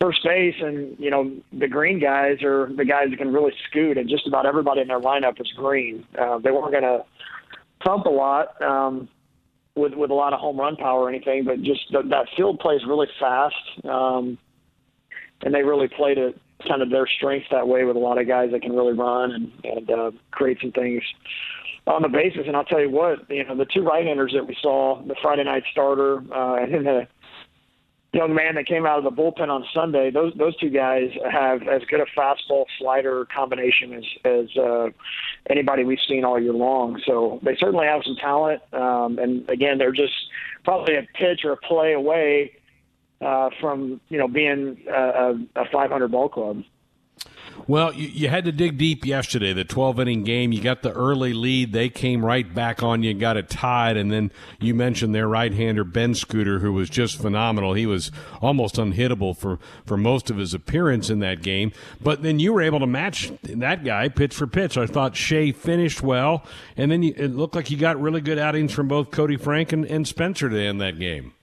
first 0.00 0.22
base. 0.22 0.54
And 0.60 0.96
you 1.00 1.10
know, 1.10 1.32
the 1.52 1.66
green 1.66 1.98
guys 1.98 2.42
are 2.44 2.72
the 2.72 2.84
guys 2.84 3.10
that 3.10 3.16
can 3.18 3.32
really 3.32 3.52
scoot, 3.68 3.98
and 3.98 4.08
just 4.08 4.28
about 4.28 4.46
everybody 4.46 4.82
in 4.82 4.86
their 4.86 5.00
lineup 5.00 5.40
is 5.40 5.50
green. 5.56 6.06
Uh, 6.16 6.38
they 6.38 6.52
weren't 6.52 6.70
going 6.70 6.84
to 6.84 7.04
thump 7.84 8.06
a 8.06 8.10
lot. 8.10 8.60
Um, 8.62 9.08
with 9.76 9.94
with 9.94 10.10
a 10.10 10.14
lot 10.14 10.32
of 10.32 10.40
home 10.40 10.58
run 10.58 10.76
power 10.76 11.00
or 11.00 11.08
anything, 11.08 11.44
but 11.44 11.62
just 11.62 11.88
th- 11.90 12.04
that 12.10 12.26
field 12.36 12.58
plays 12.60 12.80
really 12.86 13.08
fast, 13.18 13.54
um, 13.84 14.38
and 15.42 15.54
they 15.54 15.62
really 15.62 15.88
played 15.88 16.18
it 16.18 16.38
kind 16.68 16.82
of 16.82 16.90
their 16.90 17.06
strength 17.06 17.46
that 17.50 17.66
way 17.66 17.84
with 17.84 17.96
a 17.96 17.98
lot 17.98 18.18
of 18.18 18.28
guys 18.28 18.50
that 18.52 18.62
can 18.62 18.72
really 18.72 18.92
run 18.92 19.32
and 19.32 19.52
and 19.64 19.90
uh, 19.90 20.10
create 20.30 20.58
some 20.60 20.72
things 20.72 21.02
on 21.86 22.02
the 22.02 22.08
bases. 22.08 22.42
And 22.46 22.56
I'll 22.56 22.64
tell 22.64 22.80
you 22.80 22.90
what, 22.90 23.28
you 23.28 23.44
know, 23.44 23.56
the 23.56 23.64
two 23.64 23.82
right-handers 23.82 24.32
that 24.34 24.46
we 24.46 24.56
saw, 24.62 25.02
the 25.02 25.16
Friday 25.20 25.44
night 25.44 25.64
starter 25.72 26.18
uh, 26.32 26.62
and 26.62 26.74
then 26.74 26.84
the 26.84 27.08
young 28.12 28.34
man 28.34 28.54
that 28.56 28.66
came 28.66 28.84
out 28.84 28.98
of 28.98 29.04
the 29.04 29.10
bullpen 29.10 29.48
on 29.48 29.64
Sunday, 29.74 30.10
those 30.10 30.32
those 30.36 30.56
two 30.56 30.70
guys 30.70 31.10
have 31.30 31.62
as 31.62 31.82
good 31.88 32.00
a 32.00 32.06
fastball 32.18 32.64
slider 32.78 33.26
combination 33.34 33.94
as 33.94 34.04
as 34.24 34.56
uh, 34.56 34.86
anybody 35.48 35.84
we've 35.84 35.98
seen 36.06 36.24
all 36.24 36.38
year 36.38 36.52
long. 36.52 37.00
So 37.06 37.40
they 37.42 37.56
certainly 37.56 37.86
have 37.86 38.02
some 38.04 38.16
talent, 38.16 38.62
um, 38.72 39.18
and 39.18 39.48
again, 39.48 39.78
they're 39.78 39.92
just 39.92 40.12
probably 40.64 40.96
a 40.96 41.06
pitch 41.14 41.40
or 41.44 41.52
a 41.52 41.56
play 41.56 41.94
away 41.94 42.52
uh, 43.22 43.50
from 43.60 44.00
you 44.08 44.18
know 44.18 44.28
being 44.28 44.78
a, 44.88 45.34
a 45.56 45.64
500 45.72 46.08
ball 46.10 46.28
club. 46.28 46.62
Well, 47.66 47.92
you, 47.94 48.08
you, 48.08 48.28
had 48.28 48.44
to 48.46 48.52
dig 48.52 48.76
deep 48.76 49.06
yesterday. 49.06 49.52
The 49.52 49.64
12 49.64 50.00
inning 50.00 50.24
game, 50.24 50.52
you 50.52 50.60
got 50.60 50.82
the 50.82 50.92
early 50.92 51.32
lead. 51.32 51.72
They 51.72 51.88
came 51.88 52.24
right 52.24 52.52
back 52.52 52.82
on 52.82 53.02
you, 53.02 53.12
and 53.12 53.20
got 53.20 53.36
it 53.36 53.48
tied, 53.48 53.96
and 53.96 54.10
then 54.10 54.32
you 54.58 54.74
mentioned 54.74 55.14
their 55.14 55.28
right 55.28 55.52
hander 55.52 55.84
Benschoter, 55.84 56.60
who 56.60 56.72
was 56.72 56.90
just 56.90 57.20
phenomenal. 57.20 57.74
He 57.74 57.86
was 57.86 58.10
almost 58.40 58.76
unhittable 58.76 59.36
for 59.36 59.58
for 59.84 59.96
most 59.96 60.30
of 60.30 60.38
his 60.38 60.54
appearance 60.54 61.10
in 61.10 61.20
that 61.20 61.42
game. 61.42 61.72
But 62.00 62.22
then 62.22 62.38
you 62.38 62.52
were 62.52 62.62
able 62.62 62.80
to 62.80 62.86
match 62.86 63.30
that 63.42 63.84
guy 63.84 64.08
pitch 64.08 64.34
for 64.34 64.46
pitch. 64.46 64.76
I 64.76 64.86
thought 64.86 65.14
Shay 65.14 65.52
finished 65.52 66.02
well, 66.02 66.44
and 66.76 66.90
then 66.90 67.02
you, 67.02 67.14
it 67.16 67.28
looked 67.28 67.54
like 67.54 67.70
you 67.70 67.76
got 67.76 68.00
really 68.00 68.20
good 68.20 68.38
outings 68.38 68.72
from 68.72 68.88
both 68.88 69.10
Koty 69.10 69.40
Frank 69.40 69.72
and, 69.72 69.84
and 69.84 70.06
Spencer 70.08 70.48
to 70.48 70.58
end 70.58 70.80
that 70.80 70.98
game. 70.98 71.34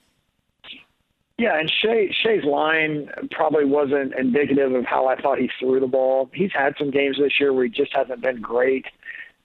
Yeah, 1.40 1.58
and 1.58 1.72
Shay 1.72 2.12
Shay's 2.12 2.44
line 2.44 3.10
probably 3.32 3.64
wasn't 3.64 4.14
indicative 4.14 4.74
of 4.74 4.84
how 4.84 5.08
I 5.08 5.16
thought 5.16 5.40
he 5.40 5.50
threw 5.58 5.80
the 5.80 5.88
ball. 5.88 6.30
He's 6.34 6.52
had 6.54 6.74
some 6.78 6.92
games 6.92 7.16
this 7.18 7.40
year 7.40 7.54
where 7.54 7.64
he 7.64 7.70
just 7.70 7.96
hasn't 7.96 8.22
been 8.22 8.42
great. 8.42 8.86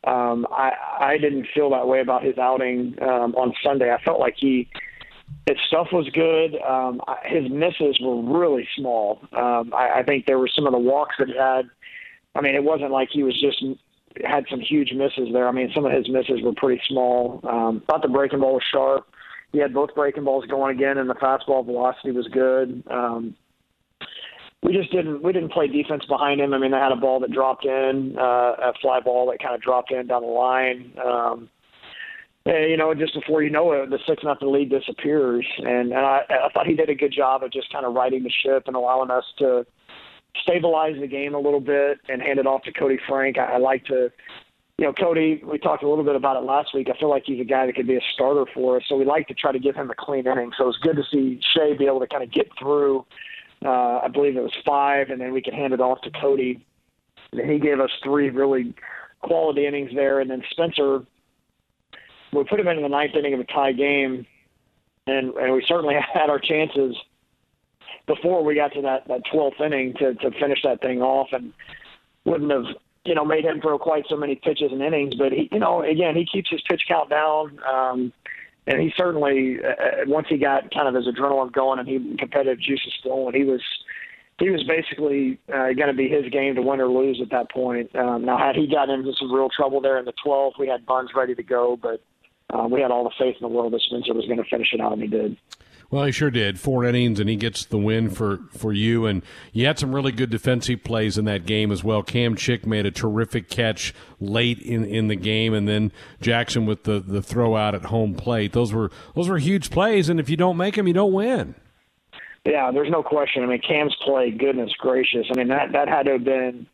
Um, 0.02 0.44
I 0.50 0.72
I 0.98 1.18
didn't 1.18 1.46
feel 1.54 1.70
that 1.70 1.87
way 1.87 2.00
about 2.00 2.24
his 2.24 2.37
outing 2.37 2.96
um, 3.00 3.37
on 3.37 3.54
Sunday. 3.62 3.92
I 3.92 4.02
felt 4.02 4.18
like 4.18 4.35
he 4.37 4.68
his 5.46 5.57
stuff 5.68 5.87
was 5.92 6.09
good. 6.12 6.61
Um, 6.62 7.00
his 7.24 7.48
misses 7.48 8.00
were 8.02 8.20
really 8.20 8.66
small. 8.76 9.20
Um, 9.33 9.72
I, 9.72 10.00
I 10.00 10.02
think 10.02 10.26
there 10.26 10.40
were 10.40 10.50
some 10.52 10.66
of 10.66 10.72
the 10.72 10.78
walks 10.80 11.14
that 11.20 11.28
he 11.28 11.37
had. 11.38 11.66
I 12.35 12.40
mean, 12.40 12.57
it 12.57 12.64
wasn't 12.64 12.90
like 12.90 13.11
he 13.12 13.22
was 13.22 13.40
just 13.40 13.64
had 14.24 14.46
some 14.50 14.59
huge 14.59 14.92
misses 14.92 15.28
there. 15.33 15.46
I 15.46 15.52
mean, 15.52 15.70
some 15.72 15.87
of 15.87 15.92
his 15.92 16.09
misses 16.09 16.42
were 16.42 16.54
pretty 16.57 16.83
small. 16.88 17.40
Um, 17.44 17.85
thought 17.87 18.02
the 18.02 18.09
breaking 18.09 18.40
ball 18.40 18.54
was 18.54 18.64
sharp 18.68 19.07
he 19.55 19.61
had 19.61 19.73
both 19.73 19.95
breaking 19.95 20.25
balls 20.25 20.45
going 20.47 20.77
again, 20.77 20.99
and 20.99 21.09
the 21.09 21.14
fastball 21.14 21.64
velocity 21.64 22.11
was 22.11 22.27
good. 22.33 22.83
Um, 22.90 23.37
we 24.64 24.73
just 24.73 24.90
didn't 24.90 25.23
we 25.23 25.33
didn't 25.33 25.53
play 25.53 25.69
defense 25.69 26.05
behind 26.07 26.40
him. 26.40 26.53
I 26.53 26.59
mean, 26.59 26.73
they 26.73 26.79
had 26.79 26.90
a 26.90 26.97
ball 26.97 27.21
that 27.21 27.31
dropped 27.31 27.64
in, 27.64 28.17
uh, 28.19 28.71
a 28.71 28.73
fly 28.83 28.99
ball 28.99 29.31
that 29.31 29.40
kind 29.40 29.55
of 29.55 29.62
dropped 29.62 29.93
in 29.93 30.09
down 30.09 30.23
the 30.23 30.29
line. 30.29 30.93
Um, 31.05 31.49
and, 32.47 32.71
you 32.71 32.77
know, 32.77 32.93
just 32.95 33.14
before 33.14 33.43
you 33.43 33.51
know 33.51 33.73
it, 33.73 33.90
the 33.90 33.99
six 34.09 34.25
nothing 34.25 34.53
lead 34.53 34.71
disappears, 34.71 35.47
and, 35.59 35.93
and 35.93 36.05
I, 36.05 36.23
I 36.29 36.49
thought 36.53 36.67
he 36.67 36.75
did 36.75 36.90
a 36.90 36.95
good 36.95 37.12
job 37.17 37.43
of 37.43 37.53
just 37.53 37.73
kind 37.73 37.87
of 37.87 37.95
righting 37.95 38.25
the 38.25 38.33
ship 38.45 38.64
and 38.67 38.75
allowing 38.75 39.11
us 39.11 39.25
to 39.38 39.64
stabilize 40.43 40.97
the 41.01 41.07
game 41.07 41.35
a 41.35 41.38
little 41.38 41.61
bit 41.61 41.99
and 42.09 42.21
hand 42.21 42.40
it 42.40 42.47
off 42.47 42.62
to 42.64 42.73
Koty 42.73 42.99
Frank. 43.09 43.38
I, 43.38 43.55
I 43.55 43.59
like 43.59 43.85
to 43.87 44.11
you 44.79 44.87
know, 44.87 44.93
Koty, 44.93 45.45
we 45.45 45.59
talked 45.59 45.85
a 45.85 45.89
little 45.89 46.05
bit 46.05 46.17
about 46.17 46.37
it 46.37 46.45
last 46.45 46.75
week. 46.75 46.89
I 46.93 46.99
feel 46.99 47.09
like 47.09 47.23
he's 47.27 47.41
a 47.41 47.45
guy 47.45 47.67
that 47.67 47.77
could 47.77 47.87
be 47.87 47.95
a 47.95 48.01
starter 48.15 48.45
for 48.53 48.77
us, 48.77 48.83
so 48.89 48.97
we 48.97 49.05
like 49.05 49.29
to 49.29 49.35
try 49.35 49.53
to 49.53 49.59
give 49.59 49.77
him 49.77 49.91
a 49.91 49.95
clean 49.97 50.27
inning. 50.27 50.51
So 50.59 50.69
it's 50.69 50.79
good 50.79 50.97
to 50.97 51.05
see 51.13 51.41
Shay 51.55 51.77
be 51.77 51.87
able 51.87 52.01
to 52.01 52.09
kind 52.09 52.25
of 52.25 52.33
get 52.33 52.49
through. 52.59 53.07
Uh, 53.65 54.01
I 54.03 54.09
believe 54.09 54.37
it 54.37 54.43
was 54.43 54.53
five, 54.67 55.11
and 55.11 55.21
then 55.21 55.33
we 55.33 55.43
could 55.43 55.55
hand 55.55 55.73
it 55.73 55.81
off 55.81 56.01
to 56.03 56.11
Koty. 56.11 56.61
And 57.33 57.51
he 57.51 57.59
gave 57.59 57.79
us 57.79 57.91
three 58.03 58.31
really 58.31 58.75
quality 59.23 59.67
innings 59.67 59.93
there, 59.95 60.21
and 60.21 60.29
then 60.29 60.43
Spencer. 60.51 61.05
We 62.33 62.43
put 62.43 62.59
him 62.59 62.67
in 62.67 62.83
the 62.83 62.89
ninth 62.89 63.15
inning 63.15 63.35
of 63.35 63.41
a 63.41 63.45
tie 63.45 63.73
game, 63.73 64.27
and 65.07 65.35
and 65.35 65.53
we 65.53 65.65
certainly 65.69 65.95
had 66.15 66.31
our 66.31 66.41
chances 66.41 66.97
before 68.09 68.43
we 68.43 68.57
got 68.57 68.73
to 68.73 68.83
that 68.83 69.07
that 69.07 69.23
twelfth 69.33 69.61
inning 69.65 69.95
to 70.01 70.15
to 70.15 70.31
finish 70.41 70.59
that 70.65 70.81
thing 70.81 71.01
off, 71.01 71.29
and 71.31 71.53
wouldn't 72.25 72.51
have 72.51 72.75
you 73.05 73.14
know, 73.14 73.25
made 73.25 73.45
him 73.45 73.61
throw 73.61 73.79
quite 73.79 74.07
so 74.09 74.17
many 74.17 74.35
pitches 74.35 74.73
and 74.73 74.83
innings. 74.83 75.14
But 75.14 75.33
he, 75.33 75.49
you 75.53 75.59
know, 75.59 75.83
again, 75.83 76.17
he 76.17 76.25
keeps 76.25 76.51
his 76.51 76.62
pitch 76.62 76.83
count 76.88 77.11
down. 77.11 77.59
Um, 77.69 78.12
and 78.67 78.81
he 78.81 78.93
certainly, 78.97 79.59
uh, 79.62 79.69
uh 79.69 79.90
once 80.07 80.27
he 80.29 80.38
got 80.38 80.73
kind 80.73 80.88
of 80.88 80.95
his 80.95 81.07
adrenaline 81.07 81.53
going 81.53 81.79
and 81.79 81.88
he 81.88 82.17
competitive 82.17 82.61
juices 82.61 82.95
flowing, 83.03 83.35
he 83.35 83.45
was 83.45 83.61
he 84.38 84.51
was 84.51 84.64
basically 84.64 85.38
uh, 85.49 85.73
going 85.75 85.87
to 85.87 85.95
be 85.95 86.09
his 86.09 86.29
game 86.31 86.55
to 86.57 86.62
win 86.62 86.81
or 86.81 86.88
lose 86.88 87.21
at 87.23 87.31
that 87.31 87.51
point. 87.51 87.95
Um, 87.95 88.25
now, 88.25 88.37
had 88.37 88.57
he 88.57 88.67
gotten 88.67 89.01
into 89.01 89.12
some 89.14 89.33
real 89.33 89.49
trouble 89.49 89.81
there 89.81 89.99
in 89.99 90.05
the 90.05 90.14
12th, 90.27 90.59
we 90.59 90.67
had 90.67 90.85
Buns 90.85 91.11
ready 91.14 91.37
to 91.37 91.43
go, 91.43 91.79
but 91.81 92.03
uh, 92.51 92.67
we 92.69 92.81
had 92.81 92.90
all 92.90 93.05
the 93.05 93.14
faith 93.17 93.37
in 93.40 93.49
the 93.49 93.55
world 93.55 93.73
that 93.73 93.81
Spencer 93.83 94.12
was 94.12 94.27
going 94.27 94.43
to 94.43 94.51
finish 94.51 94.73
it 94.73 94.81
out, 94.81 94.93
and 94.93 95.03
he 95.03 95.09
did. 95.09 95.37
Well, 95.90 96.05
he 96.05 96.12
sure 96.12 96.31
did. 96.31 96.59
Four 96.59 96.85
innings, 96.85 97.20
and 97.20 97.29
he 97.29 97.37
gets 97.37 97.64
the 97.64 97.79
win 97.79 98.11
for, 98.11 98.40
for 98.51 98.73
you. 98.73 99.07
And 99.07 99.23
you 99.53 99.66
had 99.66 99.79
some 99.79 99.94
really 99.94 100.12
good 100.12 100.31
defensive 100.31 100.83
plays 100.83 101.16
in 101.18 101.25
that 101.27 101.47
game 101.47 101.70
as 101.70 101.85
well. 101.85 102.03
Cam 102.03 102.35
Chick 102.35 102.66
made 102.66 102.87
a 102.87 102.90
terrific 102.90 103.49
catch 103.49 103.94
late 104.20 104.61
in, 104.61 104.85
in 104.85 105.09
the 105.09 105.16
game, 105.16 105.55
and 105.55 105.68
then 105.68 105.92
Jaxon 106.20 106.66
with 106.66 106.85
the, 106.85 107.01
the 107.01 107.23
throw 107.23 107.57
out 107.57 107.75
at 107.75 107.87
home 107.87 108.14
plate. 108.14 108.53
Those 108.53 108.73
were 108.73 108.90
those 109.14 109.29
were 109.29 109.38
huge 109.38 109.70
plays, 109.70 110.09
and 110.09 110.18
if 110.18 110.29
you 110.29 110.37
don't 110.37 110.57
make 110.57 110.75
them, 110.75 110.88
you 110.88 110.94
don't 110.94 111.12
win. 111.12 111.55
Yeah, 112.44 112.70
there's 112.73 112.90
no 112.90 113.03
question. 113.03 113.42
I 113.42 113.47
mean, 113.47 113.61
Cam's 113.66 113.97
play, 114.05 114.31
goodness 114.31 114.73
gracious. 114.79 115.27
I 115.33 115.37
mean, 115.37 115.49
that 115.49 115.73
that 115.73 115.88
had 115.88 116.05
to 116.07 116.12
have 116.12 116.25
been 116.25 116.66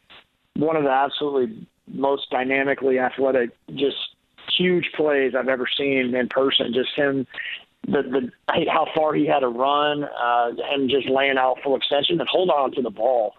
one 0.56 0.76
of 0.76 0.82
the 0.82 0.90
absolutely 0.90 1.66
most 1.86 2.30
dynamically 2.30 2.98
athletic, 2.98 3.50
just 3.74 3.96
huge 4.56 4.90
plays 4.96 5.34
I've 5.34 5.48
ever 5.48 5.66
seen 5.76 6.14
in 6.14 6.28
person. 6.28 6.72
Just 6.72 6.94
him 6.96 7.26
the 7.86 8.02
the 8.02 8.30
how 8.68 8.86
far 8.94 9.14
he 9.14 9.26
had 9.26 9.40
to 9.40 9.48
run 9.48 10.04
uh, 10.04 10.50
and 10.70 10.90
just 10.90 11.08
laying 11.08 11.38
out 11.38 11.58
full 11.62 11.76
extension 11.76 12.20
and 12.20 12.28
hold 12.28 12.50
on 12.50 12.72
to 12.72 12.82
the 12.82 12.90
ball, 12.90 13.34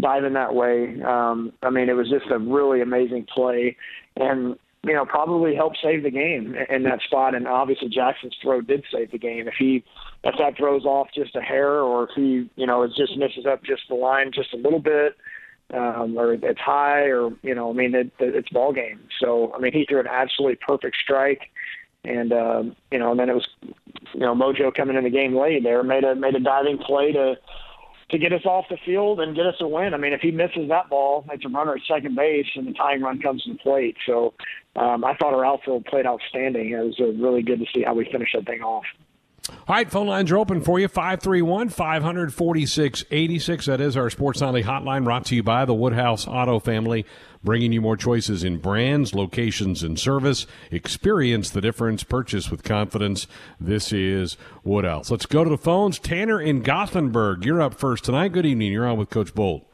diving 0.00 0.34
that 0.34 0.54
way. 0.54 1.00
Um, 1.02 1.52
I 1.62 1.70
mean, 1.70 1.88
it 1.88 1.94
was 1.94 2.10
just 2.10 2.30
a 2.30 2.38
really 2.38 2.80
amazing 2.80 3.26
play, 3.32 3.76
and 4.16 4.56
you 4.84 4.92
know 4.92 5.04
probably 5.04 5.54
helped 5.54 5.78
save 5.82 6.02
the 6.02 6.10
game 6.10 6.54
in 6.68 6.82
that 6.84 7.00
spot. 7.02 7.34
And 7.34 7.48
obviously 7.48 7.88
Jaxon's 7.88 8.36
throw 8.42 8.60
did 8.60 8.84
save 8.92 9.10
the 9.12 9.18
game. 9.18 9.48
If 9.48 9.54
he 9.58 9.82
if 10.24 10.34
that 10.38 10.56
throws 10.56 10.84
off 10.84 11.08
just 11.14 11.34
a 11.36 11.42
hair, 11.42 11.80
or 11.80 12.04
if 12.04 12.10
he 12.14 12.50
you 12.56 12.66
know 12.66 12.82
it 12.82 12.92
just 12.96 13.16
misses 13.16 13.46
up 13.46 13.64
just 13.64 13.82
the 13.88 13.94
line 13.94 14.30
just 14.32 14.52
a 14.52 14.58
little 14.58 14.80
bit. 14.80 15.16
Um, 15.74 16.16
or 16.16 16.34
it's 16.34 16.60
high, 16.60 17.06
or 17.06 17.30
you 17.42 17.52
know, 17.52 17.70
I 17.70 17.72
mean, 17.72 17.92
it, 17.92 18.12
it, 18.20 18.36
it's 18.36 18.48
ball 18.50 18.72
game. 18.72 19.00
So, 19.18 19.52
I 19.52 19.58
mean, 19.58 19.72
he 19.72 19.84
threw 19.84 19.98
an 19.98 20.06
absolutely 20.06 20.58
perfect 20.64 20.96
strike, 21.02 21.50
and 22.06 22.32
uh, 22.32 22.62
you 22.90 22.98
know, 22.98 23.10
and 23.10 23.20
then 23.20 23.28
it 23.28 23.34
was 23.34 23.46
you 24.14 24.20
know 24.20 24.34
Mojo 24.34 24.74
coming 24.74 24.96
in 24.96 25.04
the 25.04 25.10
game 25.10 25.36
late 25.36 25.62
there 25.62 25.82
made 25.82 26.04
a 26.04 26.14
made 26.14 26.34
a 26.34 26.40
diving 26.40 26.78
play 26.78 27.12
to 27.12 27.36
to 28.10 28.18
get 28.18 28.32
us 28.32 28.44
off 28.44 28.66
the 28.70 28.76
field 28.84 29.20
and 29.20 29.34
get 29.34 29.46
us 29.46 29.56
a 29.60 29.66
win. 29.66 29.92
I 29.92 29.96
mean, 29.96 30.12
if 30.12 30.20
he 30.20 30.30
misses 30.30 30.68
that 30.68 30.88
ball, 30.88 31.24
it's 31.32 31.44
a 31.44 31.48
runner 31.48 31.74
at 31.74 31.82
second 31.88 32.14
base, 32.14 32.46
and 32.54 32.68
the 32.68 32.72
tying 32.72 33.02
run 33.02 33.20
comes 33.20 33.42
to 33.44 33.52
the 33.52 33.58
plate. 33.58 33.96
So 34.06 34.34
um, 34.76 35.04
I 35.04 35.16
thought 35.16 35.34
our 35.34 35.44
outfield 35.44 35.86
played 35.86 36.06
outstanding. 36.06 36.70
It 36.70 36.76
was 36.76 37.00
uh, 37.00 37.06
really 37.22 37.42
good 37.42 37.58
to 37.58 37.66
see 37.74 37.82
how 37.82 37.94
we 37.94 38.08
finished 38.10 38.34
that 38.36 38.46
thing 38.46 38.62
off. 38.62 38.84
All 39.48 39.56
right, 39.74 39.90
phone 39.90 40.06
lines 40.06 40.30
are 40.32 40.38
open 40.38 40.60
for 40.60 40.78
you 40.78 40.88
531 40.88 41.68
546 41.68 43.04
86. 43.10 43.66
That 43.66 43.80
is 43.80 43.96
our 43.96 44.10
Sports 44.10 44.40
Nightly 44.40 44.62
hotline 44.62 45.04
brought 45.04 45.24
to 45.26 45.36
you 45.36 45.42
by 45.42 45.64
the 45.64 45.74
Woodhouse 45.74 46.26
Auto 46.26 46.58
Family, 46.58 47.06
bringing 47.44 47.72
you 47.72 47.80
more 47.80 47.96
choices 47.96 48.42
in 48.42 48.58
brands, 48.58 49.14
locations, 49.14 49.82
and 49.82 49.98
service. 49.98 50.46
Experience 50.70 51.50
the 51.50 51.60
difference. 51.60 52.02
Purchase 52.02 52.50
with 52.50 52.64
confidence. 52.64 53.26
This 53.60 53.92
is 53.92 54.36
Woodhouse. 54.64 55.10
Let's 55.10 55.26
go 55.26 55.44
to 55.44 55.50
the 55.50 55.58
phones. 55.58 55.98
Tanner 55.98 56.40
in 56.40 56.62
Gothenburg, 56.62 57.44
you're 57.44 57.62
up 57.62 57.74
first 57.74 58.04
tonight. 58.04 58.32
Good 58.32 58.46
evening. 58.46 58.72
You're 58.72 58.86
on 58.86 58.98
with 58.98 59.10
Coach 59.10 59.34
Bolt. 59.34 59.64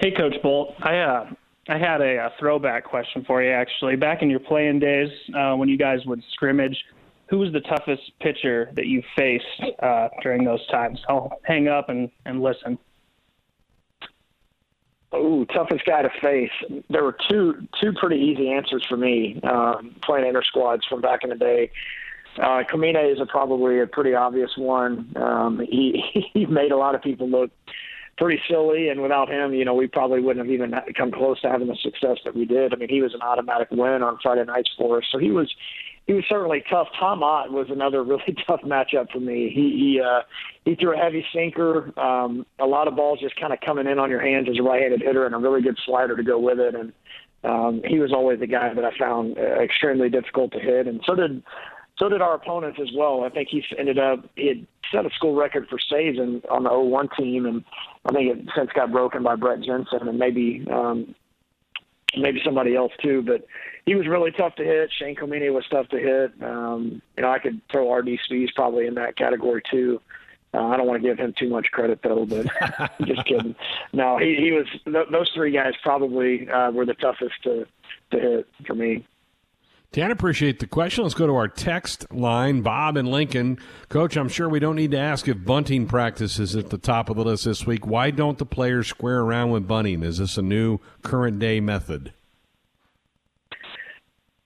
Hey, 0.00 0.12
Coach 0.12 0.34
Bolt. 0.42 0.74
I 0.80 0.98
uh, 0.98 1.30
I 1.68 1.78
had 1.78 2.00
a, 2.00 2.16
a 2.16 2.32
throwback 2.38 2.84
question 2.84 3.24
for 3.24 3.42
you, 3.42 3.50
actually. 3.50 3.96
Back 3.96 4.22
in 4.22 4.30
your 4.30 4.40
playing 4.40 4.78
days, 4.78 5.08
uh, 5.36 5.54
when 5.54 5.68
you 5.68 5.76
guys 5.76 6.00
would 6.06 6.22
scrimmage, 6.32 6.76
who 7.30 7.38
was 7.38 7.52
the 7.52 7.60
toughest 7.60 8.02
pitcher 8.20 8.70
that 8.74 8.86
you 8.86 9.02
faced 9.16 9.62
uh, 9.80 10.08
during 10.20 10.44
those 10.44 10.66
times? 10.66 11.00
I'll 11.08 11.38
hang 11.44 11.68
up 11.68 11.88
and, 11.88 12.10
and 12.26 12.42
listen. 12.42 12.76
Oh, 15.12 15.44
toughest 15.44 15.84
guy 15.86 16.02
to 16.02 16.10
face. 16.20 16.50
There 16.88 17.04
were 17.04 17.16
two 17.28 17.66
two 17.80 17.92
pretty 17.92 18.16
easy 18.16 18.50
answers 18.50 18.84
for 18.88 18.96
me 18.96 19.40
um, 19.42 19.94
playing 20.02 20.26
inter 20.26 20.42
squads 20.42 20.84
from 20.86 21.00
back 21.00 21.24
in 21.24 21.30
the 21.30 21.36
day. 21.36 21.70
Uh, 22.36 22.62
Komine 22.62 23.12
is 23.12 23.20
a, 23.20 23.26
probably 23.26 23.80
a 23.80 23.86
pretty 23.86 24.14
obvious 24.14 24.50
one. 24.56 25.12
Um, 25.16 25.60
he 25.68 26.28
he 26.32 26.46
made 26.46 26.70
a 26.72 26.76
lot 26.76 26.94
of 26.94 27.02
people 27.02 27.28
look 27.28 27.50
pretty 28.18 28.40
silly, 28.48 28.88
and 28.88 29.02
without 29.02 29.28
him, 29.28 29.54
you 29.54 29.64
know, 29.64 29.74
we 29.74 29.86
probably 29.88 30.20
wouldn't 30.20 30.44
have 30.44 30.52
even 30.52 30.74
come 30.96 31.10
close 31.10 31.40
to 31.40 31.48
having 31.48 31.68
the 31.68 31.76
success 31.76 32.18
that 32.24 32.36
we 32.36 32.44
did. 32.44 32.72
I 32.72 32.76
mean, 32.76 32.88
he 32.88 33.02
was 33.02 33.14
an 33.14 33.22
automatic 33.22 33.68
win 33.70 34.02
on 34.02 34.18
Friday 34.22 34.44
nights 34.44 34.70
for 34.76 34.98
us, 34.98 35.04
so 35.10 35.18
he 35.18 35.30
was 35.30 35.52
he 36.10 36.14
was 36.14 36.24
certainly 36.28 36.64
tough. 36.68 36.88
Tom 36.98 37.22
Ott 37.22 37.52
was 37.52 37.68
another 37.70 38.02
really 38.04 38.34
tough 38.44 38.62
matchup 38.62 39.12
for 39.12 39.20
me. 39.20 39.48
He 39.54 39.70
he 39.78 40.00
uh, 40.04 40.22
he 40.64 40.74
threw 40.74 40.92
a 40.92 40.96
heavy 40.96 41.24
sinker, 41.32 41.96
um, 41.96 42.44
a 42.58 42.66
lot 42.66 42.88
of 42.88 42.96
balls 42.96 43.20
just 43.20 43.36
kind 43.36 43.52
of 43.52 43.60
coming 43.60 43.86
in 43.86 44.00
on 44.00 44.10
your 44.10 44.20
hands 44.20 44.48
as 44.50 44.58
a 44.58 44.62
right-handed 44.62 45.02
hitter, 45.02 45.24
and 45.24 45.36
a 45.36 45.38
really 45.38 45.62
good 45.62 45.78
slider 45.86 46.16
to 46.16 46.24
go 46.24 46.36
with 46.36 46.58
it. 46.58 46.74
And 46.74 46.92
um, 47.44 47.82
he 47.86 48.00
was 48.00 48.12
always 48.12 48.40
the 48.40 48.48
guy 48.48 48.74
that 48.74 48.84
I 48.84 48.90
found 48.98 49.38
uh, 49.38 49.62
extremely 49.62 50.08
difficult 50.08 50.50
to 50.52 50.58
hit, 50.58 50.88
and 50.88 51.00
so 51.06 51.14
did 51.14 51.44
so 51.96 52.08
did 52.08 52.20
our 52.20 52.34
opponents 52.34 52.80
as 52.82 52.88
well. 52.92 53.22
I 53.22 53.28
think 53.28 53.48
he 53.48 53.62
ended 53.78 54.00
up 54.00 54.28
he 54.34 54.48
had 54.48 54.66
set 54.90 55.06
a 55.06 55.10
school 55.10 55.36
record 55.36 55.68
for 55.68 55.78
saves 55.78 56.18
in, 56.18 56.42
on 56.50 56.64
the 56.64 56.70
01 56.70 57.10
team, 57.16 57.46
and 57.46 57.64
I 58.04 58.12
think 58.12 58.36
it 58.36 58.48
since 58.56 58.70
got 58.74 58.90
broken 58.90 59.22
by 59.22 59.36
Brett 59.36 59.62
Jensen 59.62 60.08
and 60.08 60.18
maybe 60.18 60.66
um, 60.72 61.14
maybe 62.16 62.40
somebody 62.44 62.74
else 62.74 62.92
too. 63.00 63.22
But 63.22 63.46
he 63.86 63.94
was 63.94 64.06
really 64.06 64.30
tough 64.30 64.54
to 64.56 64.64
hit. 64.64 64.90
Shane 64.92 65.16
Komine 65.16 65.52
was 65.52 65.66
tough 65.70 65.88
to 65.88 65.98
hit. 65.98 66.32
Um, 66.42 67.02
you 67.16 67.22
know, 67.22 67.30
I 67.30 67.38
could 67.38 67.60
throw 67.70 67.92
RD 67.92 68.18
Spees 68.28 68.54
probably 68.54 68.86
in 68.86 68.94
that 68.94 69.16
category 69.16 69.62
too. 69.70 70.00
Uh, 70.52 70.66
I 70.66 70.76
don't 70.76 70.86
want 70.86 71.00
to 71.00 71.08
give 71.08 71.18
him 71.18 71.32
too 71.38 71.48
much 71.48 71.70
credit 71.70 72.00
though, 72.02 72.26
but 72.26 72.46
just 73.04 73.24
kidding. 73.24 73.54
No, 73.92 74.18
he 74.18 74.34
he 74.36 74.50
was 74.50 74.66
th- 74.84 75.08
those 75.10 75.30
three 75.30 75.52
guys 75.52 75.74
probably 75.82 76.48
uh, 76.48 76.72
were 76.72 76.84
the 76.84 76.94
toughest 76.94 77.34
to 77.44 77.66
to 78.10 78.18
hit 78.18 78.48
for 78.66 78.74
me. 78.74 79.06
Dan, 79.92 80.12
appreciate 80.12 80.60
the 80.60 80.68
question. 80.68 81.02
Let's 81.02 81.16
go 81.16 81.26
to 81.26 81.34
our 81.34 81.48
text 81.48 82.12
line. 82.12 82.60
Bob 82.60 82.96
and 82.96 83.10
Lincoln. 83.10 83.58
Coach, 83.88 84.16
I'm 84.16 84.28
sure 84.28 84.48
we 84.48 84.60
don't 84.60 84.76
need 84.76 84.92
to 84.92 84.98
ask 84.98 85.26
if 85.26 85.44
bunting 85.44 85.88
practice 85.88 86.38
is 86.38 86.54
at 86.54 86.70
the 86.70 86.78
top 86.78 87.10
of 87.10 87.16
the 87.16 87.24
list 87.24 87.44
this 87.44 87.66
week. 87.66 87.84
Why 87.84 88.12
don't 88.12 88.38
the 88.38 88.46
players 88.46 88.86
square 88.86 89.18
around 89.20 89.50
with 89.50 89.66
bunting? 89.66 90.04
Is 90.04 90.18
this 90.18 90.38
a 90.38 90.42
new 90.42 90.78
current 91.02 91.40
day 91.40 91.58
method? 91.58 92.12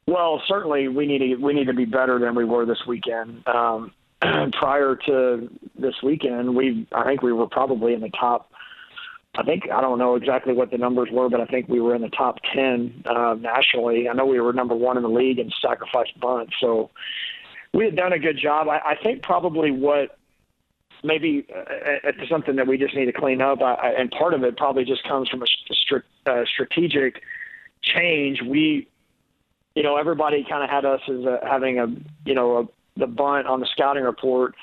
Well, 0.07 0.41
certainly 0.47 0.89
we 0.89 1.07
need 1.07 1.19
to 1.19 1.37
we 1.37 1.53
need 1.53 1.67
to 1.67 1.75
be 1.75 1.85
better 1.85 2.19
than 2.19 2.35
we 2.35 2.45
were 2.45 2.65
this 2.65 2.81
weekend. 2.87 3.47
Um, 3.47 3.93
prior 4.53 4.97
to 5.07 5.51
this 5.79 5.95
weekend, 6.03 6.57
we 6.57 6.87
I 6.93 7.05
think 7.05 7.23
we 7.23 7.35
were 7.35 7.49
probably 7.49 7.93
in 7.93 8.01
the 8.01 8.11
top 8.11 8.51
I 9.37 9.43
think 9.43 9.70
I 9.70 9.80
don't 9.80 9.99
know 9.99 10.14
exactly 10.14 10.53
what 10.53 10.70
the 10.70 10.78
numbers 10.78 11.09
were, 11.11 11.28
but 11.28 11.41
I 11.41 11.47
think 11.47 11.68
we 11.68 11.80
were 11.80 11.95
in 11.95 12.03
the 12.03 12.09
top 12.09 12.39
ten 12.55 13.03
uh, 13.05 13.35
nationally. 13.39 14.09
I 14.09 14.12
know 14.12 14.26
we 14.26 14.41
were 14.41 14.53
number 14.53 14.74
one 14.74 14.97
in 14.97 15.03
the 15.03 15.09
league 15.09 15.39
in 15.39 15.51
sacrifice 15.61 16.11
bunt, 16.20 16.51
so 16.61 16.91
we 17.72 17.85
had 17.85 17.97
done 17.97 18.12
a 18.12 18.18
good 18.18 18.39
job. 18.39 18.68
I, 18.68 18.78
I 18.78 18.97
think 19.03 19.22
probably 19.22 19.70
what 19.72 20.16
maybe 21.03 21.47
uh, 21.55 21.64
it's 22.05 22.30
something 22.30 22.57
that 22.57 22.66
we 22.66 22.78
just 22.78 22.95
need 22.95 23.07
to 23.07 23.12
clean 23.12 23.41
up, 23.41 23.61
I, 23.61 23.93
and 23.99 24.11
part 24.11 24.35
of 24.35 24.45
it 24.45 24.57
probably 24.57 24.85
just 24.85 25.03
comes 25.05 25.28
from 25.28 25.43
a, 25.43 25.47
st- 25.47 26.05
uh, 26.26 26.45
strategic 26.47 27.22
change. 27.82 28.41
We, 28.41 28.89
you 29.74 29.82
know, 29.82 29.97
everybody 29.97 30.47
kind 30.49 30.62
of 30.62 30.70
had 30.70 30.85
us 30.85 31.01
as 31.09 31.24
a, 31.24 31.41
having 31.43 31.78
a, 31.78 31.87
you 32.24 32.35
know, 32.35 32.59
a, 32.59 33.01
the 33.01 33.07
bunt 33.07 33.47
on 33.47 33.61
the 33.61 33.66
scouting 33.66 34.05
report 34.05 34.55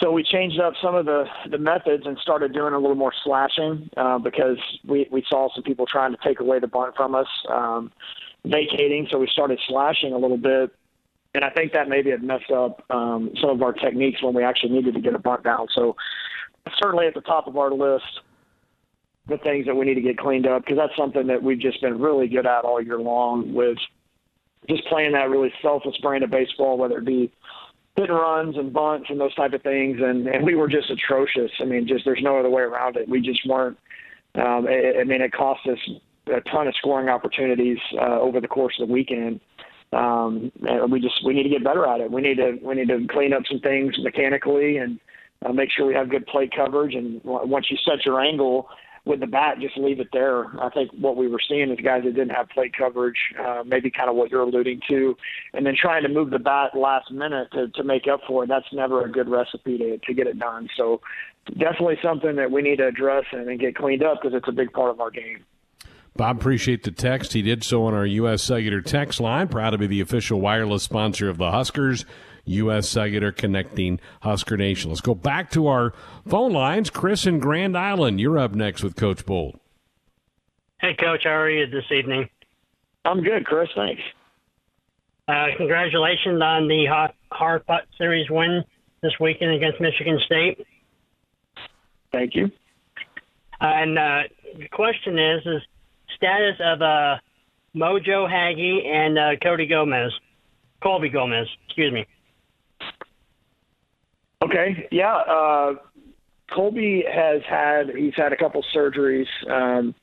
so 0.00 0.12
we 0.12 0.22
changed 0.22 0.60
up 0.60 0.74
some 0.80 0.94
of 0.94 1.06
the 1.06 1.24
the 1.50 1.58
methods 1.58 2.04
and 2.06 2.18
started 2.18 2.52
doing 2.52 2.72
a 2.72 2.78
little 2.78 2.96
more 2.96 3.12
slashing 3.24 3.90
uh, 3.96 4.18
because 4.18 4.58
we 4.86 5.08
we 5.10 5.24
saw 5.28 5.48
some 5.54 5.64
people 5.64 5.86
trying 5.86 6.12
to 6.12 6.18
take 6.22 6.40
away 6.40 6.58
the 6.60 6.66
bunt 6.68 6.94
from 6.96 7.14
us, 7.14 7.26
um, 7.48 7.92
vacating. 8.44 9.08
So 9.10 9.18
we 9.18 9.26
started 9.26 9.58
slashing 9.66 10.12
a 10.12 10.18
little 10.18 10.36
bit, 10.36 10.70
and 11.34 11.44
I 11.44 11.50
think 11.50 11.72
that 11.72 11.88
maybe 11.88 12.10
had 12.10 12.22
messed 12.22 12.50
up 12.50 12.84
um, 12.90 13.30
some 13.40 13.50
of 13.50 13.62
our 13.62 13.72
techniques 13.72 14.22
when 14.22 14.34
we 14.34 14.44
actually 14.44 14.70
needed 14.70 14.94
to 14.94 15.00
get 15.00 15.14
a 15.14 15.18
bunt 15.18 15.42
down. 15.42 15.66
So 15.74 15.96
certainly 16.80 17.06
at 17.06 17.14
the 17.14 17.20
top 17.20 17.48
of 17.48 17.56
our 17.56 17.72
list, 17.72 18.20
the 19.26 19.38
things 19.38 19.66
that 19.66 19.74
we 19.74 19.84
need 19.84 19.94
to 19.94 20.00
get 20.00 20.16
cleaned 20.16 20.46
up 20.46 20.62
because 20.62 20.78
that's 20.78 20.96
something 20.96 21.26
that 21.26 21.42
we've 21.42 21.60
just 21.60 21.80
been 21.80 21.98
really 22.00 22.28
good 22.28 22.46
at 22.46 22.64
all 22.64 22.80
year 22.80 22.98
long 22.98 23.52
with 23.52 23.78
just 24.68 24.84
playing 24.86 25.12
that 25.12 25.28
really 25.28 25.52
selfless 25.60 25.96
brand 25.98 26.24
of 26.24 26.30
baseball, 26.30 26.78
whether 26.78 26.98
it 26.98 27.04
be 27.04 27.32
hit 27.98 28.10
and 28.10 28.18
runs 28.18 28.56
and 28.56 28.72
bunts 28.72 29.10
and 29.10 29.20
those 29.20 29.34
type 29.34 29.52
of 29.52 29.62
things, 29.62 29.98
and 30.00 30.26
and 30.26 30.44
we 30.44 30.54
were 30.54 30.68
just 30.68 30.90
atrocious. 30.90 31.50
I 31.60 31.64
mean, 31.64 31.86
just 31.86 32.04
there's 32.04 32.22
no 32.22 32.38
other 32.38 32.50
way 32.50 32.62
around 32.62 32.96
it. 32.96 33.08
We 33.08 33.20
just 33.20 33.46
weren't. 33.46 33.78
Um, 34.34 34.66
I, 34.68 35.00
I 35.00 35.04
mean, 35.04 35.20
it 35.20 35.32
cost 35.32 35.66
us 35.66 35.78
a 36.26 36.40
ton 36.42 36.68
of 36.68 36.74
scoring 36.76 37.08
opportunities 37.08 37.78
uh, 38.00 38.20
over 38.20 38.40
the 38.40 38.48
course 38.48 38.74
of 38.80 38.88
the 38.88 38.92
weekend. 38.92 39.40
Um, 39.92 40.52
and 40.68 40.92
we 40.92 41.00
just 41.00 41.24
we 41.24 41.32
need 41.32 41.44
to 41.44 41.48
get 41.48 41.64
better 41.64 41.86
at 41.86 42.00
it. 42.00 42.10
We 42.10 42.20
need 42.20 42.36
to 42.36 42.58
we 42.62 42.74
need 42.74 42.88
to 42.88 43.06
clean 43.10 43.32
up 43.32 43.42
some 43.50 43.60
things 43.60 43.94
mechanically 43.98 44.76
and 44.76 45.00
uh, 45.44 45.52
make 45.52 45.70
sure 45.70 45.86
we 45.86 45.94
have 45.94 46.10
good 46.10 46.26
plate 46.26 46.52
coverage. 46.54 46.94
And 46.94 47.20
once 47.24 47.70
you 47.70 47.78
set 47.84 48.04
your 48.04 48.20
angle, 48.20 48.68
with 49.08 49.20
the 49.20 49.26
bat, 49.26 49.58
just 49.60 49.76
leave 49.76 49.98
it 49.98 50.08
there. 50.12 50.46
I 50.60 50.68
think 50.70 50.90
what 50.92 51.16
we 51.16 51.26
were 51.26 51.40
seeing 51.48 51.70
is 51.70 51.78
guys 51.82 52.04
that 52.04 52.14
didn't 52.14 52.34
have 52.34 52.48
plate 52.50 52.74
coverage, 52.76 53.16
uh, 53.40 53.62
maybe 53.66 53.90
kind 53.90 54.08
of 54.08 54.16
what 54.16 54.30
you're 54.30 54.42
alluding 54.42 54.80
to, 54.88 55.16
and 55.54 55.66
then 55.66 55.74
trying 55.80 56.02
to 56.02 56.08
move 56.08 56.30
the 56.30 56.38
bat 56.38 56.76
last 56.76 57.10
minute 57.10 57.48
to, 57.52 57.68
to 57.68 57.82
make 57.82 58.06
up 58.06 58.20
for 58.26 58.44
it. 58.44 58.48
That's 58.48 58.66
never 58.72 59.04
a 59.04 59.10
good 59.10 59.28
recipe 59.28 59.78
to, 59.78 59.98
to 59.98 60.14
get 60.14 60.26
it 60.26 60.38
done. 60.38 60.68
So 60.76 61.00
definitely 61.46 61.96
something 62.02 62.36
that 62.36 62.50
we 62.50 62.62
need 62.62 62.76
to 62.76 62.86
address 62.86 63.24
and, 63.32 63.48
and 63.48 63.58
get 63.58 63.74
cleaned 63.74 64.04
up 64.04 64.18
because 64.20 64.36
it's 64.36 64.48
a 64.48 64.52
big 64.52 64.72
part 64.72 64.90
of 64.90 65.00
our 65.00 65.10
game. 65.10 65.44
Bob, 66.16 66.38
appreciate 66.38 66.82
the 66.82 66.90
text. 66.90 67.32
He 67.32 67.42
did 67.42 67.62
so 67.62 67.84
on 67.84 67.94
our 67.94 68.04
U.S. 68.04 68.42
Cellular 68.42 68.80
text 68.80 69.20
line. 69.20 69.48
Proud 69.48 69.70
to 69.70 69.78
be 69.78 69.86
the 69.86 70.00
official 70.00 70.40
wireless 70.40 70.82
sponsor 70.82 71.28
of 71.28 71.38
the 71.38 71.50
Huskers. 71.52 72.04
U.S. 72.48 72.88
Cellular 72.88 73.32
connecting 73.32 74.00
Husker 74.22 74.56
Nation. 74.56 74.90
Let's 74.90 75.00
go 75.00 75.14
back 75.14 75.50
to 75.52 75.66
our 75.66 75.92
phone 76.26 76.52
lines. 76.52 76.90
Chris 76.90 77.26
in 77.26 77.38
Grand 77.38 77.76
Island, 77.76 78.20
you're 78.20 78.38
up 78.38 78.52
next 78.52 78.82
with 78.82 78.96
Coach 78.96 79.24
Bolt. 79.26 79.60
Hey, 80.80 80.94
Coach, 80.94 81.22
how 81.24 81.30
are 81.30 81.50
you 81.50 81.66
this 81.66 81.90
evening? 81.90 82.28
I'm 83.04 83.22
good, 83.22 83.44
Chris. 83.44 83.68
Thanks. 83.74 84.02
Uh, 85.26 85.46
congratulations 85.56 86.40
on 86.40 86.68
the 86.68 86.86
hot 86.86 87.14
hard 87.30 87.66
putt 87.66 87.84
series 87.98 88.30
win 88.30 88.64
this 89.02 89.12
weekend 89.20 89.52
against 89.52 89.80
Michigan 89.80 90.18
State. 90.24 90.66
Thank 92.12 92.34
you. 92.34 92.50
Uh, 93.60 93.64
and 93.64 93.98
uh, 93.98 94.22
the 94.56 94.68
question 94.68 95.18
is, 95.18 95.44
is 95.44 95.62
status 96.16 96.56
of 96.60 96.80
uh, 96.80 97.16
Mojo 97.74 98.30
Hagge 98.30 98.86
and 98.86 99.18
uh, 99.18 99.30
Cody 99.42 99.66
Gomez, 99.66 100.12
Colby 100.82 101.08
Gomez, 101.08 101.48
excuse 101.66 101.92
me. 101.92 102.06
Okay. 104.42 104.88
Yeah. 104.90 105.16
Uh, 105.16 105.72
Colby 106.54 107.04
has 107.10 107.42
had 107.48 107.94
he's 107.96 108.14
had 108.16 108.32
a 108.32 108.36
couple 108.36 108.64
surgeries. 108.74 109.26
Um, 109.50 109.94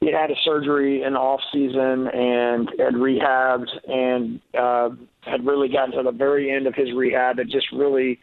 he 0.00 0.10
had 0.10 0.30
a 0.30 0.34
surgery 0.44 1.02
in 1.02 1.12
the 1.12 1.18
off 1.18 1.40
season 1.52 2.08
and 2.08 2.70
had 2.78 2.94
rehabbed 2.94 3.68
and 3.86 4.40
uh, 4.58 4.90
had 5.22 5.44
really 5.44 5.68
gotten 5.68 5.92
to 5.96 6.02
the 6.02 6.16
very 6.16 6.50
end 6.50 6.66
of 6.66 6.74
his 6.74 6.88
rehab. 6.94 7.38
It 7.38 7.48
just 7.48 7.66
really 7.72 8.18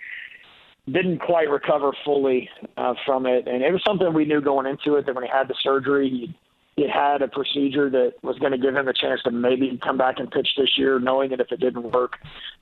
didn't 0.88 1.20
quite 1.20 1.50
recover 1.50 1.92
fully 2.04 2.50
uh, 2.78 2.94
from 3.06 3.26
it, 3.26 3.48
and 3.48 3.62
it 3.62 3.72
was 3.72 3.82
something 3.86 4.14
we 4.14 4.26
knew 4.26 4.42
going 4.42 4.66
into 4.66 4.96
it 4.98 5.06
that 5.06 5.14
when 5.14 5.24
he 5.24 5.30
had 5.30 5.48
the 5.48 5.56
surgery, 5.62 6.10
he 6.10 6.36
he 6.78 6.88
had 6.88 7.24
a 7.24 7.28
procedure 7.28 7.90
that 7.90 8.14
was 8.22 8.38
going 8.38 8.52
to 8.52 8.58
give 8.58 8.76
him 8.76 8.88
a 8.88 8.94
chance 8.94 9.20
to 9.24 9.32
maybe 9.32 9.80
come 9.84 9.98
back 9.98 10.20
and 10.20 10.30
pitch 10.30 10.48
this 10.58 10.70
year, 10.78 11.00
knowing 11.00 11.32
that 11.32 11.40
if 11.40 11.52
it 11.52 11.60
didn't 11.60 11.92
work, 11.92 12.14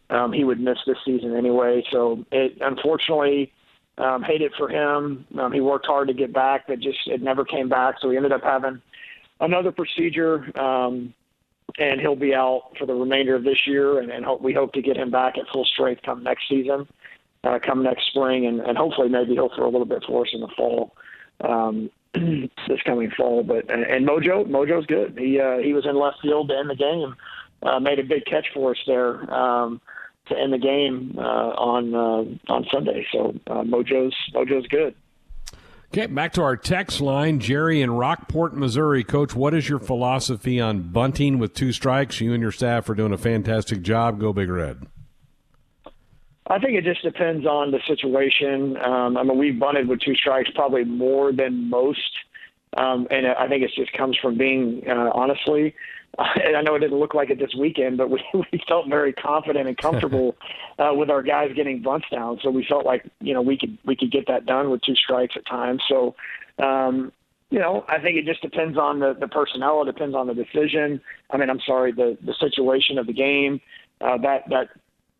um, 0.10 0.32
he 0.32 0.43
would 0.43 0.60
miss 0.60 0.78
this 0.86 0.97
season 1.06 1.36
anyway. 1.36 1.84
So 1.91 2.26
it 2.32 2.58
unfortunately 2.62 3.51
um, 3.97 4.24
hated 4.24 4.53
for 4.58 4.70
him. 4.70 5.26
Um, 5.39 5.51
he 5.51 5.62
worked 5.62 5.86
hard 5.86 6.08
to 6.08 6.14
get 6.14 6.34
back, 6.34 6.68
but 6.68 6.80
just 6.80 6.99
it 7.08 7.22
never 7.22 7.45
came 7.45 7.70
back. 7.70 7.95
So 8.01 8.10
he 8.10 8.18
ended 8.18 8.32
up 8.32 8.43
having 8.43 8.82
another 9.39 9.72
procedure, 9.72 10.45
um, 10.60 11.14
and 11.78 11.99
he'll 11.99 12.16
be 12.16 12.34
out 12.34 12.72
for 12.78 12.86
the 12.86 12.93
remainder 12.93 13.36
of 13.36 13.43
this 13.43 13.66
year. 13.66 13.99
And, 13.99 14.12
and 14.12 14.26
hope, 14.26 14.41
we 14.41 14.53
hope 14.53 14.74
to 14.74 14.82
get 14.82 14.97
him 14.97 15.12
back 15.12 15.38
at 15.38 15.47
full 15.51 15.66
strength 15.66 16.01
come 16.03 16.24
next 16.24 16.47
season, 16.49 16.88
uh, 17.43 17.60
come 17.66 17.84
next 17.84 18.08
spring, 18.08 18.45
and, 18.45 18.60
and 18.62 18.78
hopefully 18.78 19.10
maybe 19.10 19.34
he'll 19.34 19.53
throw 19.56 19.68
a 19.68 19.72
little 19.72 19.86
bit 19.86 20.03
for 20.06 20.26
us 20.26 20.30
in 20.34 20.41
the 20.41 20.49
fall. 20.56 20.93
Um, 21.41 21.89
this 22.14 22.82
coming 22.86 23.12
fall. 23.12 23.43
But 23.43 23.70
and, 23.70 23.84
and 23.84 24.08
Mojo, 24.08 24.45
Mojo's 24.45 24.86
good. 24.86 25.18
He 25.18 25.39
uh, 25.39 25.58
he 25.58 25.74
was 25.74 25.86
in 25.86 25.97
left 25.97 26.22
field 26.22 26.49
to 26.49 26.58
end 26.58 26.70
the 26.70 26.76
game, 26.76 27.16
uh, 27.64 27.80
made 27.80 27.99
a 27.99 28.03
big 28.03 28.26
catch 28.26 28.47
for 28.53 28.72
us 28.72 28.78
there 28.88 29.34
um, 29.34 29.82
to 30.28 30.38
end 30.38 30.54
the 30.54 30.58
game 30.58 31.16
uh, 31.18 31.22
on 31.22 31.94
uh, 31.94 32.54
on 32.54 32.66
Sunday. 32.72 33.06
So 33.12 33.36
uh, 33.48 33.64
Mojo's 33.64 34.16
Mojo's 34.34 34.68
good. 34.68 34.96
Okay, 35.94 36.08
back 36.08 36.34
to 36.34 36.42
our 36.42 36.58
text 36.58 37.00
line. 37.00 37.40
Jerry 37.40 37.82
in 37.82 37.92
Rockport, 37.92 38.56
Missouri. 38.56 39.04
Coach, 39.04 39.34
what 39.34 39.54
is 39.54 39.70
your 39.70 39.80
philosophy 39.80 40.60
on 40.60 40.82
bunting 40.82 41.40
with 41.40 41.54
two 41.54 41.72
strikes? 41.72 42.20
You 42.20 42.34
and 42.34 42.42
your 42.42 42.52
staff 42.52 42.90
are 42.90 42.96
doing 42.96 43.14
a 43.14 43.18
fantastic 43.18 43.82
job. 43.82 44.20
Go 44.20 44.34
Big 44.34 44.50
Red. 44.50 44.88
I 46.48 46.60
think 46.60 46.74
it 46.74 46.84
just 46.84 47.02
depends 47.02 47.46
on 47.46 47.72
the 47.72 47.80
situation. 47.88 48.78
Um, 48.78 49.18
I 49.18 49.24
mean, 49.24 49.38
we've 49.38 49.58
bunted 49.58 49.88
with 49.88 50.02
two 50.02 50.16
strikes 50.16 50.50
probably 50.54 50.84
more 50.84 51.32
than 51.32 51.70
most, 51.70 52.00
um, 52.78 53.08
and 53.10 53.26
I 53.28 53.48
think 53.48 53.64
it 53.64 53.72
just 53.76 53.94
comes 53.94 54.18
from 54.22 54.38
being 54.38 54.84
uh, 54.88 55.12
honestly. 55.14 55.76
I 56.20 56.61
know 56.61 56.76
it 56.76 56.80
didn't 56.80 56.99
look 56.99 57.13
like 57.13 57.30
it 57.30 57.39
this 57.39 57.53
weekend, 57.55 57.97
but 57.97 58.09
we, 58.09 58.24
we 58.34 58.61
felt 58.68 58.88
very 58.88 59.13
confident 59.13 59.68
and 59.68 59.78
comfortable 59.78 60.36
uh, 60.80 60.91
with 60.93 61.09
our 61.09 61.22
guys 61.22 61.51
getting 61.55 61.82
bunts 61.82 62.07
down. 62.11 62.39
So 62.41 62.49
we 62.49 62.66
felt 62.66 62.86
like 62.86 63.05
you 63.20 63.34
know 63.34 63.41
we 63.41 63.57
could 63.57 63.78
we 63.86 63.95
could 63.95 64.11
get 64.11 64.28
that 64.28 64.45
done 64.45 64.70
with 64.70 64.82
two 64.82 64.95
strikes 64.95 65.36
at 65.36 65.45
times. 65.45 65.82
So 65.88 66.16
um, 66.59 67.11
you 67.49 67.59
know, 67.59 67.86
I 67.88 67.99
think 67.99 68.18
it 68.18 68.26
just 68.26 68.41
depends 68.41 68.78
on 68.78 68.99
the, 68.99 69.16
the 69.20 69.28
personnel. 69.28 69.82
It 69.82 69.86
depends 69.86 70.16
on 70.16 70.28
the 70.28 70.34
decision. 70.34 70.99
I 71.30 71.38
mean, 71.38 71.49
I'm 71.49 71.61
sorry, 71.66 71.91
the 71.91 72.18
the 72.26 72.34
situation 72.39 72.97
of 72.97 73.07
the 73.07 73.13
game. 73.13 73.61
Uh, 74.01 74.18
that 74.18 74.49
that 74.49 74.70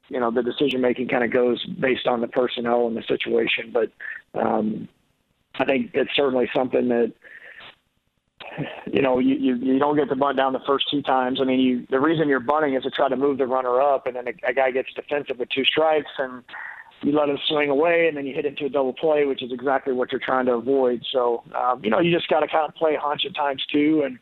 you 0.10 0.20
know 0.20 0.32
the 0.32 0.44
decision 0.44 0.82
making 0.82 1.08
kind 1.08 1.24
of 1.24 1.32
goes 1.32 1.64
based 1.66 2.08
on 2.08 2.22
the 2.22 2.28
personnel 2.28 2.88
and 2.88 2.98
the 2.98 3.04
situation. 3.04 3.72
But 3.74 3.92
um, 4.34 4.88
I 5.56 5.66
think 5.66 5.92
it's 5.94 6.16
certainly 6.16 6.50
something 6.54 6.90
that 6.90 7.14
you 8.92 9.02
know 9.02 9.20
you, 9.20 9.36
you 9.36 9.56
you 9.56 9.80
don't 9.80 9.96
get 9.96 10.10
the 10.10 10.16
bunt 10.16 10.38
down 10.38 10.54
the 10.54 10.60
first 10.66 10.86
two 10.90 11.02
times. 11.02 11.40
I 11.42 11.46
mean, 11.46 11.60
you 11.60 11.88
the 11.90 12.00
reason 12.00 12.28
you're 12.28 12.40
bunting 12.40 12.76
is 12.76 12.84
to 12.84 12.92
try 12.92 13.10
to 13.10 13.16
move 13.16 13.38
the 13.38 13.48
runner 13.48 13.82
up, 13.82 14.08
and 14.08 14.16
then 14.16 14.28
a, 14.28 14.50
a 14.50 14.54
guy 14.54 14.72
gets 14.72 14.94
defensive 14.94 15.40
with 15.40 15.50
two 15.50 15.66
strikes 15.66 16.12
and. 16.18 16.44
You 17.02 17.12
let 17.12 17.28
him 17.28 17.38
swing 17.48 17.70
away, 17.70 18.08
and 18.08 18.18
then 18.18 18.26
you 18.26 18.34
hit 18.34 18.46
into 18.46 18.66
a 18.66 18.70
double 18.70 18.94
play, 18.94 19.26
which 19.26 19.44
is 19.44 19.52
exactly 19.52 19.94
what 19.94 20.12
you're 20.12 20.22
trying 20.22 20.46
to 20.46 20.54
avoid. 20.54 21.04
So, 21.12 21.44
um, 21.54 21.84
you 21.84 21.92
know, 21.92 22.00
you 22.00 22.12
just 22.12 22.30
got 22.30 22.40
to 22.40 22.48
kind 22.48 22.68
of 22.68 22.74
play 22.74 22.98
hunch 23.00 23.26
at 23.26 23.36
times 23.36 23.64
too, 23.70 24.04
and 24.06 24.18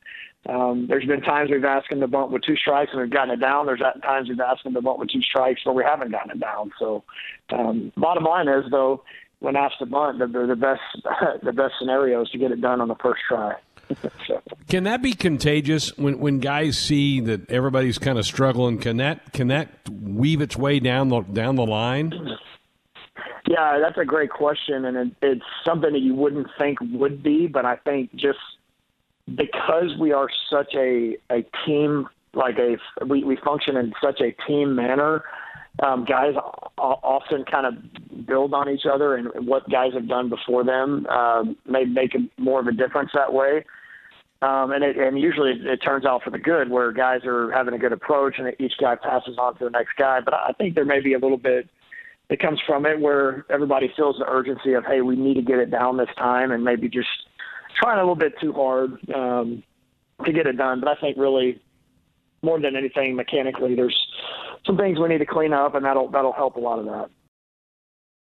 um, 0.49 0.87
there's 0.89 1.05
been 1.05 1.21
times 1.21 1.51
we've 1.51 1.63
asked 1.63 1.91
him 1.91 2.01
to 2.01 2.07
bunt 2.07 2.31
with 2.31 2.43
two 2.43 2.57
strikes 2.57 2.91
and 2.91 3.01
we've 3.01 3.11
gotten 3.11 3.33
it 3.33 3.39
down. 3.39 3.65
There's 3.65 3.81
times 4.01 4.27
we've 4.27 4.39
asked 4.39 4.65
him 4.65 4.73
to 4.73 4.81
bunt 4.81 4.99
with 4.99 5.09
two 5.09 5.21
strikes 5.21 5.65
where 5.65 5.73
we 5.73 5.83
haven't 5.83 6.11
gotten 6.11 6.31
it 6.31 6.39
down. 6.39 6.71
So, 6.79 7.03
um, 7.51 7.93
bottom 7.95 8.23
line 8.23 8.49
is 8.49 8.65
though, 8.69 9.03
when 9.39 9.55
asked 9.55 9.79
to 9.79 9.85
bunt, 9.85 10.19
the, 10.19 10.27
the 10.27 10.55
best 10.55 10.81
the 11.43 11.53
best 11.53 11.75
scenario 11.79 12.23
is 12.23 12.29
to 12.29 12.37
get 12.37 12.51
it 12.51 12.59
done 12.59 12.81
on 12.81 12.89
the 12.89 12.95
first 12.95 13.21
try. 13.27 13.53
Can 14.69 14.85
that 14.85 15.01
be 15.01 15.13
contagious 15.13 15.95
when 15.97 16.19
when 16.19 16.39
guys 16.39 16.77
see 16.77 17.19
that 17.21 17.49
everybody's 17.51 17.97
kind 17.97 18.17
of 18.17 18.25
struggling? 18.25 18.79
Can 18.79 18.97
that 18.97 19.33
can 19.33 19.49
that 19.49 19.69
weave 19.89 20.41
its 20.41 20.57
way 20.57 20.79
down 20.79 21.09
the 21.09 21.21
down 21.21 21.55
the 21.55 21.65
line? 21.65 22.11
Yeah, 23.47 23.77
that's 23.79 23.97
a 23.97 24.05
great 24.05 24.29
question, 24.29 24.85
and 24.85 24.97
it, 24.97 25.15
it's 25.21 25.45
something 25.65 25.91
that 25.91 25.99
you 25.99 26.15
wouldn't 26.15 26.47
think 26.57 26.79
would 26.93 27.21
be, 27.21 27.47
but 27.47 27.65
I 27.65 27.75
think 27.75 28.15
just 28.15 28.39
because 29.35 29.97
we 29.99 30.11
are 30.11 30.29
such 30.49 30.73
a 30.75 31.17
a 31.29 31.45
team, 31.65 32.07
like 32.33 32.57
a 32.57 32.77
we, 33.05 33.23
we 33.23 33.35
function 33.35 33.75
in 33.77 33.93
such 34.01 34.21
a 34.21 34.31
team 34.47 34.75
manner. 34.75 35.23
Um, 35.81 36.05
guys 36.05 36.35
often 36.77 37.45
kind 37.45 37.65
of 37.65 38.25
build 38.27 38.53
on 38.53 38.69
each 38.69 38.85
other, 38.85 39.15
and 39.15 39.29
what 39.47 39.67
guys 39.69 39.93
have 39.93 40.07
done 40.07 40.29
before 40.29 40.63
them 40.63 41.07
uh, 41.09 41.43
may 41.65 41.83
make 41.85 42.15
more 42.37 42.59
of 42.59 42.67
a 42.67 42.71
difference 42.71 43.09
that 43.15 43.33
way. 43.33 43.65
Um, 44.43 44.71
and 44.71 44.83
it, 44.83 44.97
and 44.97 45.19
usually 45.19 45.51
it, 45.51 45.77
turns 45.77 46.05
out 46.05 46.21
for 46.21 46.29
the 46.29 46.37
good, 46.37 46.69
where 46.69 46.91
guys 46.91 47.21
are 47.25 47.51
having 47.51 47.73
a 47.73 47.77
good 47.77 47.93
approach, 47.93 48.35
and 48.37 48.53
each 48.59 48.73
guy 48.79 48.95
passes 48.95 49.37
on 49.37 49.57
to 49.57 49.63
the 49.63 49.69
next 49.69 49.95
guy. 49.97 50.19
But 50.23 50.33
I 50.33 50.51
think 50.57 50.75
there 50.75 50.85
may 50.85 50.99
be 50.99 51.13
a 51.13 51.19
little 51.19 51.37
bit 51.37 51.69
that 52.29 52.39
comes 52.39 52.59
from 52.67 52.85
it 52.85 52.99
where 52.99 53.45
everybody 53.49 53.91
feels 53.95 54.17
the 54.19 54.25
urgency 54.27 54.73
of, 54.73 54.85
hey, 54.85 55.01
we 55.01 55.15
need 55.15 55.35
to 55.35 55.41
get 55.41 55.59
it 55.59 55.71
down 55.71 55.97
this 55.97 56.09
time, 56.17 56.51
and 56.51 56.63
maybe 56.63 56.89
just 56.89 57.07
trying 57.81 57.97
a 57.97 58.01
little 58.01 58.15
bit 58.15 58.33
too 58.39 58.53
hard 58.53 58.91
um, 59.15 59.63
to 60.25 60.31
get 60.31 60.45
it 60.45 60.57
done. 60.57 60.81
But 60.81 60.89
I 60.89 61.01
think 61.01 61.17
really 61.17 61.61
more 62.41 62.59
than 62.59 62.75
anything, 62.75 63.15
mechanically, 63.15 63.75
there's 63.75 63.97
some 64.65 64.77
things 64.77 64.99
we 64.99 65.09
need 65.09 65.19
to 65.19 65.25
clean 65.25 65.53
up, 65.53 65.75
and 65.75 65.85
that'll 65.85 66.09
that'll 66.09 66.33
help 66.33 66.55
a 66.55 66.59
lot 66.59 66.79
of 66.79 66.85
that. 66.85 67.09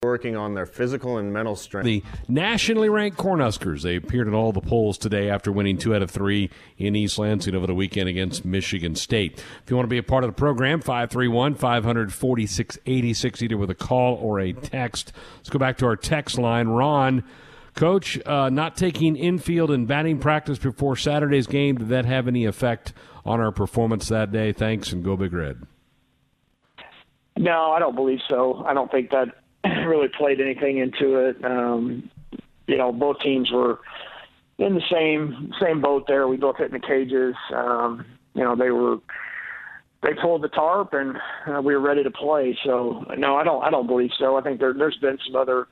Working 0.03 0.35
on 0.35 0.55
their 0.55 0.65
physical 0.65 1.19
and 1.19 1.31
mental 1.31 1.55
strength. 1.55 1.85
The 1.85 2.03
nationally 2.27 2.89
ranked 2.89 3.19
Cornhuskers, 3.19 3.83
they 3.83 3.97
appeared 3.97 4.29
in 4.29 4.35
all 4.35 4.51
the 4.51 4.63
polls 4.63 4.97
today 4.97 5.29
after 5.29 5.53
winning 5.53 5.77
two 5.77 5.95
out 5.95 6.01
of 6.01 6.11
three 6.11 6.49
in 6.79 6.97
East 6.97 7.19
Lansing 7.19 7.55
over 7.55 7.67
the 7.67 7.75
weekend 7.75 8.09
against 8.09 8.43
Michigan 8.43 8.95
State. 8.95 9.45
If 9.63 9.69
you 9.69 9.77
want 9.77 9.85
to 9.85 9.91
be 9.91 9.99
a 9.99 10.03
part 10.03 10.25
of 10.25 10.31
the 10.31 10.35
program, 10.35 10.81
531 10.81 11.55
546 11.57 12.79
86, 12.87 13.43
either 13.43 13.59
with 13.59 13.69
a 13.69 13.75
call 13.75 14.15
or 14.15 14.41
a 14.41 14.55
text. 14.55 15.13
Let's 15.37 15.51
go 15.51 15.59
back 15.59 15.77
to 15.79 15.87
our 15.87 15.97
text 15.97 16.39
line. 16.39 16.69
Ron, 16.69 17.23
Coach, 17.75 18.19
uh, 18.25 18.49
not 18.49 18.77
taking 18.79 19.17
infield 19.17 19.71
and 19.71 19.87
batting 19.87 20.19
practice 20.19 20.59
before 20.59 20.97
Saturday's 20.97 21.47
game, 21.47 21.77
did 21.77 21.89
that 21.89 22.07
have 22.07 22.27
any 22.27 22.47
effect 22.47 22.95
on 23.27 23.39
our 23.39 23.53
performance 23.53 24.09
that 24.09 24.33
day? 24.33 24.53
Thanks, 24.53 24.95
and 24.95 25.05
go 25.05 25.15
Big 25.15 25.35
Red. 25.35 25.67
No, 27.41 27.73
I 27.73 27.79
don't 27.79 27.95
believe 27.95 28.19
so. 28.29 28.63
I 28.67 28.75
don't 28.75 28.91
think 28.91 29.11
that 29.11 29.29
really 29.87 30.09
played 30.09 30.43
anything 30.43 30.77
into 30.77 31.17
it. 31.17 31.43
Um, 31.43 32.11
you 32.67 32.77
know, 32.77 32.93
both 32.93 33.19
teams 33.21 33.51
were 33.51 33.81
in 34.59 34.75
the 34.75 34.83
same 34.93 35.51
same 35.59 35.81
boat 35.81 36.05
there. 36.07 36.29
We 36.29 36.37
both 36.37 36.59
hit 36.59 36.67
in 36.67 36.79
the 36.79 36.87
cages. 36.87 37.35
Um, 37.55 38.05
you 38.35 38.45
know, 38.45 38.55
they 38.55 38.71
were 38.71 38.99
they 40.03 40.13
pulled 40.21 40.43
the 40.43 40.49
tarp 40.49 40.93
and 40.93 41.17
uh, 41.47 41.63
we 41.63 41.75
were 41.75 41.81
ready 41.81 42.05
to 42.05 42.11
play. 42.11 42.59
So 42.63 43.07
no, 43.17 43.37
I 43.37 43.45
don't 43.45 43.65
I 43.65 43.71
don't 43.71 43.87
believe 43.87 44.11
so. 44.19 44.37
I 44.37 44.43
think 44.43 44.61
there 44.61 44.75
there's 44.75 44.99
been 44.99 45.19
some 45.27 45.35
other 45.35 45.67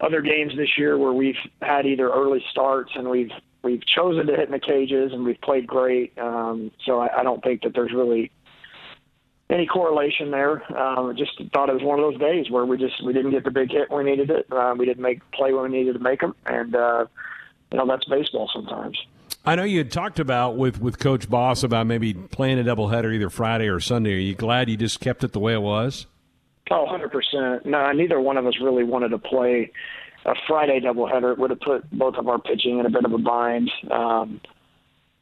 other 0.00 0.22
games 0.22 0.52
this 0.56 0.78
year 0.78 0.96
where 0.96 1.12
we've 1.12 1.34
had 1.60 1.86
either 1.86 2.08
early 2.08 2.42
starts 2.52 2.92
and 2.94 3.10
we've 3.10 3.32
we've 3.64 3.84
chosen 3.84 4.28
to 4.28 4.36
hit 4.36 4.46
in 4.46 4.52
the 4.52 4.60
cages 4.60 5.12
and 5.12 5.24
we've 5.24 5.40
played 5.40 5.66
great. 5.66 6.16
Um, 6.18 6.70
so 6.86 7.00
I, 7.00 7.18
I 7.18 7.22
don't 7.24 7.42
think 7.42 7.62
that 7.62 7.74
there's 7.74 7.92
really 7.92 8.30
any 9.50 9.66
correlation 9.66 10.30
there. 10.30 10.62
Um, 10.76 11.14
just 11.16 11.32
thought 11.52 11.68
it 11.68 11.74
was 11.74 11.82
one 11.82 11.98
of 11.98 12.04
those 12.04 12.20
days 12.20 12.50
where 12.50 12.64
we 12.64 12.78
just 12.78 13.04
we 13.04 13.12
didn't 13.12 13.30
get 13.30 13.44
the 13.44 13.50
big 13.50 13.70
hit 13.70 13.90
when 13.90 14.04
we 14.04 14.10
needed 14.10 14.30
it. 14.30 14.46
Uh, 14.50 14.74
we 14.76 14.86
didn't 14.86 15.02
make 15.02 15.20
play 15.32 15.52
when 15.52 15.70
we 15.70 15.78
needed 15.78 15.94
to 15.94 15.98
make 15.98 16.20
them, 16.20 16.34
and 16.46 16.74
uh, 16.74 17.06
you 17.70 17.78
know 17.78 17.86
that's 17.86 18.04
baseball 18.06 18.50
sometimes. 18.52 18.96
I 19.46 19.56
know 19.56 19.64
you 19.64 19.78
had 19.78 19.92
talked 19.92 20.18
about 20.18 20.56
with 20.56 20.80
with 20.80 20.98
Coach 20.98 21.28
Boss 21.28 21.62
about 21.62 21.86
maybe 21.86 22.14
playing 22.14 22.58
a 22.58 22.64
doubleheader 22.64 23.14
either 23.14 23.30
Friday 23.30 23.68
or 23.68 23.80
Sunday. 23.80 24.14
Are 24.14 24.18
you 24.18 24.34
glad 24.34 24.70
you 24.70 24.76
just 24.76 25.00
kept 25.00 25.22
it 25.22 25.32
the 25.32 25.40
way 25.40 25.52
it 25.52 25.62
was? 25.62 26.06
Oh, 26.70 26.86
100%. 26.88 27.66
No, 27.66 27.92
neither 27.92 28.18
one 28.18 28.38
of 28.38 28.46
us 28.46 28.54
really 28.58 28.84
wanted 28.84 29.10
to 29.10 29.18
play 29.18 29.70
a 30.24 30.34
Friday 30.48 30.80
doubleheader. 30.80 31.32
It 31.32 31.38
would 31.38 31.50
have 31.50 31.60
put 31.60 31.90
both 31.90 32.14
of 32.14 32.26
our 32.26 32.38
pitching 32.38 32.78
in 32.78 32.86
a 32.86 32.90
bit 32.90 33.04
of 33.04 33.12
a 33.12 33.18
bind. 33.18 33.70
Um, 33.90 34.40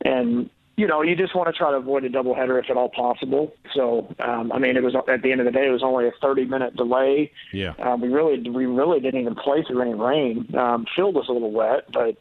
and 0.04 0.50
you 0.76 0.86
know, 0.86 1.02
you 1.02 1.14
just 1.14 1.34
want 1.34 1.48
to 1.48 1.52
try 1.52 1.70
to 1.70 1.76
avoid 1.76 2.04
a 2.04 2.10
doubleheader 2.10 2.58
if 2.62 2.70
at 2.70 2.76
all 2.76 2.88
possible. 2.88 3.52
So, 3.74 4.14
um, 4.20 4.50
I 4.52 4.58
mean, 4.58 4.76
it 4.76 4.82
was 4.82 4.94
at 4.94 5.22
the 5.22 5.30
end 5.30 5.40
of 5.40 5.44
the 5.44 5.52
day, 5.52 5.66
it 5.66 5.70
was 5.70 5.82
only 5.82 6.06
a 6.06 6.12
30 6.20 6.46
minute 6.46 6.76
delay. 6.76 7.30
Yeah. 7.52 7.74
Um, 7.78 8.00
we 8.00 8.08
really, 8.08 8.48
we 8.48 8.66
really 8.66 9.00
didn't 9.00 9.20
even 9.20 9.34
play 9.34 9.62
through 9.66 9.82
any 9.82 9.94
rain. 9.94 10.54
Um, 10.56 10.86
field 10.96 11.14
was 11.14 11.26
a 11.28 11.32
little 11.32 11.52
wet, 11.52 11.92
but 11.92 12.16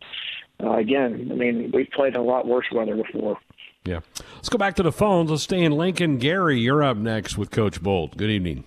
uh, 0.62 0.74
again, 0.78 1.30
I 1.32 1.36
mean, 1.36 1.72
we've 1.74 1.90
played 1.92 2.16
in 2.16 2.20
a 2.20 2.24
lot 2.24 2.46
worse 2.46 2.66
weather 2.74 2.96
before. 2.96 3.38
Yeah. 3.86 4.02
Let's 4.36 4.50
go 4.50 4.58
back 4.58 4.76
to 4.76 4.84
the 4.84 4.92
phones. 4.92 5.32
Let's 5.32 5.44
stay 5.44 5.64
in 5.64 5.72
Lincoln. 5.72 6.18
Gary, 6.18 6.60
you're 6.60 6.84
up 6.84 6.98
next 6.98 7.38
with 7.38 7.52
Coach 7.52 7.82
Bolt. 7.82 8.18
Good 8.18 8.30
evening. 8.30 8.66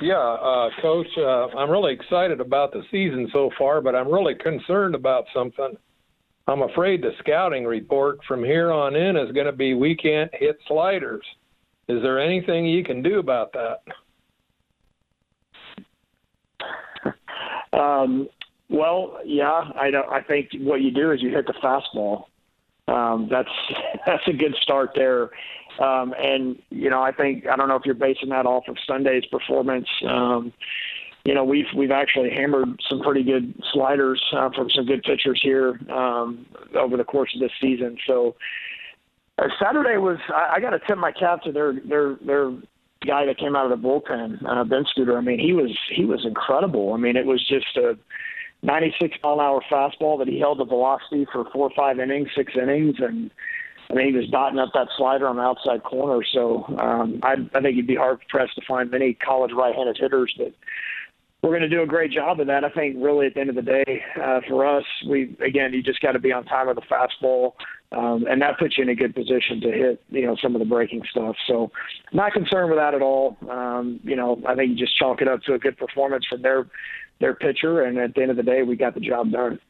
Yeah, 0.00 0.16
uh, 0.16 0.70
Coach, 0.80 1.08
uh, 1.18 1.48
I'm 1.58 1.70
really 1.70 1.92
excited 1.92 2.40
about 2.40 2.72
the 2.72 2.82
season 2.90 3.28
so 3.32 3.50
far, 3.58 3.80
but 3.80 3.96
I'm 3.96 4.08
really 4.08 4.36
concerned 4.36 4.94
about 4.94 5.24
something. 5.34 5.76
I'm 6.48 6.62
afraid 6.62 7.02
the 7.02 7.10
scouting 7.18 7.64
report 7.66 8.18
from 8.26 8.42
here 8.42 8.72
on 8.72 8.96
in 8.96 9.16
is 9.16 9.30
going 9.32 9.46
to 9.46 9.52
be 9.52 9.74
we 9.74 9.94
can't 9.94 10.34
hit 10.34 10.58
sliders. 10.66 11.22
Is 11.88 12.02
there 12.02 12.18
anything 12.18 12.66
you 12.66 12.82
can 12.82 13.02
do 13.02 13.18
about 13.18 13.52
that? 13.52 13.82
Um, 17.78 18.28
well, 18.70 19.18
yeah, 19.24 19.70
I 19.78 19.90
don't. 19.90 20.08
I 20.10 20.22
think 20.22 20.48
what 20.60 20.80
you 20.80 20.90
do 20.90 21.12
is 21.12 21.22
you 21.22 21.30
hit 21.30 21.46
the 21.46 21.54
fastball. 21.54 22.24
Um, 22.88 23.28
that's 23.30 23.48
that's 24.06 24.26
a 24.26 24.32
good 24.32 24.54
start 24.62 24.90
there. 24.94 25.30
Um, 25.80 26.14
and 26.18 26.60
you 26.70 26.90
know, 26.90 27.02
I 27.02 27.12
think 27.12 27.46
I 27.46 27.56
don't 27.56 27.68
know 27.68 27.76
if 27.76 27.82
you're 27.84 27.94
basing 27.94 28.30
that 28.30 28.46
off 28.46 28.64
of 28.68 28.76
Sunday's 28.86 29.24
performance. 29.26 29.88
Um, 30.06 30.52
you 31.28 31.34
know, 31.34 31.44
we've 31.44 31.66
we've 31.76 31.90
actually 31.90 32.30
hammered 32.30 32.80
some 32.88 33.02
pretty 33.02 33.22
good 33.22 33.52
sliders 33.74 34.18
uh, 34.34 34.48
from 34.56 34.70
some 34.70 34.86
good 34.86 35.02
pitchers 35.02 35.38
here 35.42 35.78
um, 35.92 36.46
over 36.74 36.96
the 36.96 37.04
course 37.04 37.30
of 37.34 37.40
this 37.42 37.50
season. 37.60 37.98
So 38.06 38.34
uh, 39.36 39.48
Saturday 39.62 39.98
was 39.98 40.16
I, 40.34 40.54
I 40.54 40.60
got 40.60 40.70
to 40.70 40.78
tip 40.78 40.96
my 40.96 41.12
cap 41.12 41.42
to 41.42 41.52
their 41.52 41.74
their 41.86 42.16
their 42.24 42.50
guy 43.06 43.26
that 43.26 43.36
came 43.36 43.54
out 43.54 43.70
of 43.70 43.78
the 43.78 43.86
bullpen, 43.86 44.42
uh, 44.42 44.64
Benschoter. 44.64 45.18
I 45.18 45.20
mean, 45.20 45.38
he 45.38 45.52
was 45.52 45.76
he 45.94 46.06
was 46.06 46.24
incredible. 46.24 46.94
I 46.94 46.96
mean, 46.96 47.14
it 47.14 47.26
was 47.26 47.46
just 47.46 47.76
a 47.76 47.98
96 48.62 49.18
mile 49.22 49.34
an 49.34 49.40
hour 49.40 49.62
fastball 49.70 50.18
that 50.20 50.28
he 50.28 50.40
held 50.40 50.60
the 50.60 50.64
velocity 50.64 51.26
for 51.30 51.44
four 51.52 51.68
or 51.68 51.72
five 51.76 52.00
innings, 52.00 52.28
six 52.34 52.54
innings, 52.56 52.96
and 53.00 53.30
I 53.90 53.94
mean, 53.94 54.06
he 54.06 54.16
was 54.16 54.30
dotting 54.30 54.58
up 54.58 54.70
that 54.72 54.88
slider 54.96 55.28
on 55.28 55.36
the 55.36 55.42
outside 55.42 55.82
corner. 55.82 56.24
So 56.32 56.64
um, 56.78 57.20
I, 57.22 57.36
I 57.54 57.60
think 57.60 57.76
you'd 57.76 57.86
be 57.86 57.96
hard 57.96 58.20
pressed 58.30 58.54
to 58.54 58.62
find 58.66 58.90
many 58.90 59.12
college 59.12 59.52
right-handed 59.54 59.98
hitters 59.98 60.34
that 60.38 60.54
we're 61.42 61.50
going 61.50 61.62
to 61.62 61.68
do 61.68 61.82
a 61.82 61.86
great 61.86 62.10
job 62.10 62.40
of 62.40 62.48
that. 62.48 62.64
I 62.64 62.70
think 62.70 62.96
really 62.98 63.26
at 63.26 63.34
the 63.34 63.40
end 63.40 63.50
of 63.50 63.56
the 63.56 63.62
day, 63.62 64.02
uh, 64.20 64.40
for 64.48 64.66
us, 64.66 64.84
we 65.08 65.36
again, 65.44 65.72
you 65.72 65.82
just 65.82 66.00
got 66.00 66.12
to 66.12 66.18
be 66.18 66.32
on 66.32 66.44
time 66.44 66.66
with 66.66 66.76
the 66.76 66.82
fastball, 66.82 67.52
um, 67.92 68.26
and 68.28 68.42
that 68.42 68.58
puts 68.58 68.76
you 68.76 68.82
in 68.82 68.88
a 68.88 68.94
good 68.94 69.14
position 69.14 69.60
to 69.60 69.70
hit 69.70 70.02
you 70.10 70.26
know 70.26 70.36
some 70.42 70.56
of 70.56 70.58
the 70.58 70.64
breaking 70.64 71.02
stuff. 71.10 71.36
So, 71.46 71.70
not 72.12 72.32
concerned 72.32 72.70
with 72.70 72.78
that 72.78 72.94
at 72.94 73.02
all. 73.02 73.36
Um, 73.48 74.00
you 74.02 74.16
know, 74.16 74.42
I 74.48 74.56
think 74.56 74.70
you 74.70 74.76
just 74.76 74.98
chalk 74.98 75.22
it 75.22 75.28
up 75.28 75.42
to 75.42 75.54
a 75.54 75.58
good 75.58 75.76
performance 75.76 76.26
from 76.28 76.42
their 76.42 76.66
their 77.20 77.34
pitcher, 77.34 77.82
and 77.82 77.98
at 77.98 78.14
the 78.14 78.22
end 78.22 78.30
of 78.32 78.36
the 78.36 78.42
day, 78.42 78.62
we 78.62 78.74
got 78.74 78.94
the 78.94 79.00
job 79.00 79.30
done. 79.30 79.60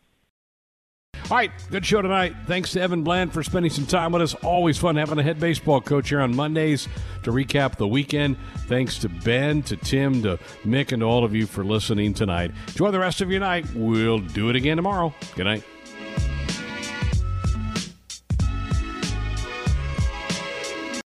All 1.31 1.37
right, 1.37 1.51
good 1.70 1.85
show 1.85 2.01
tonight. 2.01 2.35
Thanks 2.47 2.72
to 2.72 2.81
Evan 2.81 3.03
Bland 3.03 3.35
for 3.35 3.43
spending 3.43 3.70
some 3.70 3.85
time 3.85 4.12
with 4.12 4.22
us. 4.22 4.33
Always 4.37 4.79
fun 4.79 4.97
having 4.97 5.18
a 5.18 5.22
head 5.22 5.39
baseball 5.39 5.79
coach 5.79 6.09
here 6.09 6.22
on 6.22 6.35
Mondays 6.35 6.89
to 7.24 7.31
recap 7.33 7.76
the 7.76 7.87
weekend. 7.87 8.39
Thanks 8.66 8.97
to 9.01 9.11
Ben, 9.11 9.61
to 9.64 9.76
Tim, 9.76 10.22
to 10.22 10.39
Mick, 10.64 10.91
and 10.91 11.01
to 11.01 11.07
all 11.07 11.24
of 11.24 11.35
you 11.35 11.47
for 11.47 11.62
listening 11.62 12.14
tonight. 12.14 12.53
Enjoy 12.68 12.91
the 12.91 12.99
rest 12.99 13.20
of 13.20 13.31
your 13.31 13.41
night. 13.41 13.66
We'll 13.74 14.20
do 14.20 14.49
it 14.49 14.57
again 14.57 14.79
tomorrow. 14.79 15.12
Good 15.35 15.45
night. 15.45 15.64